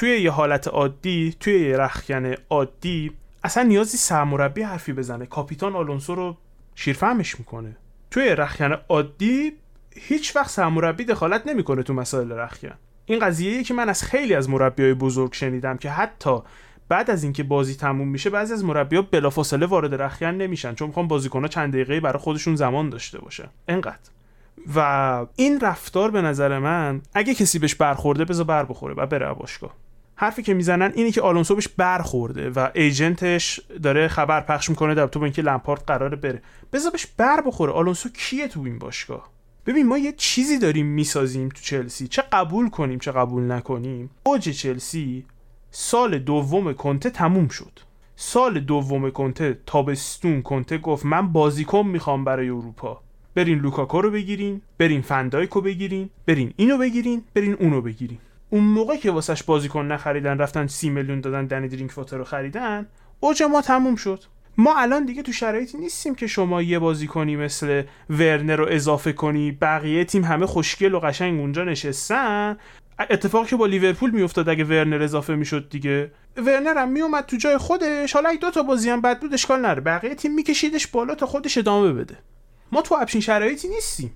[0.00, 3.12] توی یه حالت عادی توی یه رخکن عادی
[3.44, 5.26] اصلا نیازی سرمربی حرفی بزنه.
[5.26, 6.36] کاپیتان آلونسو رو
[6.74, 7.76] شیرفهمش می‌کنه.
[8.10, 9.52] توی رخکن عادی
[9.96, 12.74] هیچ وقت سرمربی دخالت نمی‌کنه تو مسائل رخکن.
[13.06, 16.38] این قضیه که من از خیلی از مربیای بزرگ شنیدم که حتی
[16.88, 21.08] بعد از اینکه بازی تموم میشه بعضی از مربی‌ها بلافاصله وارد رخکن نمیشن چون می‌خوان
[21.08, 23.48] بازیکن‌ها چند دقیقه برای خودشون زمان داشته باشه.
[23.68, 24.10] انقدر.
[24.76, 29.34] و این رفتار به نظر من اگه کسی بهش برخورده بذار بر بخوره و بره
[29.34, 29.79] باشگاه
[30.20, 35.06] حرفی که می‌زنن اینه که آلونسو بهش برخورده و ایجنتش داره خبر پخش می‌کنه در
[35.06, 36.42] تو اینکه لمپارد قراره بره.
[36.72, 37.72] بذار بهش بر بخوره.
[37.72, 39.30] آلونسو کیه تو این باشگاه؟
[39.66, 42.08] ببین ما یه چیزی داریم می‌سازیم تو چلسی.
[42.08, 45.24] چه قبول کنیم چه قبول نکنیم؟ اوج چلسی
[45.70, 47.80] سال دوم کنته تموم شد.
[48.16, 53.00] سال دوم کنته تابستون کنته گفت من بازیکن می‌خوام برای اروپا.
[53.34, 58.18] برین لوکاکو رو بگیرین برین فندایکو بگیرین برین اینو بگیرین برین اونو بگیرین.
[58.50, 62.86] اون موقع که واسش بازیکن نخریدن رفتن سی میلیون دادن دنی درینک‌واتر رو خریدن
[63.20, 64.24] اوج ما تموم شد.
[64.56, 69.52] ما الان دیگه تو شرایطی نیستیم که شما یه بازیکنی مثل ورنر رو اضافه کنی
[69.52, 72.56] بقیه تیم همه خوشگل و قشنگ اونجا نشستن.
[73.10, 76.12] اتفاقی که با لیورپول میافتاد اگه ورنر اضافه می‌شد دیگه.
[76.36, 78.12] ورنر هم میومد تو جای خودش.
[78.12, 81.58] حالا دو تا بازی هم بد بود اشکال نداره بقیه تیم میکشیدش بالا تا خودش
[81.58, 82.18] ادامه بده.
[82.72, 84.12] ما تو ابشین شرایطی نیستیم.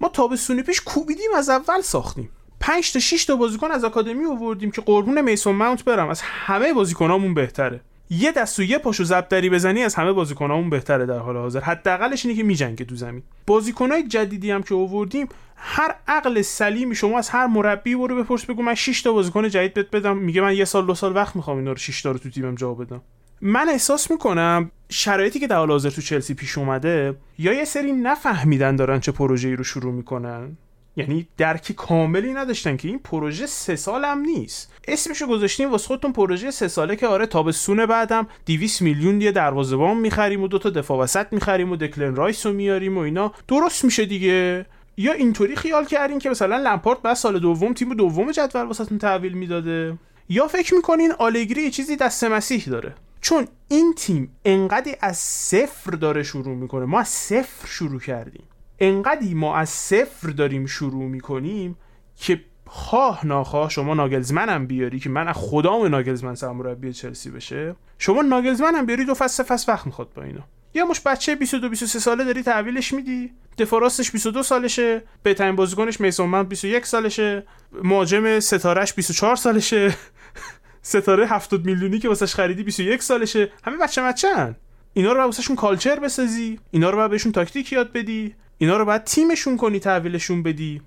[0.00, 2.30] ما تابستون پیش کوبیدیم از اول ساختیم.
[2.60, 6.08] 5 تا 6 تا بازیکن از آکادمی آوردیم که قربون میسون ماونت برم.
[6.08, 7.80] از همه بازیکنامون بهتره.
[8.10, 11.60] یه دست و یه پاشو زبدری بزنی از همه بازیکنامون بهتره در حال حاضر.
[11.60, 13.22] حداقلش اینه که میجنگه تو زمین.
[13.46, 18.62] بازیکنای جدیدی هم که آوردیم هر عقل سلیمی شما از هر مربی برو بپرس بگو
[18.62, 20.16] من 6 تا بازیکن جدید بهت بدم.
[20.16, 22.54] میگه من یه سال دو سال وقت می‌خوام اینا رو 6 تا رو تو تیمم
[22.54, 23.00] جا بدم.
[23.40, 27.92] من احساس می‌کنم شرایطی که در حال حاضر تو چلسی پیش اومده یا یه سری
[27.92, 30.56] نفهمیدن دارن چه پروژه‌ای رو شروع می‌کنن
[30.98, 34.72] یعنی درک کاملی نداشتن که این پروژه سه سال هم نیست.
[34.88, 39.96] اسمشو گذاشتیم واسه خودتون پروژه سه ساله که آره تابستون بعدم 200 میلیون یه دروازه‌بان
[39.96, 43.32] می‌خریم و دو تا دفاع وسط می‌خریم و دکلن رایس رو میاریم و اینا.
[43.48, 44.66] درست میشه دیگه.
[44.96, 49.32] یا اینطوری خیال کردین که مثلا لمپارت بعد سال دوم تیم دوم جدول واسهتون تحویل
[49.32, 55.90] می‌داده؟ یا فکر می‌کنین آلگری چیزی دست مسیح داره؟ چون این تیم انقدی از صفر
[55.90, 56.84] داره شروع می‌کنه.
[56.84, 58.44] ما از صفر شروع کردیم.
[58.78, 61.76] انقدی ما از صفر داریم شروع می‌کنیم
[62.16, 67.74] که خواه ناخواه شما ناگلزمن هم بیاری که من از خدام ناگلزمن سرمربی چلسی بشه.
[67.98, 70.44] شما ناگلزمن هم بیاری دو فصل فصل وقت می‌خواد با اینا.
[70.74, 76.00] یا مش بچه 22 23 ساله داری تحویلش میدی؟ دفاع راستش 22 سالشه بهترین بازیکنش
[76.00, 77.46] میسون من 21 سالشه
[77.82, 79.94] مهاجم ستارهش 24 سالشه.
[80.82, 83.52] ستاره 70 میلیونی که واسش خریدی 21 سالشه.
[83.64, 84.56] همه بچه بچه‌ن
[84.92, 88.34] اینا رو واسهشون کالچر بسازی اینا رو بهشون تاکتیک یاد بدی.
[88.58, 90.82] اینا رو باید تیمشون کنی تحویلشون بدی.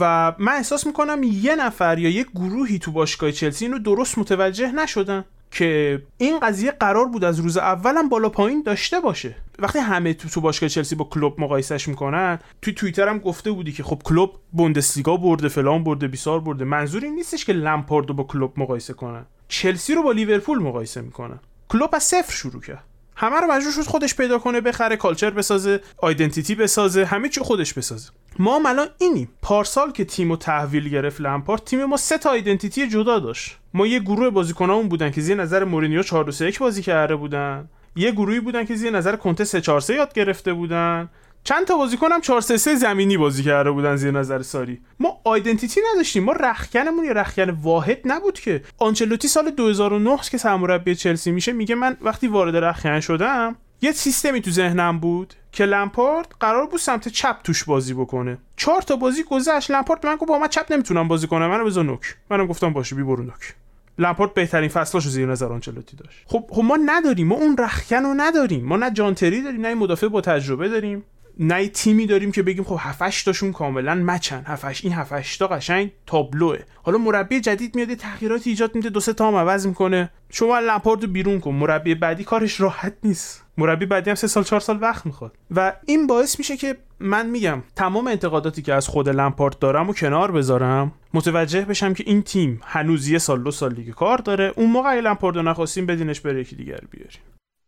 [0.00, 4.72] و من احساس می‌کنم یه نفر یا یه گروهی تو باشگاه چلسی اینو درست متوجه
[4.72, 9.34] نشدن که این قضیه قرار بود از روز اولم بالا پایین داشته باشه.
[9.58, 13.72] وقتی همه تو تو باشگاه چلسی با کلوب مقایسش می‌کنن توی توییتر هم گفته بودی
[13.72, 16.64] که خب کلوب بوندسلیگا برده فلان برده بیسار برده.
[16.64, 19.26] منظور این نیستش که لمپارد رو با کلوب مقایسه کنن.
[19.48, 21.38] چلسی رو با لیورپول مقایسه می‌کنن.
[21.68, 22.84] کلوب از صفر شروع کرد.
[23.20, 27.74] همه رو مجبور شد خودش پیدا کنه بخره کالچر بسازه آیدنتیتی بسازه همه چی خودش
[27.74, 28.10] بسازه.
[28.38, 29.28] ما هم الان اینیم.
[29.42, 33.58] پارسال که تیم و تحویل گرفت لمپارت تیم ما سه تا آیدنتیتی جدا داشت.
[33.74, 37.68] ما یه گروه بازیکنامون بودن که زیر نظر مورینیو 4 3 بازی کرده بودن.
[37.96, 41.08] یه گروهی بودن که زیر نظر کنته 3 4 3 یاد گرفته بودن.
[41.44, 44.80] چند تا بازیکن هم 4 3 زمینی بازی کرده بودن زیر نظر ساری.
[45.00, 48.62] ما آیدنتیتی نداشتیم ما رخکنمون یه رخکن واحد نبود که.
[48.78, 54.40] آنچلوتی سال 2009 که سرمربی چلسی میشه میگه من وقتی وارد رخکن شدم یه سیستمی
[54.40, 58.38] تو ذهنم بود که لمپارد قرار بود سمت چپ توش بازی بکنه.
[58.56, 61.84] چهار تا بازی گذشت لمپارد من گفت با من چپ نمی‌تونم بازی کنم منو بذار
[61.84, 62.16] نوک.
[62.30, 63.54] منم گفتم باشه بی برو نوک.
[63.98, 66.18] لمپارد بهترین فصلاشو زیر نظر آنچلوتی داشت.
[66.26, 68.64] خب خب ما نداریم ما اون رخکن رو نداریم.
[68.64, 71.04] ما نه جانتری داریم نه مدافع با تجربه داریم.
[71.38, 74.44] نه تیمی داریم که بگیم خب 7 تاشون کاملا مچن.
[74.46, 76.58] 7 این 7 تا قشنگ تابلوه.
[76.82, 80.10] حالا مربی جدید میاد تغییراتی ایجاد میده دو سه تا هم عوض می‌کنه.
[80.30, 81.50] شما لمپارد رو بیرون کن.
[81.50, 83.44] مربی بعدی کارش راحت نیست.
[83.58, 85.36] مربی بعدی هم سه سال چهار سال وقت می‌خواد.
[85.50, 89.92] و این باعث میشه که من میگم تمام انتقاداتی که از خود لمپارد دارم و
[89.92, 94.52] کنار بذارم متوجه بشم که این تیم هنوز یه سال دو سال دیگه کار داره.
[94.56, 97.20] اون موقع لمپارد رو نخواستیم بدینش بره یکی دیگر بیاریم.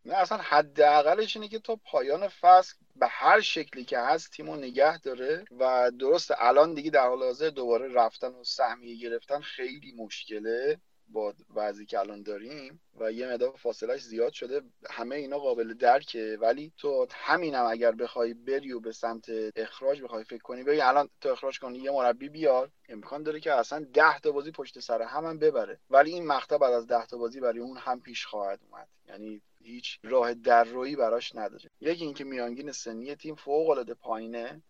[0.04, 4.98] نه اصلا حداقلش اینه که تا پایان فصل به هر شکلی که هست تیمو نگه
[4.98, 10.80] داره و درست الان دیگه در حال حاضر دوباره رفتن و سهمیه گرفتن خیلی مشکله
[11.08, 14.62] با وضعی که الان داریم و یه مقدار فاصلهش زیاد شده.
[14.90, 16.38] همه اینا قابل درکه.
[16.40, 19.26] ولی تو همینم اگر بخوای بری و به سمت
[19.56, 22.70] اخراج بخوای فکر کنی ببین الان تو اخراج کنی یه مربی بیار.
[22.88, 25.78] امکان داره که اصلا ده تا بازی پشت سر هم, هم ببره.
[25.90, 28.88] ولی این مقطع بعد از ده تا بازی برای اون هم پیش خواهد اومد.
[29.08, 31.70] یعنی هیچ راه دررویی براش نداره.
[31.80, 34.62] یکی اینکه میانگین سنی تیم فوق العاده پایینه.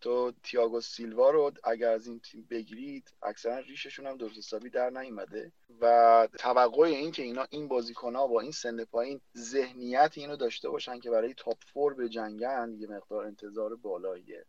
[0.00, 4.90] تو تیاگو سیلوا رو اگر از این تیم بگیرید اکثرا ریششون هم درست حسابی در
[4.90, 5.52] نیومده.
[5.80, 10.68] و توقع این که اینا این بازیکن ها با این سن پایین ذهنیت اینو داشته
[10.68, 14.44] باشن که برای top four بجنگن یه مقدار انتظار بالاییه.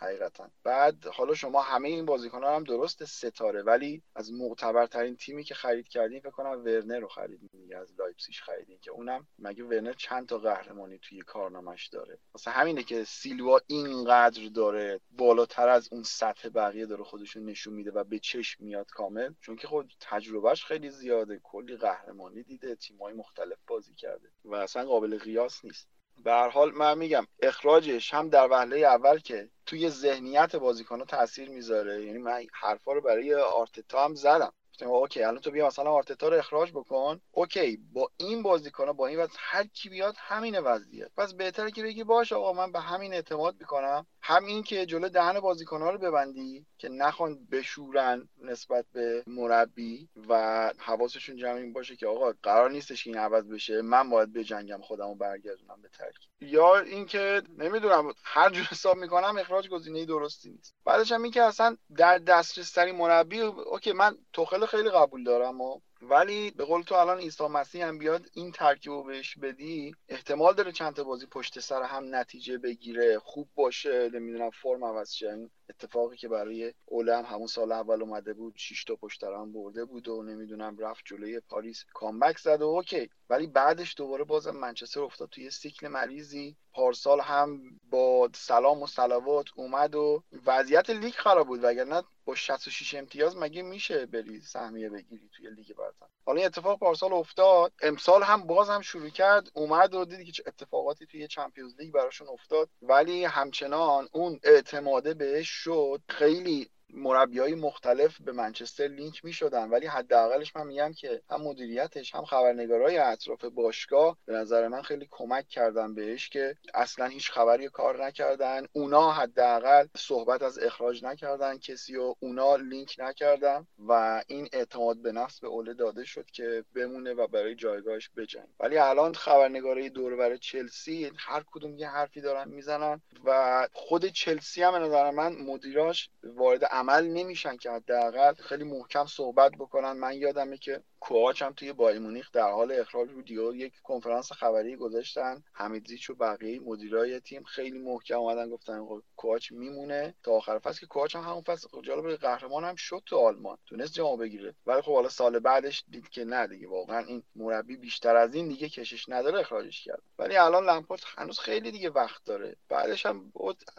[0.00, 0.50] حقیقتا.
[0.64, 5.88] بعد حالا شما همه این بازیکن هم درست ستاره ولی از معتبرترین تیمی که خرید
[5.88, 10.38] کردین فکر کنم ورنر رو خریدین از لایپسیش خریدین که اونم مگه ورنر چند تا
[10.38, 16.86] قهرمانی توی کارنامش داره؟ مثلا همینه که سیلوا اینقدر داره بالاتر از اون سطح بقیه
[16.86, 21.40] داره خودشون نشون میده و به چشم میاد کامل چون که خود تجربهش خیلی زیاده
[21.42, 25.88] کلی قهرمانی دیده تیمای مختلف بازی کرده و اصلا قابل قیاس نیست.
[26.24, 31.48] به هر حال من میگم اخراجش هم در وهله اول که توی ذهنیت بازیکن‌ها تاثیر
[31.50, 32.04] می‌ذاره.
[32.04, 34.52] یعنی من حرفا رو برای آرتتا هم زدم.
[34.80, 37.20] گفتم اوکی الان تو بیا مثلا آرتتا رو اخراج بکن.
[37.30, 41.10] اوکی با این بازیکن‌ها با این وضع هر کی بیاد همین وضعیت.
[41.16, 44.06] پس بهتره که بگی باش آقا من به همین اعتماد می‌کنم.
[44.22, 51.36] همین که جلو دهن بازیکن‌ها رو ببندی که نخوان بشورن نسبت به مربی و حواسشون
[51.36, 53.82] جمع باشه که آقا قرار نیستش این عوض بشه.
[53.82, 56.29] من باید بجنگم خودم رو برگردونم به ترکیب.
[56.40, 60.74] یا اینکه نمی‌دونم هر جور حساب می‌کنم اخراج گزینه درستی نیست.
[60.84, 65.80] بعدش هم اینکه اصلا در دسترس ترین مربی اوکی من توخل خیلی قبول دارم و
[66.02, 70.54] ولی به قول تو الان عیسی مسیح هم بیاد این ترکیب رو بهش بدی احتمال
[70.54, 75.50] داره چند تا بازی پشت سر هم نتیجه بگیره خوب باشه نمی‌دونم فرم عوض شه.
[75.70, 80.08] اتفاقی که برای اوله هم همون سال اول اومده بود 6 تا پشت برده بود
[80.08, 83.10] و نمی‌دونم رفت جلوی پاریس comeback زد و اوکی.
[83.30, 86.56] ولی بعدش دوباره بازم منچستر افتاد توی سیکل مریضی.
[86.74, 87.60] پارسال هم
[87.90, 91.60] با سلام و صلوات اومد و وضعیت لیگ خراب بود.
[91.64, 96.78] وگرنه با 66 امتیاز مگه میشه بری سهمیه بگیری توی لیگ برتر؟ حالا این اتفاق
[96.78, 97.72] پارسال افتاد.
[97.82, 99.50] امسال هم باز هم شروع کرد.
[99.54, 102.68] اومد و دیدی که اتفاقاتی توی Champions League براشون افتاد.
[102.82, 109.68] ولی همچنان اون اعتماده بهش شد خیلی مربی های مختلف به منچستر لینک می شدن
[109.68, 115.08] ولی حداقلش من میگم که هم مدیریتش هم خبرنگارای اطراف باشگاه به نظر من خیلی
[115.10, 118.66] کمک کردن بهش که اصلا هیچ خبری کار نکردن.
[118.72, 125.12] اونا حداقل صحبت از اخراج نکردن کسی و اونا لینک نکردن و این اعتماد به
[125.12, 130.16] نفس به اوله داده شد که بمونه و برای جایگاهش بجنگ ولی الان خبرنگارای دور
[130.16, 135.32] بر چلسی هر کدوم یه حرفی دارن می‌زنن و خود چلسی هم به نظر من
[135.36, 139.92] مدیراش وارد عمل نمیشن که حداقل خیلی محکم صحبت بکنن.
[139.92, 144.76] من یادمه که کوچ هم توی بایر مونیخ در حال اخراج بود یک کنفرانس خبری
[144.76, 145.42] گذاشتن.
[145.52, 150.14] حمیدزیچ و بقیه مدیرای تیم خیلی محکم اومدن گفتن کوچ میمونه.
[150.22, 153.58] تا آخر فصل که کوچ هم همون فصل خب جالب قهرمان هم شد تو آلمان.
[153.66, 154.54] تونست جام بگیره.
[154.66, 156.68] ولی خب حالا سال بعدش دید که نه دیگه.
[156.68, 160.02] واقعا این مربی بیشتر از این دیگه کشش نداره اخراجش کرد.
[160.18, 162.56] ولی الان لمپارت هنوز خیلی دیگه وقت داره.
[162.68, 163.32] بعدش هم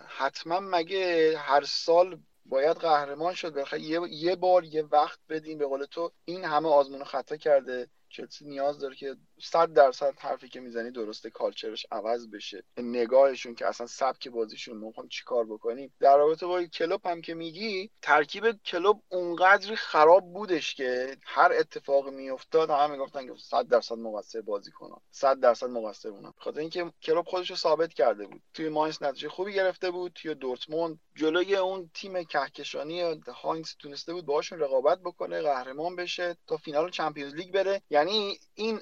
[0.07, 3.53] حتما مگه هر سال باید قهرمان شد.
[3.53, 7.89] بخیر یه،, یه بار یه وقت بدیم به قول تو این همه آزمون خطا کرده.
[8.09, 12.63] چلسی نیاز داره که صد درصد حرفی که می‌زنی درسته کالچرش عوض بشه.
[12.77, 15.93] نگاهشون که اصلا سبک بازیشون می‌خوام چیکار بکنیم.
[15.99, 22.09] در رابطه با کلوب هم که میگی ترکیب کلوب اونقدری خراب بودش که هر اتفاق
[22.09, 24.97] میافتاد همه می‌گفتن که 100 درصد مقصر بازی کنن.
[25.11, 28.41] 100 درصد مقصر اونم خاطر اینکه کلوب خودش رو ثابت کرده بود.
[28.53, 30.11] توی ماینس نتیجه خوبی گرفته بود.
[30.15, 36.57] توی دورتموند جلوی اون تیم کهکشانی هاینز تونسته بود باهاشون رقابت بکنه قهرمان بشه تا
[36.57, 37.81] فینال چمپیونز لیگ بره.
[37.89, 38.81] یعنی این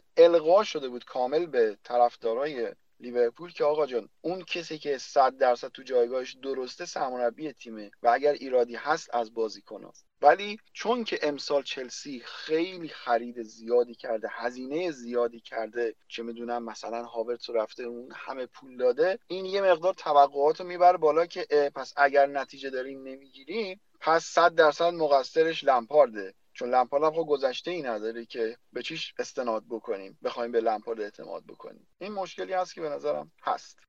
[0.63, 5.83] شده بود کامل به طرفدارای لیورپول که آقا جان اون کسی که 100 درصد تو
[5.83, 12.21] جایگاهش درسته سرمربی تیمه و اگر ایرادی هست از بازیکناست ولی چون که امسال چلسی
[12.25, 18.77] خیلی خرید زیادی کرده هزینه زیادی کرده چه می‌دونم مثلا هاورتس رفته اون همه پول
[18.77, 24.23] داده این یه مقدار توقعات رو می‌بره بالا که پس اگر نتیجه داریم نمی‌گیریم پس
[24.25, 26.33] صد درصد مقصرش لمپارده.
[26.59, 31.01] چون لمپارد هم خب گذشته ای نداره که به چیش استناد بکنیم بخوایم به لمپارد
[31.01, 31.87] اعتماد بکنیم.
[31.97, 33.79] این مشکلی هست که به نظرم هست.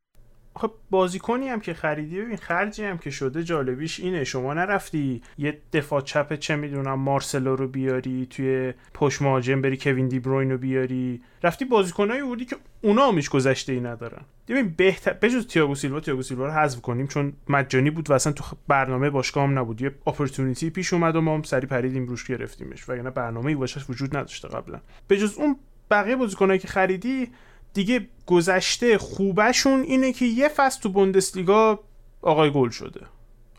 [0.61, 4.25] خب بازیکنی هم که خریدی ببین خرجی هم که شده جالبیش اینه.
[4.25, 10.09] شما نرفتی یه دفاع چپ چه می‌دونم مارسلو رو بیاری توی پشت مهاجم بری کوین
[10.09, 11.21] دی بروین رو بیاری.
[11.43, 14.23] رفتی بازیکنایی بودی که اونا همیش گذشته ای ندارن.
[14.49, 18.33] ببین بهتر بجز تییاگو سیلوا تییاگو سیلوا رو حذف کنیم چون مجانی بود و اصلا
[18.33, 19.83] تو برنامه باشگاه هم نبود.
[19.83, 22.89] یه اپورتونیتی پیش اومد و ما هم سری پریدیم روش گرفتیمش.
[22.89, 24.81] وگرنه برنامه‌ای واسش وجود نداشته قبلا.
[25.11, 25.57] بجز اون
[25.91, 27.29] بقیه بازیکنایی که خریدی
[27.75, 31.81] دیگه گذشته خوبشون اینه که یه فصل تو بوندسلیگا
[32.23, 33.01] آقای گل شده.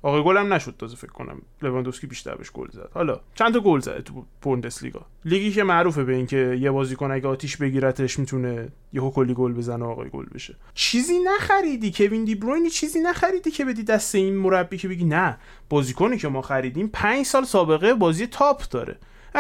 [0.04, 1.42] آقای گل هم نشد تازه فکر کنم.
[1.62, 2.90] لواندوفسکی بیشتر بهش گل زد.
[2.94, 5.06] حالا چند تا گل زده تو بوندسلیگا.
[5.26, 9.86] لیگی که معروفه به اینکه یه بازیکن اگه آتیش بگیرتش می‌تونه یهو کلی گل بزنه
[9.86, 10.56] آقای گل بشه.
[10.74, 11.92] چیزی نخریدی.
[11.96, 15.38] کوین دی بروینی چیزی نخریدی که بدی دست این مربی که بگی نه
[15.70, 18.98] بازیکنی که ما خریدیم 5 سال سابقه بازی تاپ داره.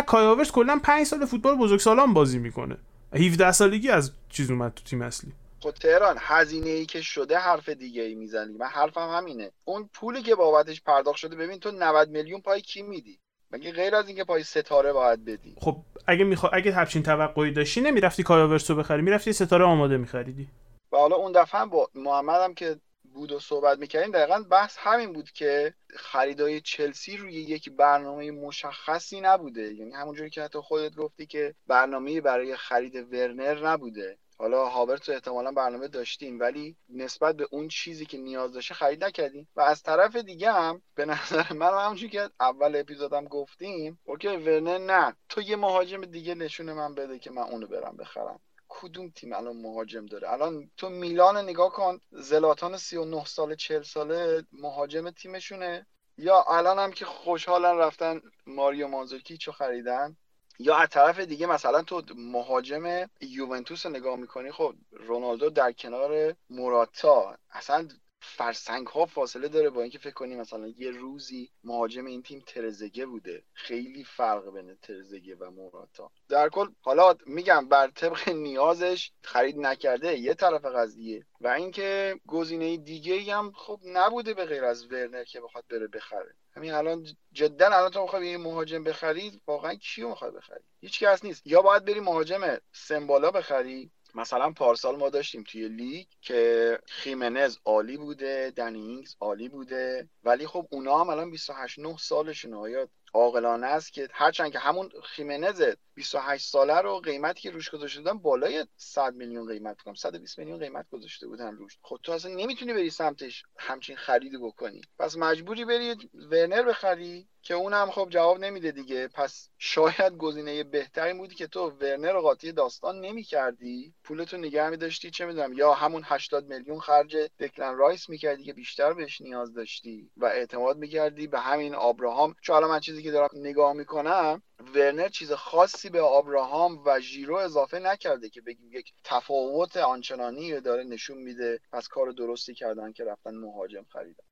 [0.07, 2.77] کایاورس کلا 5 سال فوتبال بزرگسالان بازی می‌کنه.
[3.13, 5.31] 17 سالگی از چیز اومد تو تیم اصلی.
[5.59, 8.57] خب تهران هزینه ای که شده حرف دیگه ای می‌زنی.
[8.57, 9.51] من حرفم همینه.
[9.65, 13.19] اون پولی که بابتش پرداخت شده ببین تو 90 میلیون پای کی میدی؟
[13.51, 17.81] مگه غیر از اینکه پای ستاره باید بدی؟ خب اگه میخوا اگه همچین توقعی داشتی
[17.81, 20.47] نمی‌رفتی کایاورسو بخری می‌رفتی ستاره آماده میخریدی.
[20.91, 22.75] و حالا اون دفعه با محمدم که
[23.13, 29.21] بود و صحبت می‌کردیم دقیقا بحث همین بود که خریدای چلسی روی یک برنامه مشخصی
[29.21, 29.73] نبوده.
[29.73, 34.17] یعنی همونجوری که حتی خودت گفتی که برنامه برای خرید ورنر نبوده.
[34.37, 39.47] حالا هاورت احتمالا برنامه داشتیم ولی نسبت به اون چیزی که نیاز داشته خرید نکردیم.
[39.55, 44.77] و از طرف دیگه هم به نظر من همونجوری که اول اپیزودم گفتیم اوکی ورنر
[44.77, 45.15] نه.
[45.29, 48.39] تو یه مهاجم دیگه نشون من بده که من اونو برم بخرم.
[48.73, 54.43] کدوم تیم الان مهاجم داره؟ الان تو میلان نگاه کن زلاتان 39 ساله 40 ساله
[54.51, 55.87] مهاجم تیمشونه.
[56.17, 60.17] یا الان هم که خوشحالن رفتن ماریو مانزوکیچو خریدن
[60.59, 66.35] یا از طرف دیگه مثلا تو مهاجم یوونتوس رو نگاه می‌کنی خب رونالدو در کنار
[66.49, 67.87] موراتا اصلا
[68.21, 73.05] فرسنگ ها فاصله داره با اینکه فکر کنیم مثلا یه روزی مهاجم این تیم ترزگه
[73.05, 73.43] بوده.
[73.53, 76.11] خیلی فرق بین ترزگه و موراتا.
[76.29, 82.77] در کل حالا میگم بر طبق نیازش خرید نکرده یه طرف قضیه و اینکه گزینه
[82.77, 86.35] دیگه هم خب نبوده به غیر از ورنر که بخواد بره بخره.
[86.55, 91.25] همین الان جدا الان تو می‌خوای یه مهاجم بخری واقعا کیو می‌خوای بخری؟ هیچ کس
[91.25, 91.47] نیست.
[91.47, 97.97] یا باید بری مهاجم سمبالا بخری مثلا پارسال ما داشتیم توی لیگ که خیمنز عالی
[97.97, 100.09] بوده دنینگز عالی بوده.
[100.23, 102.57] ولی خب اونا هم الان 28 9 سالشونه.
[102.57, 105.63] آیا عاقلانه است که هرچند که همون خیمنز
[106.01, 110.59] 28 ساله رو قیمتی که روش گذاشته بودن بالای 100 میلیون قیمت کنم 120 میلیون
[110.59, 111.77] قیمت گذاشته بودن روش.
[111.81, 114.81] خب تو اصلا نمی‌تونی بری سمتش همچین خرید بکنی.
[114.99, 115.95] پس مجبوری بری
[116.31, 119.07] ورنر بخری که اونم خب جواب نمیده دیگه.
[119.07, 123.93] پس شاید گزینه بهتری بودی که تو ورنر رو قاطی داستان نمی‌کردی.
[124.03, 128.93] پولتو نگه میداشتی چه می‌دونم یا همون 80 میلیون خرج دکلن رایس می‌کردی که بیشتر
[128.93, 131.27] بهش نیاز داشتی و اعتماد می‌کردی.
[131.27, 134.43] به همین آبراهام چون الان من چیزی که دارم نگاه می‌کنم
[134.75, 140.83] ورنر چیز خاصی به آبراهام و ژیرو اضافه نکرده که بگیم یک تفاوت آنچنانی داره
[140.83, 141.59] نشون میده.
[141.71, 144.23] پس کار درستی کردن که رفتن مهاجم خریدن.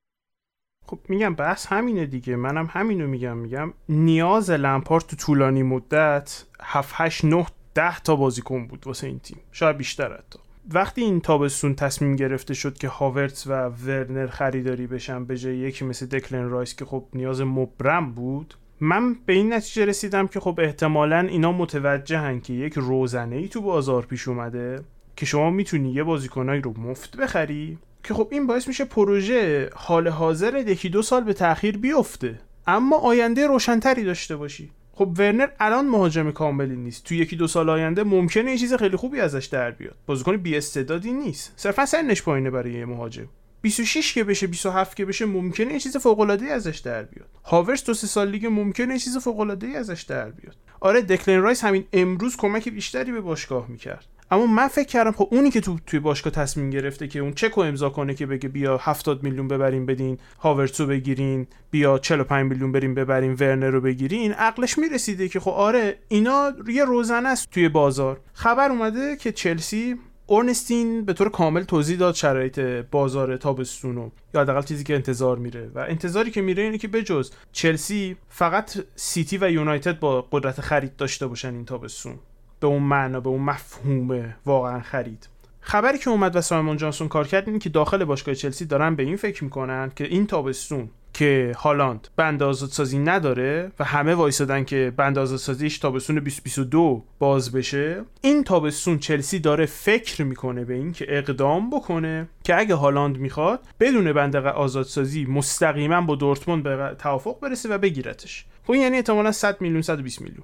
[0.85, 2.35] خب میگم بحث همینه دیگه.
[2.35, 3.37] منم همینو میگم.
[3.37, 9.19] میگم نیاز لمپارت تو طولانی مدت 7 8 9 10 تا بازیکن بود واسه این
[9.19, 9.41] تیم.
[9.51, 10.39] شاید بیشتر حتی.
[10.73, 15.85] وقتی این تابستون تصمیم گرفته شد که هاورتس و ورنر خریداری بشن به جای یکی
[15.85, 20.59] مثل دکلن رایس که خب نیاز مبرم بود من به این نتیجه رسیدم که خب
[20.63, 24.83] احتمالا اینا متوجهن که یک روزنه ای تو بازار پیش اومده
[25.15, 27.77] که شما می‌تونی یه بازیکنایی رو مفت بخری.
[28.03, 32.39] که خب این باعث میشه پروژه حال حاضر یکی دو سال به تاخیر بیفته.
[32.67, 34.71] اما آینده روشنتری داشته باشی.
[34.91, 37.03] خب ورنر الان مهاجم کاملی نیست.
[37.03, 39.95] تو یکی دو سال آینده ممکنه یه چیز خیلی خوبی ازش در بیاد.
[40.05, 41.53] بازیکن بی استعدادی نیست.
[41.55, 43.27] صرفا سنش پایینه برای یه مهاجم.
[43.61, 47.29] 26 که بشه 27 که بشه ممکنه یه چیز فوق العاده ازش در بیاد.
[47.43, 50.55] هاورس دو سه سال دیگه ممکنه یه چیز فوق العاده ازش در بیاد.
[50.79, 54.05] آره دکلن رایس همین امروز کمک بیشتری به باشگاه می‌کرد.
[54.31, 57.51] اما من فکر کردم خب اونی که تو توی باشگاه تصمیم گرفته که اون چک
[57.51, 62.51] رو امضا کنه که بگه بیا 70 میلیون ببرین بدین هاورتس رو بگیرین بیا 45
[62.51, 67.49] میلیون بریم ببرین ورنر رو بگیرین عقلش می‌رسیده که خب آره اینا یه روزنه است
[67.51, 68.19] توی بازار.
[68.33, 69.99] خبر اومده که چلسی
[70.31, 72.59] اورنستین به طور کامل توضیح داد شرایط
[72.91, 75.71] بازار تابستونو یا حداقل چیزی که انتظار میره.
[75.75, 80.95] و انتظاری که میره اینه که بجز چلسی فقط سیتی و یونایتد با قدرت خرید
[80.95, 82.15] داشته باشن این تابستون.
[82.59, 85.29] به اون معنا به اون مفهوم واقعا خرید.
[85.61, 89.03] خبری که اومد و سایمون جانسون کار کرد اینه که داخل باشگاه چلسی دارن به
[89.03, 94.93] این فکر می‌کنن که این تابستون که هالاند بند آزادسازی نداره و همه وایسادن که
[94.97, 101.05] بند آزادسازیش تابستون 2022 باز بشه این تابستون چلسی داره فکر می‌کنه به این که
[101.09, 107.69] اقدام بکنه که اگه هالاند می‌خواد بدون بند آزادسازی مستقیما با دورتموند به توافق برسه
[107.69, 108.45] و بگیرتش.
[108.67, 110.43] خب یعنی احتمالا 100 میلیون 120 میلیون.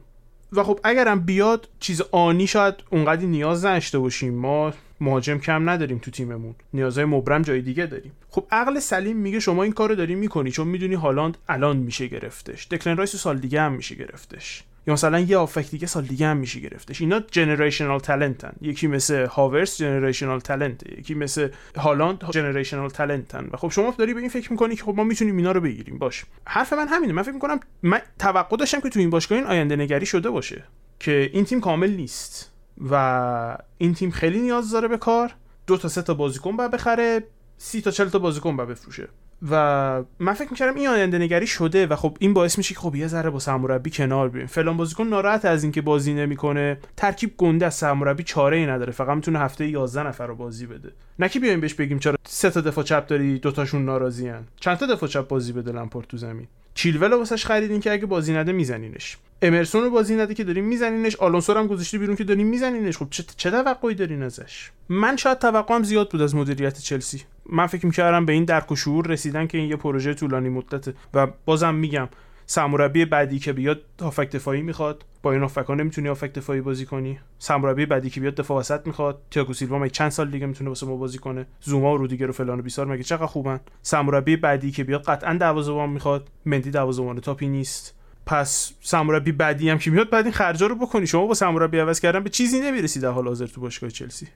[0.51, 4.33] و خب اگرم بیاد چیز آنی شاید اونقدی نیاز نداشته باشیم.
[4.33, 6.55] ما مهاجم کم نداریم تو تیممون.
[6.73, 8.11] نیازهای مبرم جای دیگه داریم.
[8.29, 12.67] خب عقل سلیم میگه شما این کارو داری می‌کنی چون می‌دونی هالند الان میشه گرفتش.
[12.67, 14.63] دکلن رایس سال دیگه هم میشه گرفتش.
[14.87, 17.01] یا مثلا یه هافبک دیگه سال دیگه هم میشه گرفتش.
[17.01, 23.49] اینا generational talent ن یکی مثل هاورس generational talent یکی مثل هالاند generational talent ن
[23.51, 25.97] و خب شما داری به این فکر می‌کنی که خب ما می‌تونیم اینا رو بگیریم.
[25.97, 26.25] باش.
[26.45, 27.13] حرف من همینه.
[27.13, 30.63] من فکر می‌کنم من توقع داشتم که تو این باشگاه این آینده نگری شده باشه.
[30.99, 32.51] که این تیم کامل نیست.
[32.89, 35.35] و این تیم خیلی نیاز داره به کار.
[35.67, 37.23] دو تا سه تا بازیکن باید بخره
[37.57, 39.07] سی تا چل تا بازیکن باید بفروشه.
[39.51, 42.95] و من فکر می‌کردم این آینده نگری شده و خب این باعث میشه که خب
[42.95, 44.47] یه ذره با سرمربی کنار بیایم.
[44.47, 46.77] فلان بازیکن ناراحت از اینکه بازی نمی‌کنه.
[46.97, 48.91] ترکیب گنده از سرمربی چاره ای نداره.
[48.91, 50.91] فقط می‌تونه هفته 11 نفر رو بازی بده.
[51.19, 54.85] نه که بیایم بهش بگیم چرا سه تا دفاع چپ داری دوتاشون ناراضیان چند تا
[54.85, 59.17] دفاع چپ بازی بده لامپورت تو زمین؟ چیلول واسش خریدین که اگه بازی نده میزنینش.
[59.41, 61.15] امرسون رو بازی نده که داریم میزنینش.
[61.15, 62.97] آلونسو هم گذاشته بیرون که داریم میزنینش.
[62.97, 67.21] خب چه, چه توقعی دارین ازش؟ من شاید توقعم زیاد بود از مدیریت چلسی.
[67.49, 70.93] من فکر می‌کردم به این درک و شعور رسیدن که این یه پروژه طولانی مدته.
[71.13, 72.09] و بازم میگم
[72.45, 75.05] سرمربی بعدی که بیاد هافک دفاعی می‌خواد.
[75.23, 77.19] با این هافکا نمی‌تونی هافک دفاعی بازی کنی.
[77.39, 79.21] سرمربی بعدی که بیاد دفاع وسط می‌خواد.
[79.31, 82.33] تییاگو سیلوا مگه چند سال دیگه می‌تونه واسه ما بازی کنه؟ زوما و رودیگر و
[82.33, 86.29] فلان و بیسار مگه چقدر خوبن؟ سرمربی بعدی که بیاد قطعا دروازه‌بان می‌خواد.
[86.45, 87.95] مندی دروازه‌بان تاپی نیست.
[88.25, 91.07] پس سرمربی بعدی هم که میاد بعد این خرجا رو بکنی.
[91.07, 94.27] شما با سرمربی عوض کردن به چیزی نمی‌رسی در حال حاضر تو باشگاه چلسی.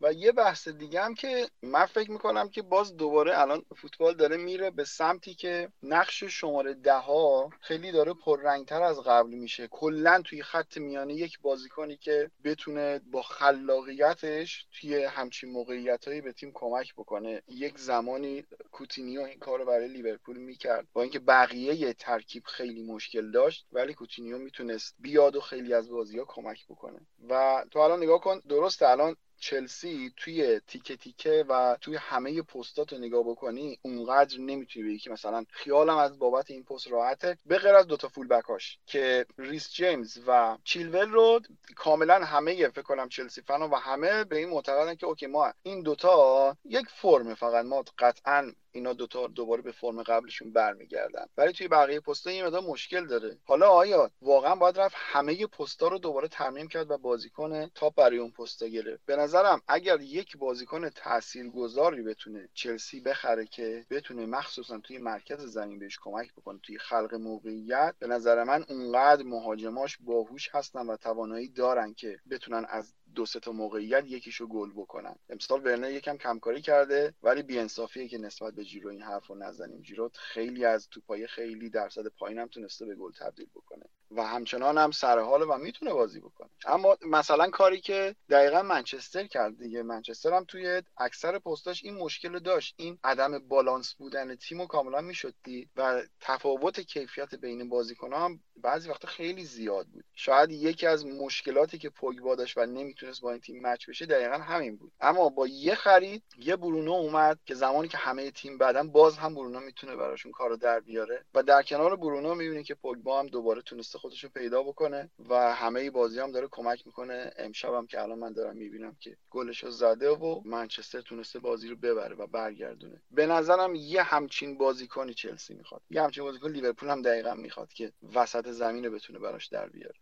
[0.00, 4.36] و یه بحث دیگه هم که من فکر می‌کنم که باز دوباره الان فوتبال داره
[4.36, 9.68] میره به سمتی که نقش شماره ده ها خیلی داره پررنگتر از قبل میشه.
[9.68, 16.32] کلا توی خط میانه یک بازیکنی که بتونه با خلاقیتش توی همچین موقعیت هایی به
[16.32, 17.42] تیم کمک بکنه.
[17.48, 20.86] یک زمانی کوتینیو این کار رو برای لیورپول می‌کرد.
[20.92, 25.90] با اینکه بقیه یه ترکیب خیلی مشکل داشت ولی کوتینیو می‌تونست بیاد و خیلی از
[25.90, 27.00] بازی ها کمک بکنه.
[27.28, 32.92] و تو الان نگاه کن درسته الان چلسی توی تیکه تیکه و توی همه پستات
[32.92, 37.38] رو نگاه بکنی اونقدر نمی‌تونی بگی که مثلا خیالم از بابت این پست راحته.
[37.46, 41.40] به غیر از دوتا full-back اش که ریس جیمز و چیلول رو
[41.76, 45.82] کاملا همه فکر کنم چلسی فنا و همه به این معتقدن که اوکی ما این
[45.82, 51.26] دوتا یک فرم فقط ما قطعا اینا دوتا دوباره به فرم قبلشون برمیگردن.
[51.36, 53.38] ولی توی بقیه پستا یه مقدار مشکل داره.
[53.44, 58.18] حالا آیا واقعا باید رفت همه پستا رو دوباره ترمیم کرد و بازیکن top برای
[58.18, 64.78] اون پستا گرفت؟ به نظرم اگر یک بازیکن تاثیرگذاری بتونه چلسی بخره که بتونه مخصوصا
[64.78, 70.48] توی مرکز زمین بهش کمک بکنه توی خلق موقعیت به نظر من اونقدر مهاجماش باهوش
[70.52, 75.16] هستن و توانایی دارن که بتونن از دو سه تا موقعیت یکیشو گل بکنن.
[75.30, 79.82] امسال ورنر یکم کمکاری کرده ولی بیانصافیه که نسبت به جیرو این حرفو نزنیم.
[79.82, 83.84] جیرو خیلی از توپای خیلی درصد پایینم تونسته به گل تبدیل بکنه.
[84.10, 86.50] و همچنان هم سر حال و می‌تونه بازی بکنه.
[86.66, 92.38] اما مثلا کاری که دقیقا منچستر کرد دیگه منچستر هم توی اکثر پستاش این مشکل
[92.38, 92.74] داشت.
[92.76, 95.34] این عدم بالانس بودن تیم کاملا می‌شد
[95.76, 100.04] و تفاوت کیفیت بین بازیکن‌ها هم بعضی وقتا خیلی زیاد بود.
[100.14, 104.34] شاید یکی از مشکلاتی که پوگبا داشت و نمی‌تونست با این تیم مچ بشه دقیقا
[104.34, 104.92] همین بود.
[105.00, 109.34] اما با یه خرید یه برونو اومد که زمانی که همه تیم بعدن باز هم
[109.34, 113.62] برونو می‌تونه براشون کارو در بیاره و در کنار برونو می‌بینی که پوگبا هم دوباره
[113.62, 117.32] تونسته خودش رو پیدا بکنه و همه بازی هم داره کمک می‌کنه.
[117.36, 121.68] امشب هم که الان من دارم می‌بینم که گلش رو زده و منچستر تونسته بازی
[121.68, 123.02] رو ببره و برگردونه.
[123.10, 125.82] به نظرم یه همچین بازیکنی چلسی می‌خواد.
[125.90, 129.94] یه همچین بازیکن لیورپول هم دقیقا می‌خواد که وسط زمین رو بتونه براش در بیاره.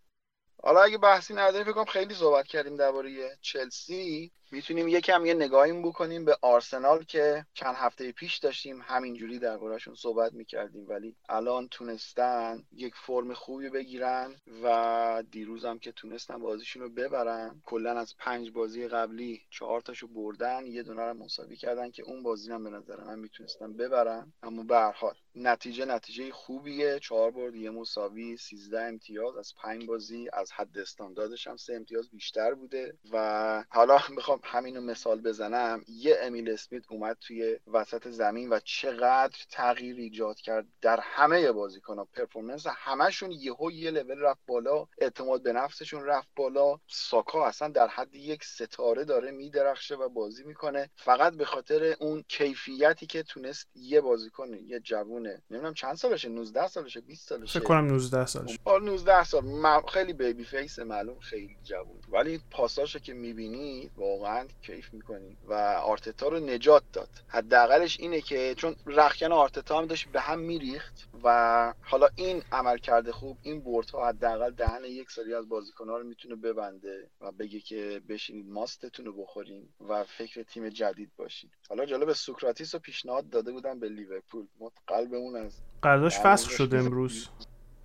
[0.62, 4.32] حالا اگه بحثی نداریم فکر کنم خیلی صحبت کردیم درباره چلسی.
[4.51, 10.32] می‌تونیم یکم یه نگاهی بکنیم به آرسنال که چند هفته پیش داشتیم همینجوری دربارهشون صحبت
[10.32, 17.62] می‌کردیم ولی الان تونستن یک فرم خوبی بگیرن و دیروزم که تونستن بازیشون رو ببرن
[17.66, 22.22] کلا از پنج بازی قبلی چهار تاشو بردن یه دونه رو مساوی کردن که اون
[22.22, 24.32] بازی هم به نظر من می‌تونستن ببرن.
[24.43, 26.98] اما به هر حال نتیجه نتیجه خوبیه.
[26.98, 29.36] چهار برد یه مساوی 13 امتیاز.
[29.36, 32.98] از پنج بازی از حد استانداردش هم سه امتیاز بیشتر بوده.
[33.12, 35.85] و حالا می‌خوام همینو مثال بزنم.
[35.89, 42.05] یه امیل اسمیت اومد توی وسط زمین و چقدر تغییر ایجاد کرد در همه بازیکن‌ها.
[42.05, 44.86] پرفورمنس همشون یهو یه لول رفت بالا.
[44.98, 46.78] اعتماد به نفسشون رفت بالا.
[46.86, 50.90] ساکا اصلا در حد یک ستاره داره میدرخشه و بازی می‌کنه.
[50.97, 54.81] فقط به خاطر اون کیفیتی که تونست یه بازیکن یه
[55.29, 57.59] جوونه نمی‌دونم چند سالشه 19 سالشه 20 سالشه.
[57.59, 58.59] فکر کنم 19 سالشه.
[58.83, 59.43] 19 سال.
[59.93, 62.01] خیلی baby face معلوم خیلی جوون.
[62.09, 65.53] ولی پاساشو که می‌بینی واقعا کیف می‌کنی و
[65.85, 67.09] آرتتا رو نجات داد.
[67.29, 71.07] حداقلش اینه که چون رختکن آرتتا هم داشت به هم میریخت.
[71.24, 73.62] و حالا این عمل کرده خوب این
[73.93, 79.07] ها حداقل دهن یک سری از بازیکن‌ها رو می‌تونه ببنده و بگه که بشینید ماستتون
[79.07, 83.89] رو بخورین و فکر تیم جدید باشید حالا جالب سوکراتیس رو پیشنهاد داده بودن به
[83.89, 84.47] لیورپول.
[84.86, 87.28] قلبمون از قراردادش فسخ شده امروز.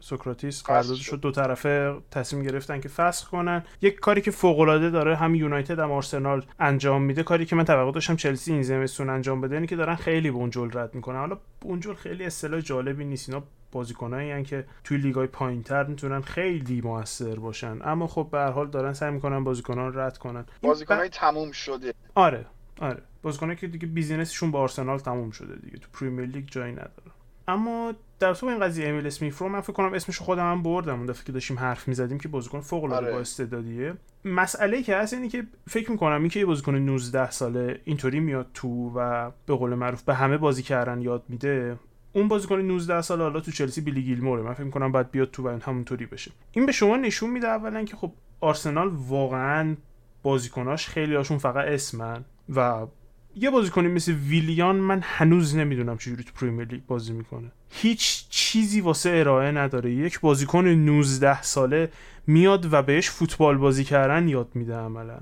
[0.03, 3.63] سوکراتیس قراردادش رو دو طرفه تصمیم گرفتن که فسخ کنن.
[3.81, 7.23] یک کاری که فوق العاده داره هم یونایتد هم آرسنال انجام میده.
[7.23, 10.69] کاری که من توقع داشتم چلسی این زمستون انجام بده اینه که دارن خیلی بنجل
[10.73, 11.19] رد می‌کنن.
[11.19, 13.29] حالا بنجل خیلی اصطلاح جالبی نیست.
[13.29, 17.77] اینا بازیکنایی که توی لیگای پایینتر می‌تونن خیلی موثر باشن.
[17.83, 20.45] اما خب به هر حال دارن سعی می‌کنن بازیکنان رد کنن.
[20.61, 21.11] بازیکنای ب...
[21.11, 21.93] تموم شده.
[22.15, 22.45] آره
[22.81, 23.01] آره.
[23.21, 25.77] بازیکنایی که دیگه business شون با آرسنال تموم شده دیگه.
[25.77, 27.11] تو پریمیر لیگ جایی نداره.
[27.47, 30.97] اما در تو این قضیه امیل اسمیت رو من فکر کنم اسمش خودم هم بردم
[30.97, 33.13] اون دفعه که داشتیم حرف می‌زدیم که بازیکن فوق العاده آره.
[33.13, 33.93] با استعدادیه.
[34.25, 38.47] مسئله که هست اینه که فکر می‌کنم این که یه بازیکن 19 ساله اینطوری میاد
[38.53, 41.77] تو و به قول معروف به همه بازی کردن یاد میده
[42.13, 44.41] اون بازیکن 19 ساله حالا تو چلسی بیلی گیلموره.
[44.41, 46.31] من فکر می‌کنم باید بیاد تو و همونطوری بشه.
[46.51, 48.11] این به شما نشون میده اولا که خب
[48.41, 49.75] آرسنال واقعا
[50.23, 52.25] بازیکناش خیلی هاشون فقط اسمن
[52.55, 52.87] و
[53.35, 57.51] یه بازیکنی مثل ویلیان من هنوز نمی‌دونم چجوری تو پریمیر لیگ بازی می‌کنه.
[57.69, 59.93] هیچ چیزی واسه ارائه نداره.
[59.93, 61.89] یک بازیکن 19 ساله
[62.27, 65.17] میاد و بهش فوتبال بازی کردن یاد میده عملا.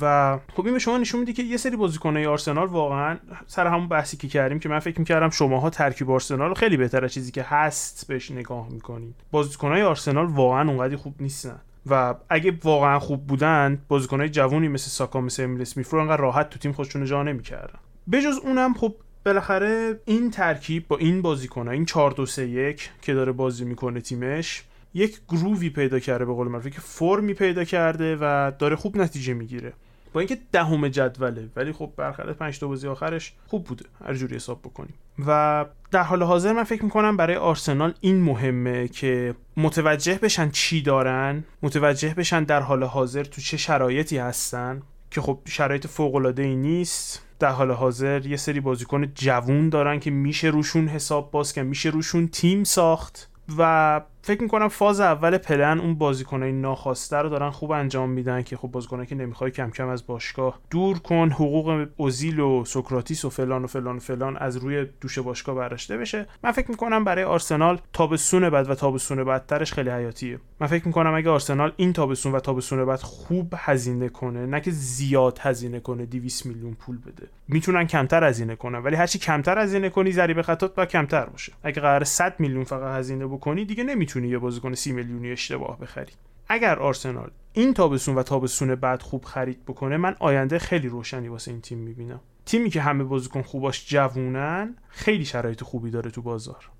[0.00, 3.88] و خب این به شما نشون میده که یه سری بازیکنای آرسنال واقعا سر همون
[3.88, 8.06] بحثی که کردیم که من فکر می‌کردم شماها ترکیب آرسنال خیلی بهتره چیزی که هست
[8.08, 9.14] بهش نگاه می‌کنید.
[9.30, 11.60] بازیکنای آرسنال واقعا اونقدی خوب نیستن.
[11.86, 16.58] و اگه واقعا خوب بودن بازیکنهای جوونی مثل ساکا مثل امیل اسمیت انقدر راحت تو
[16.58, 17.78] تیم خودشون جا نمی‌کردن.
[18.12, 18.94] بجز اونم خب
[19.26, 24.00] بالاخره این ترکیب با این بازیکنها این 4 2 3 1 که داره بازی می‌کنه
[24.00, 28.96] تیمش یک گرووی پیدا کرده به قول معروف که فرمی پیدا کرده و داره خوب
[28.96, 29.72] نتیجه می‌گیره.
[30.12, 33.84] با اینکه دهم جدوله ولی خب برخلاف 5 تا بازی آخرش خوب بوده.
[34.04, 34.94] هر جوری حساب بکنیم.
[35.26, 40.82] و در حال حاضر من فکر می‌کنم برای آرسنال این مهمه که متوجه بشن چی
[40.82, 46.56] دارن متوجه بشن در حال حاضر تو چه شرایطی هستن که خب شرایط فوق ای
[46.56, 47.22] نیست.
[47.38, 51.88] در حال حاضر یه سری بازیکن جوون دارن که میشه روشون حساب باز که میشه
[51.88, 57.70] روشون تیم ساخت و فکر می‌کنم فاز اول پلن اون بازیکنای ناخواسته رو دارن خوب
[57.70, 62.40] انجام میدن که خب بازیکنایی که نمی‌خوای کم کم از باشگاه دور کن حقوق اوزیل
[62.40, 66.26] و سوکراتیس و فلان و فلان و فلان از روی دوش باشگاه برداشته بشه.
[66.44, 70.38] من فکر می‌کنم برای آرسنال تابستون بعد و تابستون بعدترش خیلی حیاتیه.
[70.60, 74.70] من فکر می‌کنم اگه آرسنال این تابستون و تابستون بعد خوب هزینه کنه نه که
[74.70, 77.28] زیاد هزینه کنه 200 میلیون پول بده.
[77.48, 81.52] می‌تونن کمتر هزینه کنن ولی هرچی کمتر هزینه کنی ضریب خطات با کمتر باشه.
[81.62, 86.12] اگه قرار 100 میلیون فقط هزینه بکنی دیگه نمی‌تونی یه بازیکن 30 میلیونی اشتباه بخری.
[86.48, 91.50] اگر آرسنال این تابستون و تابستون بعد خوب خرید بکنه من آینده خیلی روشنی واسه
[91.50, 92.20] این تیم می‌بینم.
[92.46, 96.70] تیمی که همه بازیکن خوباش جوونن خیلی شرایط خوبی داره تو بازار.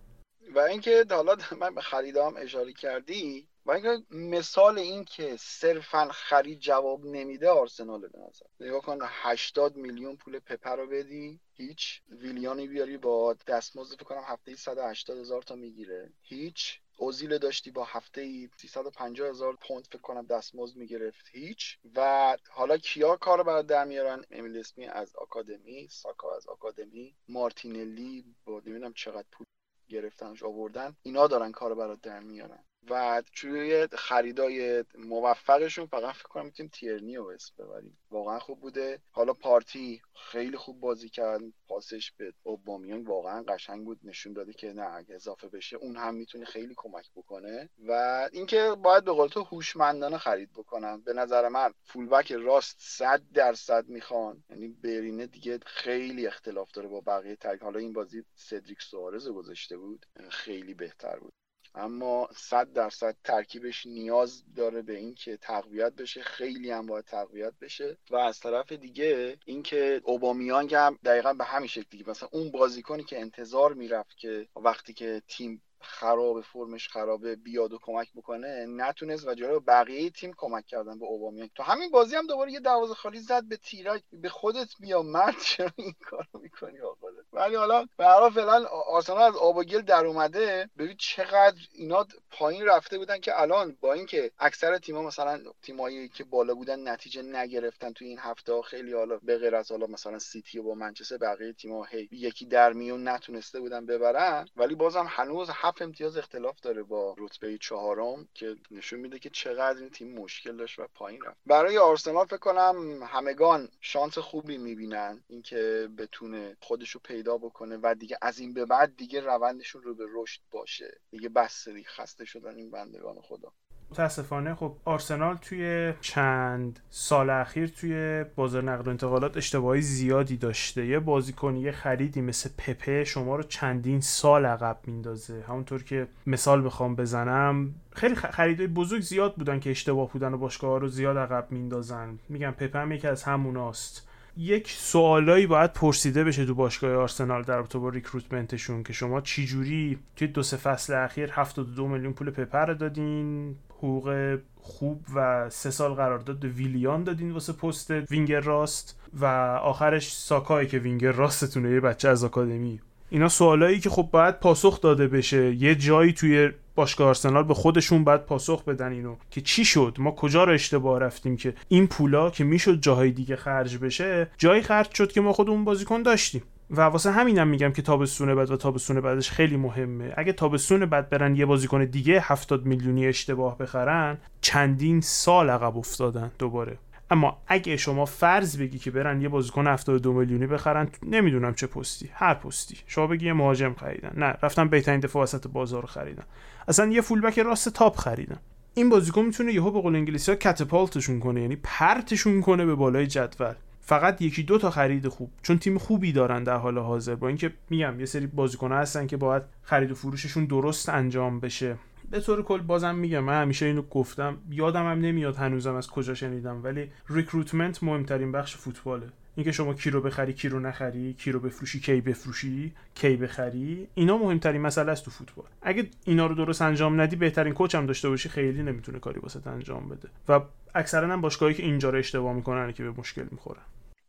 [0.54, 6.58] و اینکه حالا من به خریدام اشاره کردی و اینکه مثال این که صرفا خرید
[6.58, 8.46] جواب نمیده آرسنال به نظر.
[8.60, 14.22] نگاه کن 80 میلیون پول پپر رو بدی هیچ ویلیانی بیاری با دستمزد فکر کنم
[14.26, 16.12] هفته 180 هزار تا می‌گیره.
[16.22, 21.78] هیچ اوزیل داشتی با هفته ای 350 هزار پوند فکر کنم دستمزد می‌گرفت هیچ.
[21.94, 28.24] و حالا کیا کار برای در میارن؟ امیل اسمی از آکادمی ساکا از آکادمی مارتینلی
[28.44, 29.46] با نمی‌دونم چقدر پول
[29.88, 32.64] گرفتنش آوردن اینا دارن کار برات در میارن.
[32.90, 37.98] و توی خریدای موفقشون فقط فکر کنم می‌تونیم تیرنی رو اسم ببریم.
[38.10, 39.00] واقعا خوب بوده.
[39.10, 41.40] حالا پارتی خیلی خوب بازی کرد.
[41.68, 44.00] پاسش به اوبامیان واقعا قشنگ بود.
[44.04, 47.70] نشون داده که نه اگه اضافه بشه اون هم می‌تونه خیلی کمک بکنه.
[47.88, 51.00] و اینکه باید به قول تو هوشمندانه خرید بکنن.
[51.00, 54.44] به نظر من فولبک راست 100 درصد می‌خوان.
[54.50, 59.76] یعنی برینه دیگه خیلی اختلاف داره با بقیه ترک حالا این بازی سدریک سوارز گذاشته
[59.76, 60.06] بود.
[60.30, 61.32] خیلی بهتر بود.
[61.74, 66.22] اما صد درصد ترکیبش نیاز داره به اینکه تقویت بشه.
[66.22, 67.96] خیلی هم باید تقویت بشه.
[68.10, 72.10] و از طرف دیگه اینکه اوبامیانگ هم دقیقا به همین شکل دیگه.
[72.10, 77.78] مثلا اون بازیکنی که انتظار می‌رفت که وقتی که تیم خراب فرمش خرابه بیاد و
[77.82, 81.50] کمک بکنه نتونست و جلو بقیه تیم کمک کردن به اوبامیانگ.
[81.54, 85.02] تو همین بازی هم دوباره یه دروازه خالی زد به تیراک به خودت بیا.
[85.02, 89.82] مرد چرا این کارو می‌کنی آقا؟ ولی حالا هر فعلا آرسنال از آب و گل
[89.82, 90.70] در اومده.
[90.78, 96.24] ببین چقدر اینا پایین رفته بودن که الان با اینکه اکثر تیم‌ها مثلا تیمایی که
[96.24, 100.58] بالا بودن نتیجه نگرفتن توی این هفته خیلی حالا به غیر از حالا مثلا سیتی
[100.58, 104.48] و با منچستر بقیه تیم‌ها هی یکی در میون نتونسته بودن ببرن.
[104.56, 105.50] ولی بازم هنوز
[105.82, 110.78] امتیاز اختلاف داره با رتبه چهارم که نشون میده که چقدر این تیم مشکل داشت
[110.78, 111.36] و پایین رفت.
[111.46, 115.24] برای آرسنال فکر کنم همگان شانس خوبی می‌بینن.
[115.28, 120.06] اینکه بتونه خودشو پیدا بکنه و دیگه از این به بعد دیگه روندشون رو به
[120.14, 121.00] رشد باشه.
[121.10, 123.52] دیگه بس خسته شدن این بندگان خدا.
[123.94, 130.86] متاسفانه خب آرسنال توی چند سال اخیر توی بازار نقل و انتقالات اشتباهی زیادی داشته.
[130.86, 135.44] یه بازیکن یه خریدی مثل پپه شما رو چندین سال عقب میندازه.
[135.48, 140.80] همونطور که مثال بخوام بزنم خیلی خریدای بزرگ زیاد بودن که اشتباه بودن و باشگاه
[140.80, 142.18] رو زیاد عقب میندازن.
[142.28, 144.08] میگم پپه هم یکی از هموناست.
[144.36, 149.98] یک سوالایی باید پرسیده بشه تو باشگاه آرسنال در رابطه با ریکروتمنتشون که شما چجوری
[150.16, 155.94] توی دو سه فصل اخیر 72 میلیون پول پپر دادین حقوق خوب و سه سال
[155.94, 159.26] قرارداد ویلیان دادین واسه پست وینگر راست و
[159.62, 162.80] آخرش ساکایی که وینگر راستتونه یه بچه از آکادمی.
[163.14, 165.54] اینا سوالایی که خب باید پاسخ داده بشه.
[165.54, 170.10] یه جایی توی باشگاه آرسنال به خودشون باید پاسخ بدن اینو که چی شد؟ ما
[170.10, 174.94] کجا رو اشتباه رفتیم که این پولا که می‌شد جاهای دیگه خرج بشه جایی خرج
[174.94, 176.42] شد که ما خودمون بازیکن داشتیم.
[176.70, 180.12] و واسه همینم میگم که تابستون بعد و تابستون بعدش خیلی مهمه.
[180.16, 186.32] اگه تابستون بعد برن یه بازیکن دیگه 70 میلیونی اشتباه بخرن چندین سال عقب افتادن
[186.38, 186.78] دوباره.
[187.14, 192.10] اما اگه شما فرض بگی که برن یه بازیکن 72 میلیونی بخرن نمی‌دونم چه پستی.
[192.12, 192.76] هر پستی.
[192.86, 194.12] شما بگی یه مهاجم خریدن.
[194.16, 196.22] نه رفتن بهترین دفاع وسط بازار رو خریدن.
[196.68, 198.38] اصلا یه فولبک راست تاپ خریدن.
[198.74, 203.06] این بازیکن می‌تونه یهو به قول انگلیسی ها کاتاپالتشون کنه یعنی پرتشون کنه به بالای
[203.06, 203.54] جدول.
[203.80, 207.14] فقط یکی دو تا خرید خوب چون تیم خوبی دارن در حال حاضر.
[207.14, 211.76] با اینکه میگم یه سری بازیکن هستن که باید خرید و فروششون درست انجام بشه.
[212.10, 216.14] به طور کل بازم میگم من همیشه اینو گفتم یادم هم نمیاد هنوزم از کجا
[216.14, 219.06] شنیدم ولی ریکروتمنت مهمترین بخش فوتباله.
[219.36, 223.88] اینکه شما کی رو بخری کی رو نخری کی رو بفروشی کی بفروشی کی بخری
[223.94, 225.46] اینا مهمترین مسئله است تو فوتبال.
[225.62, 229.48] اگه اینا رو درست انجام ندی بهترین کوچ هم داشته باشی خیلی نمی‌تونه کاری واسه
[229.48, 230.08] انجام بده.
[230.28, 230.40] و
[230.74, 233.62] اکثرا هم باشگاهی که اینجا رو اشتباه می‌کنن که به مشکل می‌خورن.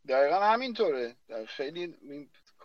[0.08, 1.14] دقیقا همینطوره.
[1.48, 1.94] خیلی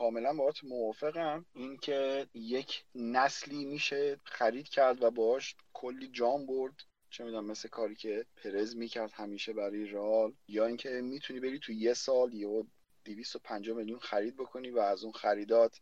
[0.02, 1.46] کاملا باهات موافقم.
[1.56, 6.74] اینکه یک نسلی میشه خرید کرد و باهاش کلی جام برد.
[7.10, 11.72] چه می‌دونم مثل کاری که پرز می‌کرد همیشه برای رال یا اینکه می‌تونی بری تو
[11.72, 12.66] یه سال یا
[13.06, 15.82] 250 میلیون خرید بکنی و از اون خریدات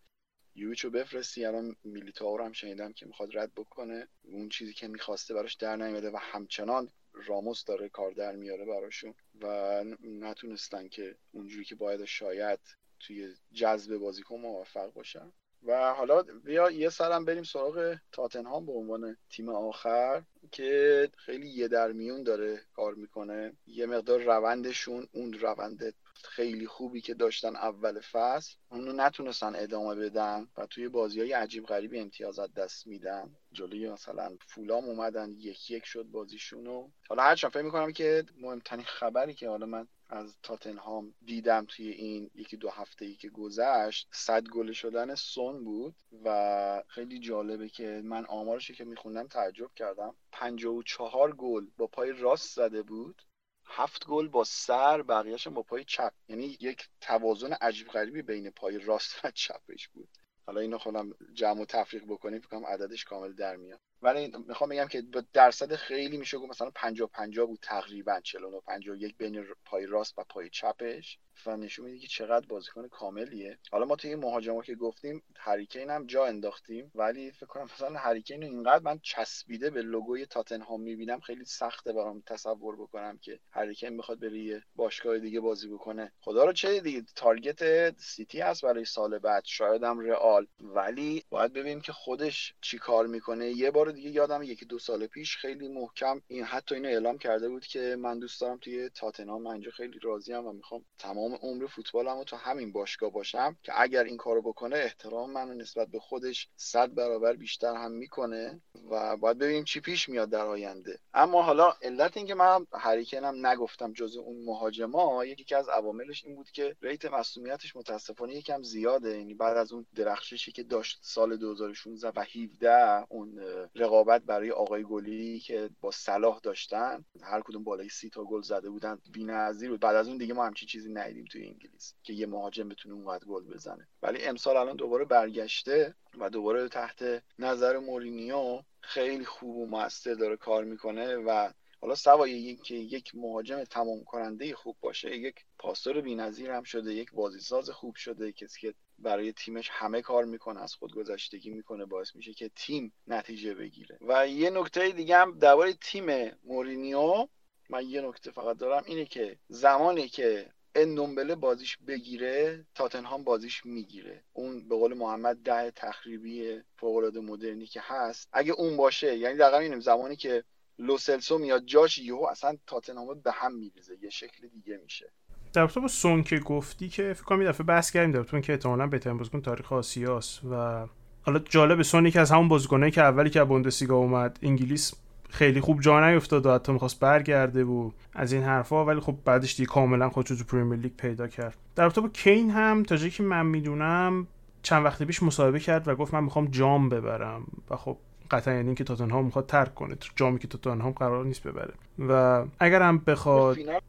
[0.55, 1.45] یویچو بفرستی.
[1.45, 4.07] الان میلیتائو رو هم شنیدم که می‌خواد رد بکنه.
[4.23, 9.13] اون چیزی که می‌خواسته براش در نیومده و همچنان راموس داره کار در میاره براشون
[9.41, 12.59] و نتونستن که اونجوری که باید شاید
[12.99, 15.31] توی جذب بازیکن موفق باشن
[15.63, 21.67] و حالا بیا یه سرم بریم سراغ تاتنهام به عنوان تیم آخر که خیلی یه
[21.67, 23.53] در میون داره کار می‌کنه.
[23.67, 25.93] یه مقدار روندشون اون روند
[26.23, 31.65] خیلی خوبی که داشتن اول فصل اونو نتونستن ادامه بدن و توی بازی های عجیب
[31.65, 33.35] غریبی امتیازات دست میدن.
[33.51, 36.89] جلوی مثلا فولام اومدن یک یک شد بازیشونو.
[37.09, 42.29] حالا هرچند فکر می‌کنم که مهمترین خبری که حالا من از تاتنهام دیدم توی این
[42.35, 48.01] یکی دو هفته ای که گذشت صد گل شدن سون بود و خیلی جالبه که
[48.03, 50.15] من آمارش که میخوندم تعجب کردم.
[50.31, 53.21] 54 گل با پای راست زده بود
[53.65, 56.13] هفت گل با سر بقیهش با پای چپ.
[56.27, 60.09] یعنی یک توازن عجیب غریبی بین پای راست و چپش بود.
[60.45, 63.79] حالا اینو خودم جمع و تفریق بکنیم فکرم عددش کامل در میاد.
[64.01, 65.01] ولی می‌خوام بگم که
[65.33, 70.23] درصد خیلی میشه گفت مثلا 50 50 بود تقریبا 49 51 بین پای راست و
[70.29, 71.19] پای چپش.
[71.47, 73.57] و نشون میده که چقدر بازیکن کاملیه.
[73.71, 78.43] حالا ما توی مهاجما که گفتیم هریکین هم جا انداختیم ولی فکر کنم مثلا هریکین
[78.43, 84.19] اینقدر من چسبیده به لوگوی تاتنهام می‌بینم خیلی سخته برام تصور بکنم که هریکین بخواد
[84.19, 86.11] بره یه باشگاه دیگه بازی بکنه.
[86.21, 90.47] خدا رو چه دیگه تارگت سیتی هست برای سال بعد شاید هم رئال.
[90.61, 93.49] ولی باید ببینیم که خودش چی کار می‌کنه.
[93.49, 97.49] یه بار دیگه یادم یکی دو سال پیش خیلی محکم این حتی اینو اعلام کرده
[97.49, 101.39] بود که من دوست دارم توی تاتنهام من اینجا خیلی راضیم و می‌خوام تمام تمام
[101.41, 105.99] عمر فوتبالمو تو همین باشگاه باشم که اگر این کارو بکنه احترام منو نسبت به
[105.99, 110.99] خودش صد برابر بیشتر هم می‌کنه و باید ببینیم چی پیش میاد در آینده.
[111.13, 116.51] اما حالا علت اینکه من هریکنم نگفتم جز اون مهاجما یکی از عواملش این بود
[116.51, 119.17] که ریت مسئولیتش متاسفانه یکم زیاده.
[119.17, 123.39] یعنی بعد از اون درخششی که داشت سال 2016 و 17 اون
[123.75, 128.69] رقابت برای آقای گلی که با صلاح داشتن هر کدوم بالای سی تا گل زده
[128.69, 129.79] بودن بی‌نظیر بود.
[129.79, 133.25] بعد از اون دیگه ما همچین چیزی ندیدیم توی انگلیس که یه مهاجم بتونه اونقدر
[133.25, 133.87] گل بزنه.
[134.01, 140.37] ولی امسال الان دوباره برگشته و دوباره تحت نظر مورینیو خیلی خوب و موثر داره
[140.37, 145.17] کار می‌کنه و حالا سوای اینکه یک مهاجم تمام کننده خوب باشه.
[145.17, 150.25] یک پاسور بی‌نظیر هم شده یک بازیساز خوب شده کسی که برای تیمش همه کار
[150.25, 153.97] می‌کنه از خود گذشتگی می‌کنه باعث میشه که تیم نتیجه بگیره.
[154.01, 157.27] و یه نکته دیگه هم درباره تیم مورینیو
[157.69, 164.23] من یه نکته فقط دارم اینه که زمانی که اندومبله بازیش بگیره تاتنهام بازیش می‌گیره.
[164.33, 168.29] اون به قول محمد ده تخریبی فوق مدرنی که هست.
[168.33, 170.43] اگه اون باشه یعنی دقیقا اینم زمانی که
[170.79, 173.97] لوسلسو میاد جاش یهو اصلا تاتنهام به هم میریزه.
[174.01, 175.11] یه شکل دیگه میشه.
[175.53, 178.87] در با سون که گفتی که فکر کنم یه دفعه بحث کردیم در که احتمالاً
[178.87, 180.85] بهترین بازیکن تاریخ آسیاست و
[181.21, 184.93] حالا جالب سون که از همون بازیکنایی که اولی که بوندسلیگا اومد انگلیس
[185.29, 189.55] خیلی خوب جا نیفتاد و حتی می‌خواست برگرده و از این حرفها ولی خب بعدش
[189.55, 191.57] دیگه کاملا خودشو تو پریمیر لیگ پیدا کرد.
[191.75, 194.27] در رابطه با کین هم تا جایی که من می‌دونم
[194.63, 197.97] چند وقتی پیش مصاحبه کرد و گفت من می‌خوام جام ببرم و خب
[198.31, 199.97] قطعا یعنی که تاتنهام می‌خواد ترک کنه.
[200.15, 201.73] جامی که تاتنهام قرار نیست ببره.
[201.99, 203.81] و اگر هم بخواد فینال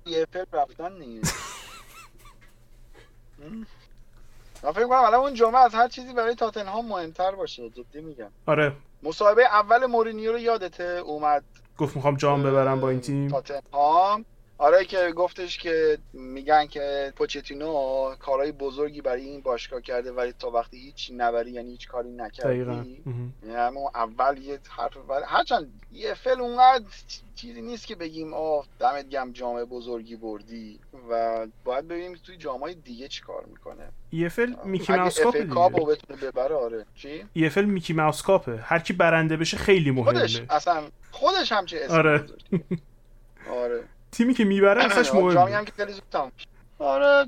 [0.53, 0.93] رفتن
[4.63, 7.71] من فکر کنم الان اون جمعه از هر چیزی برای تاتنهام مهمتر باشه.
[7.71, 8.31] جدی میگم.
[8.47, 8.73] آره.
[9.03, 11.45] مصاحبه اول مورینیو رو یادته؟ اومد.
[11.79, 13.29] گفت می‌خوام جام ببرم با این تیم.
[13.29, 14.25] تاتنهام.
[14.61, 20.51] آره که گفتش که میگن که پوچتینو کارهای بزرگی برای این باشگاه کرده ولی تا
[20.51, 23.03] وقتی هیچ نبری یعنی هیچ کاری نکردی.
[23.49, 25.23] یعنی اول یه حرف بر...
[25.27, 26.85] هرچند یه فل اونقدر
[27.35, 30.81] چیزی نیست که بگیم آه دمت گم جام بزرگی بردی
[31.11, 34.29] و باید ببینیم توی جامای دیگه چی کار می‌کنه.
[34.29, 36.87] فل میکی ماوس کاپ کاپو بتونه ببره آره.
[36.95, 40.05] چی؟ فل میکی ماوس کاپه هر کی برنده بشه خیلی مهمه.
[40.05, 42.27] خودش اصلا خودش هم چه اسم آره.
[43.63, 43.85] آره.
[44.13, 46.33] تیمی که می‌بره اصلاش مهم جامی هم که خیلی زود
[46.79, 47.27] آره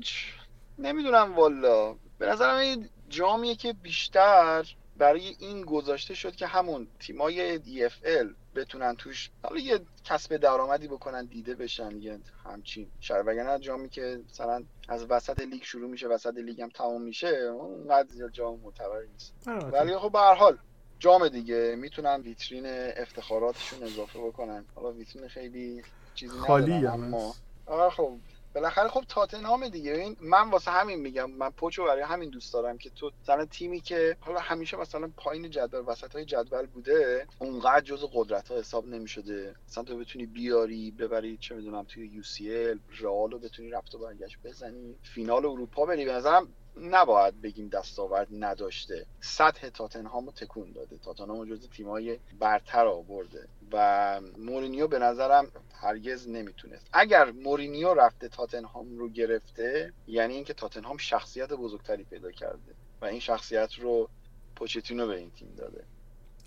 [0.79, 1.95] نمی‌دونم والا.
[2.17, 8.95] به نظرم این جامیه که بیشتر برای این گذاشته شد که همون تیمای EFL بتونن
[8.95, 14.63] توش حالا یه کسب درآمدی بکنن دیده بشن یه همچین شر وگرنه جامی که مثلا
[14.87, 19.33] از وسط لیگ شروع میشه وسط لیگ هم تمام میشه اونقدر زیاد جام معتبر نیست.
[19.71, 20.57] ولی خب به هر حال
[20.99, 21.75] جام دیگه.
[21.77, 22.65] می‌تونن ویترین
[22.97, 24.65] افتخاراتشون اضافه بکنن.
[24.75, 25.83] حالا ویترین خیلی
[26.15, 27.35] چیزی خالی اما
[27.65, 28.17] آره خب.
[28.55, 29.91] بالاخره خب تاتنهام دیگه.
[29.91, 33.81] این من واسه همین میگم من پوچو برای همین دوست دارم که تو مثلا تیمی
[33.81, 38.87] که حالا همیشه مثلا پایین جدول وسط های جدول بوده اونقدر جز قدرت ها حساب
[38.87, 39.55] نمی‌شده.
[39.67, 43.95] مثلا تو بتونی بیاری ببری چه می‌دونم توی یو سی ال رئال رو بتونی رفت
[43.95, 44.95] و برگشت بزنی.
[45.03, 49.05] فینال اروپا بری به نظرم نباید بگیم دستاورد نداشته.
[49.21, 50.97] سطح تاتنهام رو تکون داده.
[50.97, 53.47] تاتنهام جز تیمای برتر آورده.
[53.73, 55.45] و مورینیو به نظرم
[55.81, 56.89] هرگز نمی‌تونست.
[56.93, 63.19] اگر مورینیو رفته تاتنهام رو گرفته یعنی اینکه تاتنهام شخصیت بزرگتری پیدا کرده و این
[63.19, 64.09] شخصیت رو
[64.55, 65.83] پوچتینو به این تیم داده.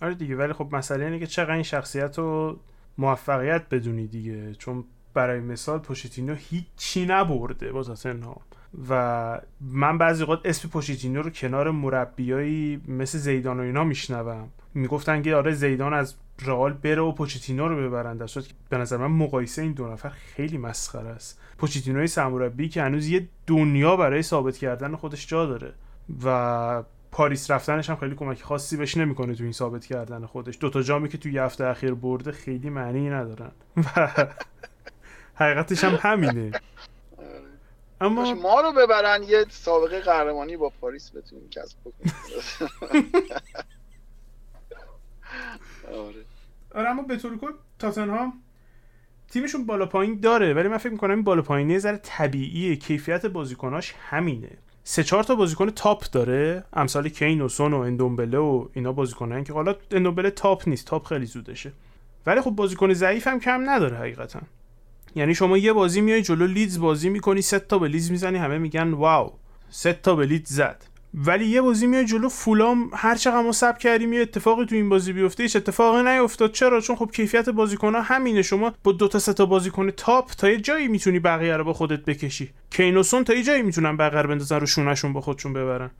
[0.02, 2.60] آره دیگه ولی خب مسئله اینه که چقدر این شخصیت رو
[2.98, 4.54] موفقیت بدونی دیگه.
[4.54, 4.84] چون
[5.14, 8.40] برای مثال پوچتینو هیچی نبرده با تاتنهام.
[8.88, 14.48] و من بعضی اوقات اسم پوشیتینو رو کنار مربیایی مثل زیدان و اینا میشنوم.
[14.74, 18.16] می‌گفتن که آره زیدان از رئال بره و پوچیتینو رو ببرن.
[18.16, 18.28] در
[18.68, 21.40] به نظر من مقایسه این دو نفر خیلی مسخره است.
[21.58, 25.74] پوچیتینوی سرمربی که هنوز یه دنیا برای ثابت کردن خودش جا داره
[26.24, 26.82] و
[27.12, 30.58] پاریس رفتنش هم خیلی کمک خاصی بهش نمی‌کنه تو این ثابت کردن خودش.
[30.60, 33.50] دوتا جامی که تو یه هفته اخیر برده خیلی معنی ندارن.
[33.76, 34.08] و
[35.34, 36.50] حقیقتش هم همینه.
[38.00, 42.14] اما ما رو ببرن یه سابقه قهرمانی با پاریس بتونیم کسب بکنیم.
[45.94, 47.02] آره.
[47.08, 48.32] به طور کل تاتنهام
[49.30, 52.76] تیمشون بالا پایین داره ولی من فکر می‌کنم این بالا پایینی یه ذره طبیعیه.
[52.76, 54.50] کیفیت بازیکناش همینه.
[54.84, 56.64] سه چهار تا بازیکن تاپ داره.
[56.72, 61.06] امثال کین و سون و اندومبله و اینا بازیکنن که حالا اندومبله تاپ نیست تاپ
[61.06, 61.72] خیلی زودشه.
[62.26, 64.40] ولی خب بازیکن ضعیف هم کم نداره حقیقتا.
[65.14, 68.58] یعنی شما یه بازی میای جلو لیدز بازی می‌کنی سه تا به لیدز می‌زنی همه
[68.58, 69.32] میگن wow
[69.70, 70.84] سه تا به لیدز زد.
[71.16, 74.88] ولی یه بازی میاد جلو فولام هر چقدر ما سب کردیم یه اتفاقی تو این
[74.88, 76.52] بازی بیفته هیچ اتفاقی نیفتاد.
[76.52, 78.42] چرا؟ چون خب کیفیت بازیکن‌ها همینه.
[78.42, 81.72] شما با دو تا سه تا بازیکن تاپ تا یه جایی می‌تونی بقیه رو با
[81.72, 82.50] خودت بکشی.
[82.70, 85.90] کینوسون تا یه جایی می‌تونن رو بندازن رو شونشون با خودشون ببرن.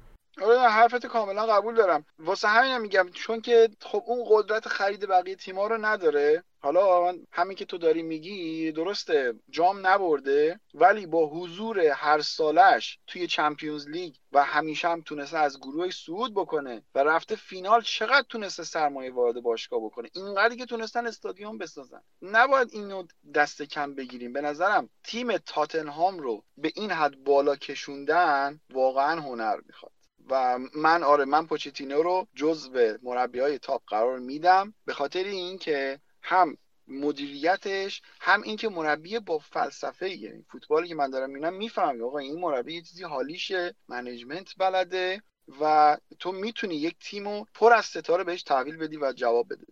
[0.43, 2.05] آره حرفت کاملا قبول دارم.
[2.19, 6.45] واسه همین میگم چون که خب اون قدرت خرید بقیه تیما رو نداره.
[6.59, 13.27] حالا همین که تو داری میگی درسته جام نبرده ولی با حضور هر سالش توی
[13.27, 18.65] چمپیونز لیگ و همیشه هم تونسته از گروه سعود بکنه و رفته فینال چقدر تونسته
[18.65, 22.03] سرمایه وارد باشگاه بکنه؟ اینقدری که تونستن استادیوم بسازن.
[22.23, 23.05] نباید اینو
[23.35, 24.33] دست کم بگیریم.
[24.33, 29.96] به نظرم تیم تاتنهام رو به این حد بالا کشوندن واقعا هنر می‌خواد.
[30.31, 36.01] و من آره من پوچتینو رو جزو مربی های تاپ قرار میدم به خاطر اینکه
[36.23, 36.57] هم
[36.89, 42.41] مدیریتش هم اینکه مربی با فلسفه یعنی فوتبالی که من دارم می‌بینم می‌فهمی آقا این
[42.41, 45.23] مربی یه چیزی حالیشه management بلده
[45.61, 49.65] و تو می‌تونی یک تیمو پر از ستاره بهش تحویل بدی و جواب بده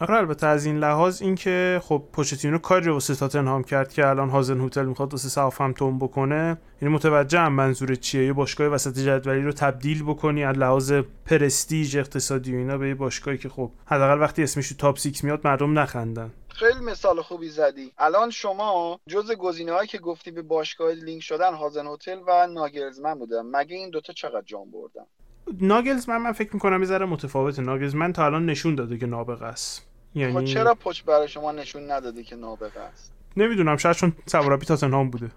[0.00, 4.30] آره البته از این لحاظ اینکه خب پوچتینو کاری رو واسه تاتنهام کرد که الان
[4.30, 9.42] هازن هتل می‌خواد واسه ساوثهمپتون بکنه یعنی متوجه هم منظور چیه یه باشگاه وسط جدولی
[9.42, 10.92] رو تبدیل بکنی از لحاظ
[11.26, 15.24] پرستیژ اقتصادی و اینا به یه باشگاهی که خب حداقل وقتی اسمش تو تاپ 6
[15.24, 16.32] میاد مردم نخندن.
[16.48, 17.92] خیلی مثال خوبی زدی.
[17.98, 23.14] الان شما جز گزینه هایی که گفتی به باشگاه لینک شدن هازن هتل و ناگلزمن
[23.14, 23.42] بودن.
[23.42, 25.06] مگه این دوتا چقدر جام بردن؟
[25.60, 27.62] ناگلز من من فکر می‌کنم یه ذره متفاوته.
[27.62, 29.86] ناگلز من تا الان نشون داده که نابغه است.
[30.14, 34.66] یعنی خب چرا پچ برای شما نشون نداده که نابغه است؟ نمی‌دونم شاید چون سوارابی
[34.66, 35.30] تاتنهام بوده.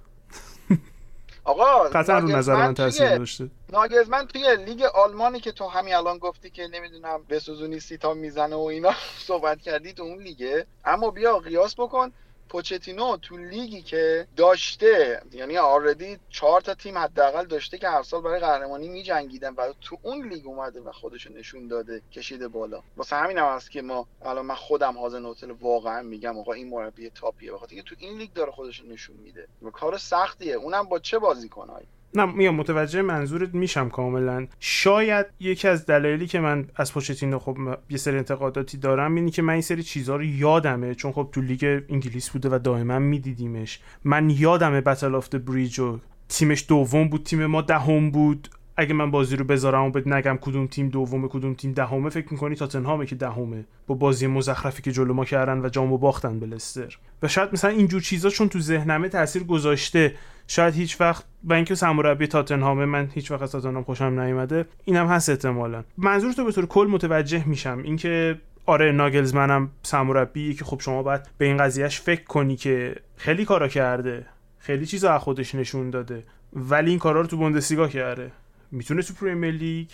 [1.43, 6.17] آقا قطعا رو نظر من تاثیر داشته ناگزمن توی لیگ آلمانی که تو همین الان
[6.17, 8.91] گفتی که نمی‌دونم بسوزونی سیتا می‌زنه و اینا
[9.27, 10.65] صحبت کردی تو اون لیگه.
[10.85, 12.11] اما بیا قیاس بکن.
[12.49, 18.21] پوچتینو تو لیگی که داشته یعنی آردی چهار تا تیم حداقل داشته که هر سال
[18.21, 22.83] برای قهرمانی میجنگیدن و تو اون لیگ اومده و خودش نشون داده کشیده بالا.
[22.97, 26.69] واسه همین هم هست که ما الان من خودم هازن هتل واقعا میگم آقا این
[26.69, 29.47] مربی تاپیه بخاطر که تو این لیگ داره خودش نشون میده.
[29.61, 30.53] و کار سختیه.
[30.53, 34.47] اونم با چه بازیکنایی نه میام متوجه منظورت میشم کاملا.
[34.59, 37.57] شاید یکی از دلایلی که من از پوچتینو خب
[37.89, 41.41] یه سری انتقاداتی دارم اینه که من این سری چیزها رو یادمه چون خب تو
[41.41, 43.79] لیگ انگلیس بوده و دائما میدیدیمش.
[44.03, 45.99] من یادمه Battle of Bridge و
[46.29, 48.49] تیمش دوم بود تیم ما دهم بود.
[48.79, 52.27] اگه من بازی رو بذارم و بهت نگم کدوم تیم دومه کدوم تیم دهمه فکر
[52.31, 53.65] می‌کنی تاتنهامه که دهمه.
[53.87, 56.97] با بازی مزخرفی که جلو ما کردن و جامو باختن به لستر.
[57.23, 60.15] و شاید مثلا اینجور چیزا چون تو ذهنمه تاثیر گذاشته
[60.47, 65.07] شاید هیچ وقت و اینکه سرمربی تاتنهامه من هیچ وقت از تاتنهام خوشم نیومده اینم
[65.07, 65.83] هست احتمالا.
[65.97, 67.81] منظور تو به طور کل متوجه میشم.
[67.83, 73.45] اینکه آره ناگلزمنم سرمربی که خب شما باید به این قضیهش فکر کنی که خیلی
[73.45, 74.25] کارا کرده
[74.59, 76.23] خیلی چیزا از خودش نشون داده
[76.53, 78.31] ولی این کارا رو تو بوندسلیگا کرده.
[78.71, 79.89] می‌تونه تو پریمیر لیگ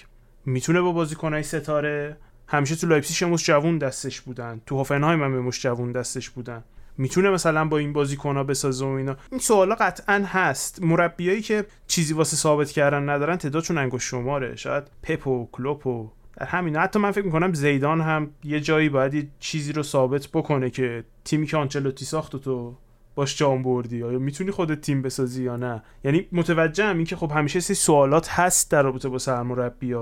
[0.45, 2.17] می‌تونه با بازیکنای ستاره.
[2.47, 4.61] همیشه تو لایپزیگ همش جوون دستش بودن.
[4.65, 6.63] تو هوفنهایم همش جوون دستش بودن.
[6.97, 9.17] می‌تونه مثلا با این بازیکن‌ها بسازه و اینا.
[9.31, 10.81] این سوالا قطعا هست.
[10.83, 14.55] مربیایی که چیزی واسه ثابت کردن ندارن تعدادشون انگشت شماره.
[14.55, 16.75] شاید پپ و کلوپ و در همین.
[16.75, 21.47] حتی من فکر می‌کنم زیدان هم یه جایی باید چیزی رو ثابت بکنه که تیمی
[21.47, 22.75] که آنچلوتی ساخت و تو
[23.15, 25.83] باش جام بردی آیا می‌تونی خودت تیم بسازی یا نه.
[26.03, 29.95] یعنی متوجهم این که خب همیشه سری سوالات هست در رابطه با سرمربی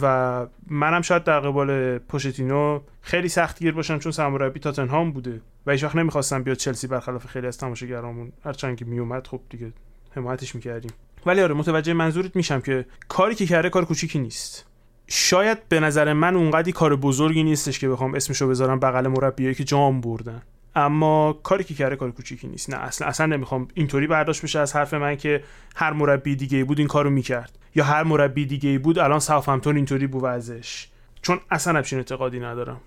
[0.00, 5.84] و منم شاید در قبال پوشتینو خیلی سختگیر باشم چون سرمربی تاتنهام بوده و هیچ
[5.84, 8.32] وقت نمی‌خواستم بیاد چلسی برخلاف خیلی از تماشاگرامون.
[8.44, 9.72] هرچند که میومد خب دیگه
[10.10, 10.90] حمایتش می‌کردیم.
[11.26, 14.66] ولی آره متوجه منظورت میشم که کاری که کرده کار کوچیکی نیست.
[15.06, 19.64] شاید به نظر من اونقدی کار بزرگی نیستش که بخوام اسمشو بذارم بغل مربیایی که
[19.64, 20.42] جام بردن.
[20.74, 22.70] اما کاری که کرده کار کوچیکی نیست.
[22.70, 25.44] نه اصلا اصلا نمی‌خوام اینطوری برداشت بشه از حرف من که
[25.76, 27.58] هر مربی دیگه بود این کارو می‌کرد.
[27.74, 30.88] یا هر مربی دیگه بود الان ساوثهمپتون اینطوری بود ازش.
[31.22, 32.80] چون اصلا همچین اعتقادی ندارم.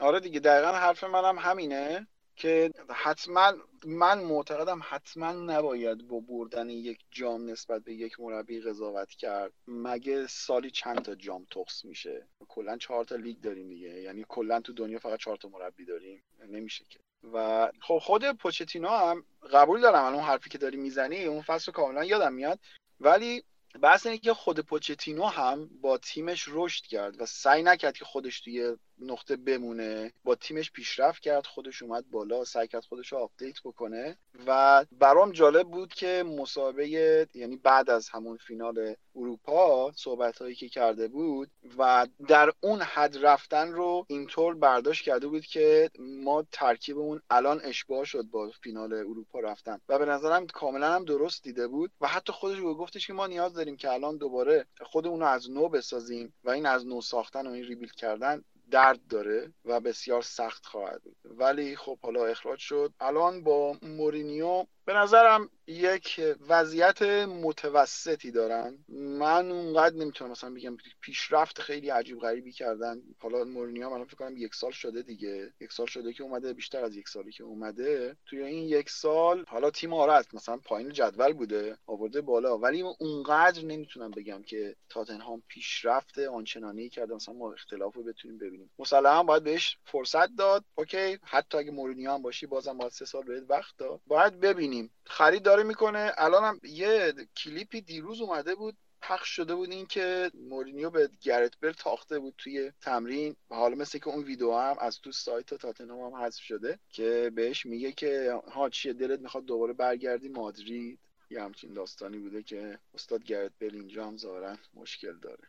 [0.00, 3.52] آره دیگه دقیقا حرف منم همینه که حتما
[3.86, 9.52] من معتقدم حتما نباید با بردن یک جام نسبت به یک مربی قضاوت کرد.
[9.68, 13.88] مگه سالی چند تا جام تخص میشه؟ کلا چهار تا لیگ داریم دیگه.
[13.88, 16.22] یعنی کلا تو دنیا فقط چهار تا مربی داریم.
[16.48, 16.98] نمیشه که.
[17.32, 22.04] و خب خود پوچتینو هم قبول دارم الان حرفی که داری می‌زنی اون فصل کاملا
[22.04, 22.58] یادم میاد.
[23.00, 23.44] ولی
[23.82, 28.40] بحث اینه که خود پوچتینو هم با تیمش رشد کرد و سعی نکرد که خودش
[28.40, 30.12] توی نقطه بمونه.
[30.24, 34.16] با تیمش پیشرفت کرد خودش اومد بالا سعی کرد خودش رو update بکنه.
[34.46, 40.68] و برام جالب بود که مسابقه یعنی بعد از همون فینال اروپا صحبت هایی که
[40.68, 47.22] کرده بود و در اون حد رفتن رو اینطور برداشت کرده بود که ما ترکیبمون
[47.30, 49.80] الان اشباع شد با فینال اروپا رفتن.
[49.88, 53.54] و به نظرم کاملا هم درست دیده بود و حتی خودش گفتش که ما نیاز
[53.54, 57.50] داریم که الان دوباره خودمون رو از نو بسازیم و این از نو ساختن و
[57.50, 61.16] این rebuild کردن درد داره و بسیار سخت خواهد بود.
[61.24, 62.92] ولی خب حالا اخراج شد.
[63.00, 68.84] الان با مورینیو به نظرم یک وضعیت متوسطی دارن.
[68.88, 73.02] من اونقدر نمی‌تونم مثلا بگم پیشرفت خیلی عجیب غریبی کردن.
[73.18, 75.52] حالا مورینیو من فکر کنم یک سال شده دیگه.
[75.60, 78.16] یک سال شده که اومده بیشتر از یک سالی که اومده.
[78.26, 82.58] توی این یک سال حالا تیم آره مثلا پایین جدول بوده آورده بالا.
[82.58, 87.14] ولی اونقدر نمی‌تونم بگم که تاتنهام پیشرفت آنچنانی کرده.
[87.14, 88.70] مثلا ما اختلاف رو بتونیم ببینیم.
[88.78, 90.64] مسلما باید بهش فرصت داد.
[90.74, 94.00] OK حتی اگه مورینیو هم باشی بازم باید سه سال بهت وقت داد.
[94.06, 94.77] باید ببینیم.
[95.06, 96.12] خرید داره می‌کنه.
[96.18, 101.52] الان هم یه کلیپی دیروز اومده بود پخش شده بود این که مورینیو به گرت
[101.60, 103.36] بل تاخته بود توی تمرین.
[103.50, 107.66] حالا مثل که اون ویدیو هم از تو سایت تاتنهام هم حذف شده که بهش
[107.66, 110.98] میگه که ها چیه دلت می‌خواد دوباره برگردی مادرید.
[111.30, 115.44] یه همچین داستانی بوده که استاد گرت بل اینجا هم ظاهرا مشکل داره.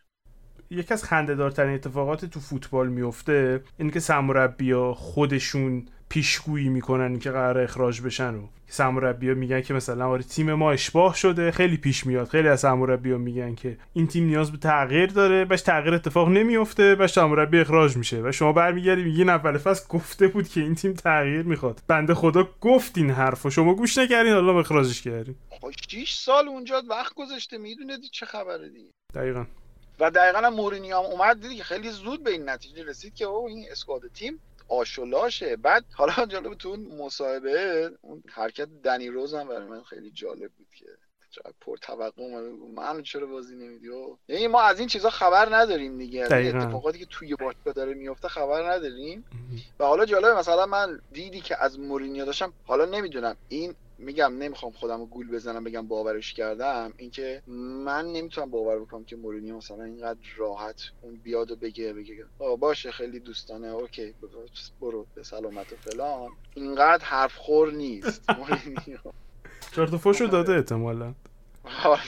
[0.69, 3.99] یکی از خندهدارترین اتفاقات تو فوتبال میفته اینه که
[4.93, 10.71] خودشون پیشگویی می‌کنن که قرار اخراج بشن و سرمربی‌ها میگن که مثلا آره تیم ما
[10.71, 12.27] اشباه شده خیلی پیش میاد.
[12.27, 16.95] خیلی از سرمربی‌ها میگن که این تیم نیاز به تغییر داره باش تغییر اتفاق نمیفته
[16.95, 18.21] باش سرمربی اخراج میشه.
[18.21, 21.81] و شما برمیگردی میگین اول فصل گفته بود که این تیم تغییر می‌خواد.
[21.87, 23.49] بنده خدا گفت این حرفو.
[23.49, 25.35] شما گوش نکردین حالا اخراجش کردین
[25.89, 27.57] 6 سال اونجا وقت گذاشته.
[27.57, 28.89] می‌دونه چه خبره دیگه.
[29.15, 29.45] دقیقاً.
[29.99, 33.25] و دقیقا هم مورینیو هم اومد دیدی که خیلی زود به این نتیجه رسید که
[33.25, 35.55] او این اسکواد تیم آشولاشه.
[35.55, 40.51] بعد حالا جالب تو اون مصاحبه اون حرکت دنی روز هم برای من خیلی جالب
[40.51, 40.85] بود که
[41.61, 42.23] پر توقع
[42.75, 43.87] من چرا بازی نمیدی؟
[44.27, 46.23] یعنی ما از این چیزا خبر نداریم دیگه.
[46.23, 49.25] اتفاقاتی که توی باشگاه داره میفته خبر نداریم.
[49.79, 54.71] و حالا جالب مثلا من دیدی که از مورینیو داشتم حالا نمی‌دونم این میگم نمی‌خوام
[54.71, 56.93] خودم رو گول بزنم بگم باورش کردم.
[56.97, 57.41] اینکه
[57.85, 62.25] من نمی‌تونم باور بکنم که مورینیو مثلا اینقدر راحت اون بیاد و بگه بگه
[62.59, 64.13] باشه خیلی دوستانه OK
[64.81, 66.29] برو به سلامت و فلان.
[66.55, 68.29] اینقدر حرف خور نیست.
[68.39, 68.99] مورینیو.
[69.71, 71.13] چرت فوشو داده احتمالا.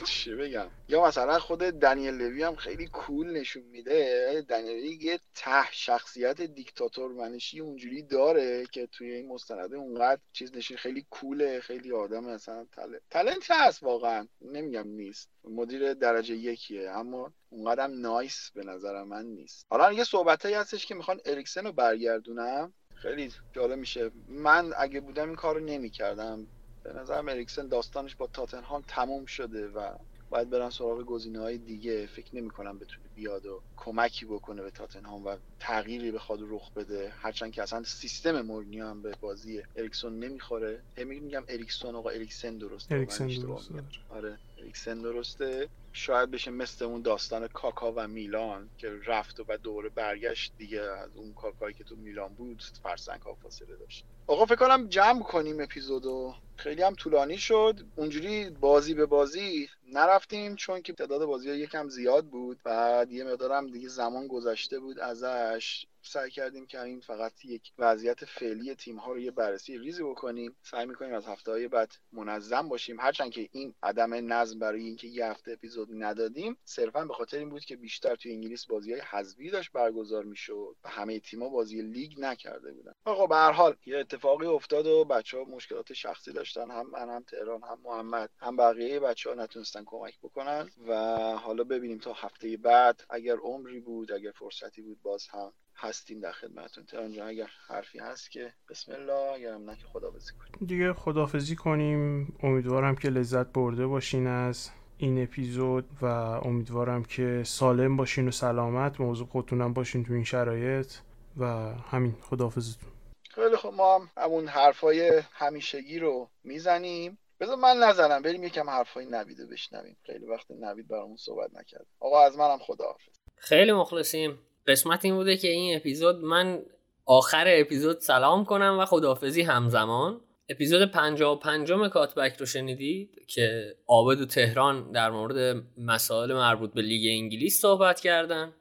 [0.05, 0.67] چی بگم.
[0.87, 4.45] یا مثلا خود دنیل لوی هم خیلی cool نشون میده.
[4.49, 10.55] دنیل لوی یه ته شخصیت دیکتاتور منشی اونجوری داره که توی این مستنده اونقدر چیز
[10.55, 10.77] نشین.
[10.77, 14.27] خیلی cool ه خیلی آدم مثلا تله talent هست واقعا.
[14.41, 15.29] نمیگم نیست.
[15.43, 19.65] مدیر درجه یکیه اما اونقدرم nice به نظر من نیست.
[19.69, 22.73] حالا یه صحبتایی هستش که می‌خوان اریکسن رو برگردونن.
[22.95, 24.11] خیلی جالب میشه.
[24.27, 26.47] من اگه بودم این کار رو نمی‌کردم.
[26.83, 29.95] به نظرم اریکسن داستانش با تاتنهام تموم شده و
[30.29, 32.07] باید برن سراغ گزینه های دیگه.
[32.07, 37.09] فکر نمی کنم بتونه بیاد و کمکی بکنه به تاتنهام و تغییری بخواد رخ بده.
[37.09, 40.81] هرچند که اصلا سیستم مورینیو هم به بازی اریکسون نمی‌خوره.
[40.97, 42.95] همی میگم اریکسون آقا اریکسن درسته.
[42.95, 43.83] اریکسن درسته.
[44.09, 45.69] آره اریکسن درسته.
[45.93, 50.81] شاید بشه مثل اون داستان کاکا و میلان که رفت و بعد دوباره برگشت دیگه.
[50.81, 54.05] از اون کاکایی که تو میلان بود فرسنگ ها فاصله داشت.
[54.31, 56.33] آقا فکر کنم جمع کنیم اپیزودو.
[56.55, 57.79] خیلی هم طولانی شد.
[57.95, 62.59] اونجوری بازی به بازی نرفتیم چون که تعداد بازی ها یکم زیاد بود.
[62.63, 65.85] بعد یه مقدارم دیگه زمان گذشته بود ازش.
[66.03, 70.55] سعی کردیم که این فقط یک وضعیت فعلی تیم ها رو یه بررسی ریزی بکنیم.
[70.63, 72.99] سعی می‌کنیم از هفته های بعد منظم باشیم.
[72.99, 77.49] هرچند که این عدم نظم برای اینکه یه هفته اپیزود ندادیم صرفا به خاطر این
[77.49, 81.81] بود که بیشتر توی انگلیس بازی های حذفی داشت برگزار می‌شد و همه تیم‌ها بازی
[81.81, 82.93] لیگ نکرده بودن.
[83.05, 87.09] آقا به هر حال یه اتفاقی افتاد و بچه ها مشکلات شخصی داشتن هم من
[87.09, 90.93] هم تهران هم محمد هم بقیه بچه ها نتونستن کمک بکنن و
[91.37, 96.31] حالا ببینیم تا هفته بعد اگر عمری بود اگر فرصتی بود باز هم هستیم در
[96.31, 96.85] خدمتتون.
[96.85, 100.67] تهران جان اگر حرفی هست که بسم الله اگر هم نه که خدافزی کنیم.
[100.67, 102.33] دیگه خدافزی کنیم.
[102.43, 109.01] امیدوارم که لذت برده باشین از این اپیزود و امیدوارم که سالم باشین و سلامت
[109.01, 110.93] موضوع خودتونم باشین تو این شرایط.
[111.37, 111.45] و
[111.91, 112.89] همین خدافزتون
[113.35, 117.17] خیلی خب ما هم همون حرفای همیشگی رو می‌زنیم.
[117.39, 119.97] بذار من نزنم بریم یکم حرفای نویده بشنویم.
[120.05, 121.85] خیلی وقت نوید برامون صحبت نکرد.
[121.99, 123.17] آقا از منم خداحافظ.
[123.35, 124.39] خیلی مخلصیم.
[124.67, 126.61] قسمت این بوده که این اپیزود من
[127.05, 130.21] آخر اپیزود سلام کنم و خداحافظی همزمان.
[130.49, 137.23] اپیزود 55 کاتبک رو شنیدید که آبد و تهران در مورد مسائل مربوط به لیگ
[137.23, 138.53] انگلیس صحبت کردن.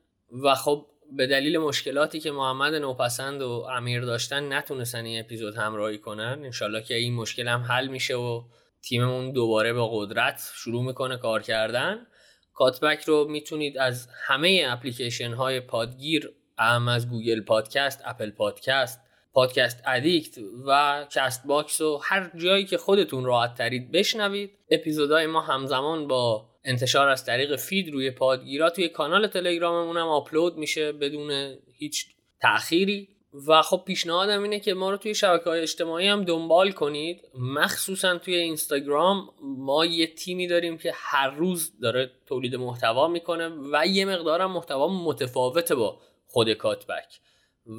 [0.45, 0.87] و خب
[1.17, 6.83] به دلیل مشکلاتی که محمد نوپسند و امیر داشتن نتونستن این اپیزود همراهی کنن انشالله
[6.83, 8.43] که این مشکل هم حل میشه و
[8.83, 12.07] تیممون دوباره با قدرت شروع می‌کنه کار کردن.
[12.55, 19.01] Cutback رو می‌تونید از همه اپلیکیشن های پادگیر اهم از Google Podcast، Apple Podcast،
[19.33, 24.51] Podcast Addict و Castbox و هر جایی که خودتون راحت ترید بشنوید.
[24.71, 30.57] اپیزودهای ما همزمان با انتشار از طریق feed روی پادگیرا توی کانال تلگراممون هم آپلود
[30.57, 32.07] میشه بدون هیچ
[32.41, 33.09] تأخیری.
[33.49, 37.21] و خب پیشنهادم اینه که ما رو توی شبکه های اجتماعی هم دنبال کنید.
[37.35, 43.87] مخصوصا توی اینستاگرام ما یه تیمی داریم که هر روز داره تولید محتوا می‌کنه و
[43.87, 47.21] یه مقدارم محتوا متفاوته با خود Cutback.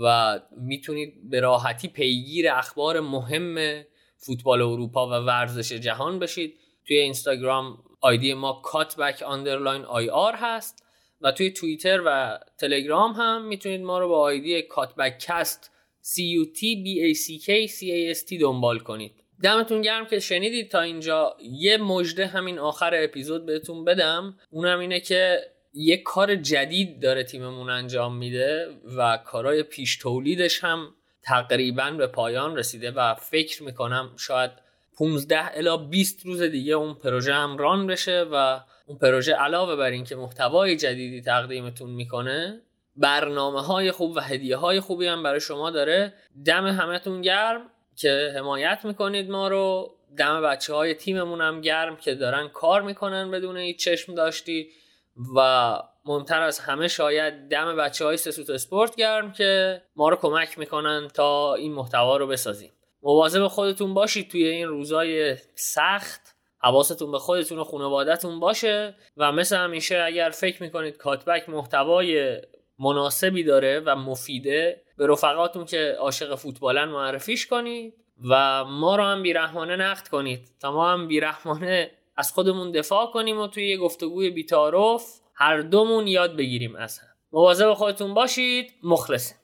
[0.03, 3.83] و می‌تونید به راحتی پیگیر اخبار مهم
[4.17, 6.59] فوتبال اروپا و ورزش جهان بشید.
[6.87, 10.85] توی اینستاگرام آیدی ما Cutback underline IR هست
[11.21, 15.71] و توی توییتر و تلگرام هم می‌تونید ما رو با آیدی Cutback Cast
[16.03, 19.11] C U T B A C K C A S T دنبال کنید.
[19.43, 21.37] دمتون گرم که شنیدید تا اینجا.
[21.41, 24.37] یه مژده همین آخر اپیزود بهتون بدم.
[24.49, 25.39] اونم اینه که
[25.73, 28.67] یه کار جدید داره تیممون انجام میده
[28.97, 34.51] و کارهای پیش تولیدش هم تقریبا به پایان رسیده و فکر می‌کنم شاید
[34.97, 39.89] 15 الا 20 روز دیگه اون پروژه هم ران بشه و اون پروژه علاوه بر
[39.89, 42.61] اینکه محتوای جدیدی تقدیمتون می‌کنه
[42.95, 46.13] برنامه های خوب و هدیه های خوبی هم برای شما داره.
[46.45, 47.61] دم همتون گرم
[47.95, 49.95] که حمایت می‌کنید ما رو.
[50.17, 54.69] دم بچه های تیممون هم گرم که دارن کار می‌کنن بدون هیچ چشم داشتی.
[55.35, 55.73] و
[56.05, 61.07] مهمتر از همه شاید دم بچه های سسوت اسپورت گرم که ما رو کمک می‌کنن
[61.13, 62.71] تا این محتوا رو بسازیم.
[63.03, 66.35] مواظب خودتون باشید توی این روزای سخت.
[66.63, 72.41] حواستون به خودتون و خانوادتون باشه و مثل همیشه اگر فکر می‌کنید کاتبک محتوای
[72.79, 77.93] مناسبی داره و مفیده به رفقاتون که عاشق فوتبالن معرفیش کنید
[78.29, 80.47] و ما رو هم بیرحمانه نقد کنید.
[80.59, 85.05] تا ما هم بیرحمانه از خودمون دفاع کنیم و توی یه گفتگوی بیتارف
[85.35, 87.07] هر دومون یاد بگیریم از هم.
[87.31, 88.73] مواظب خودتون باشید.
[88.83, 89.40] مخلصیم.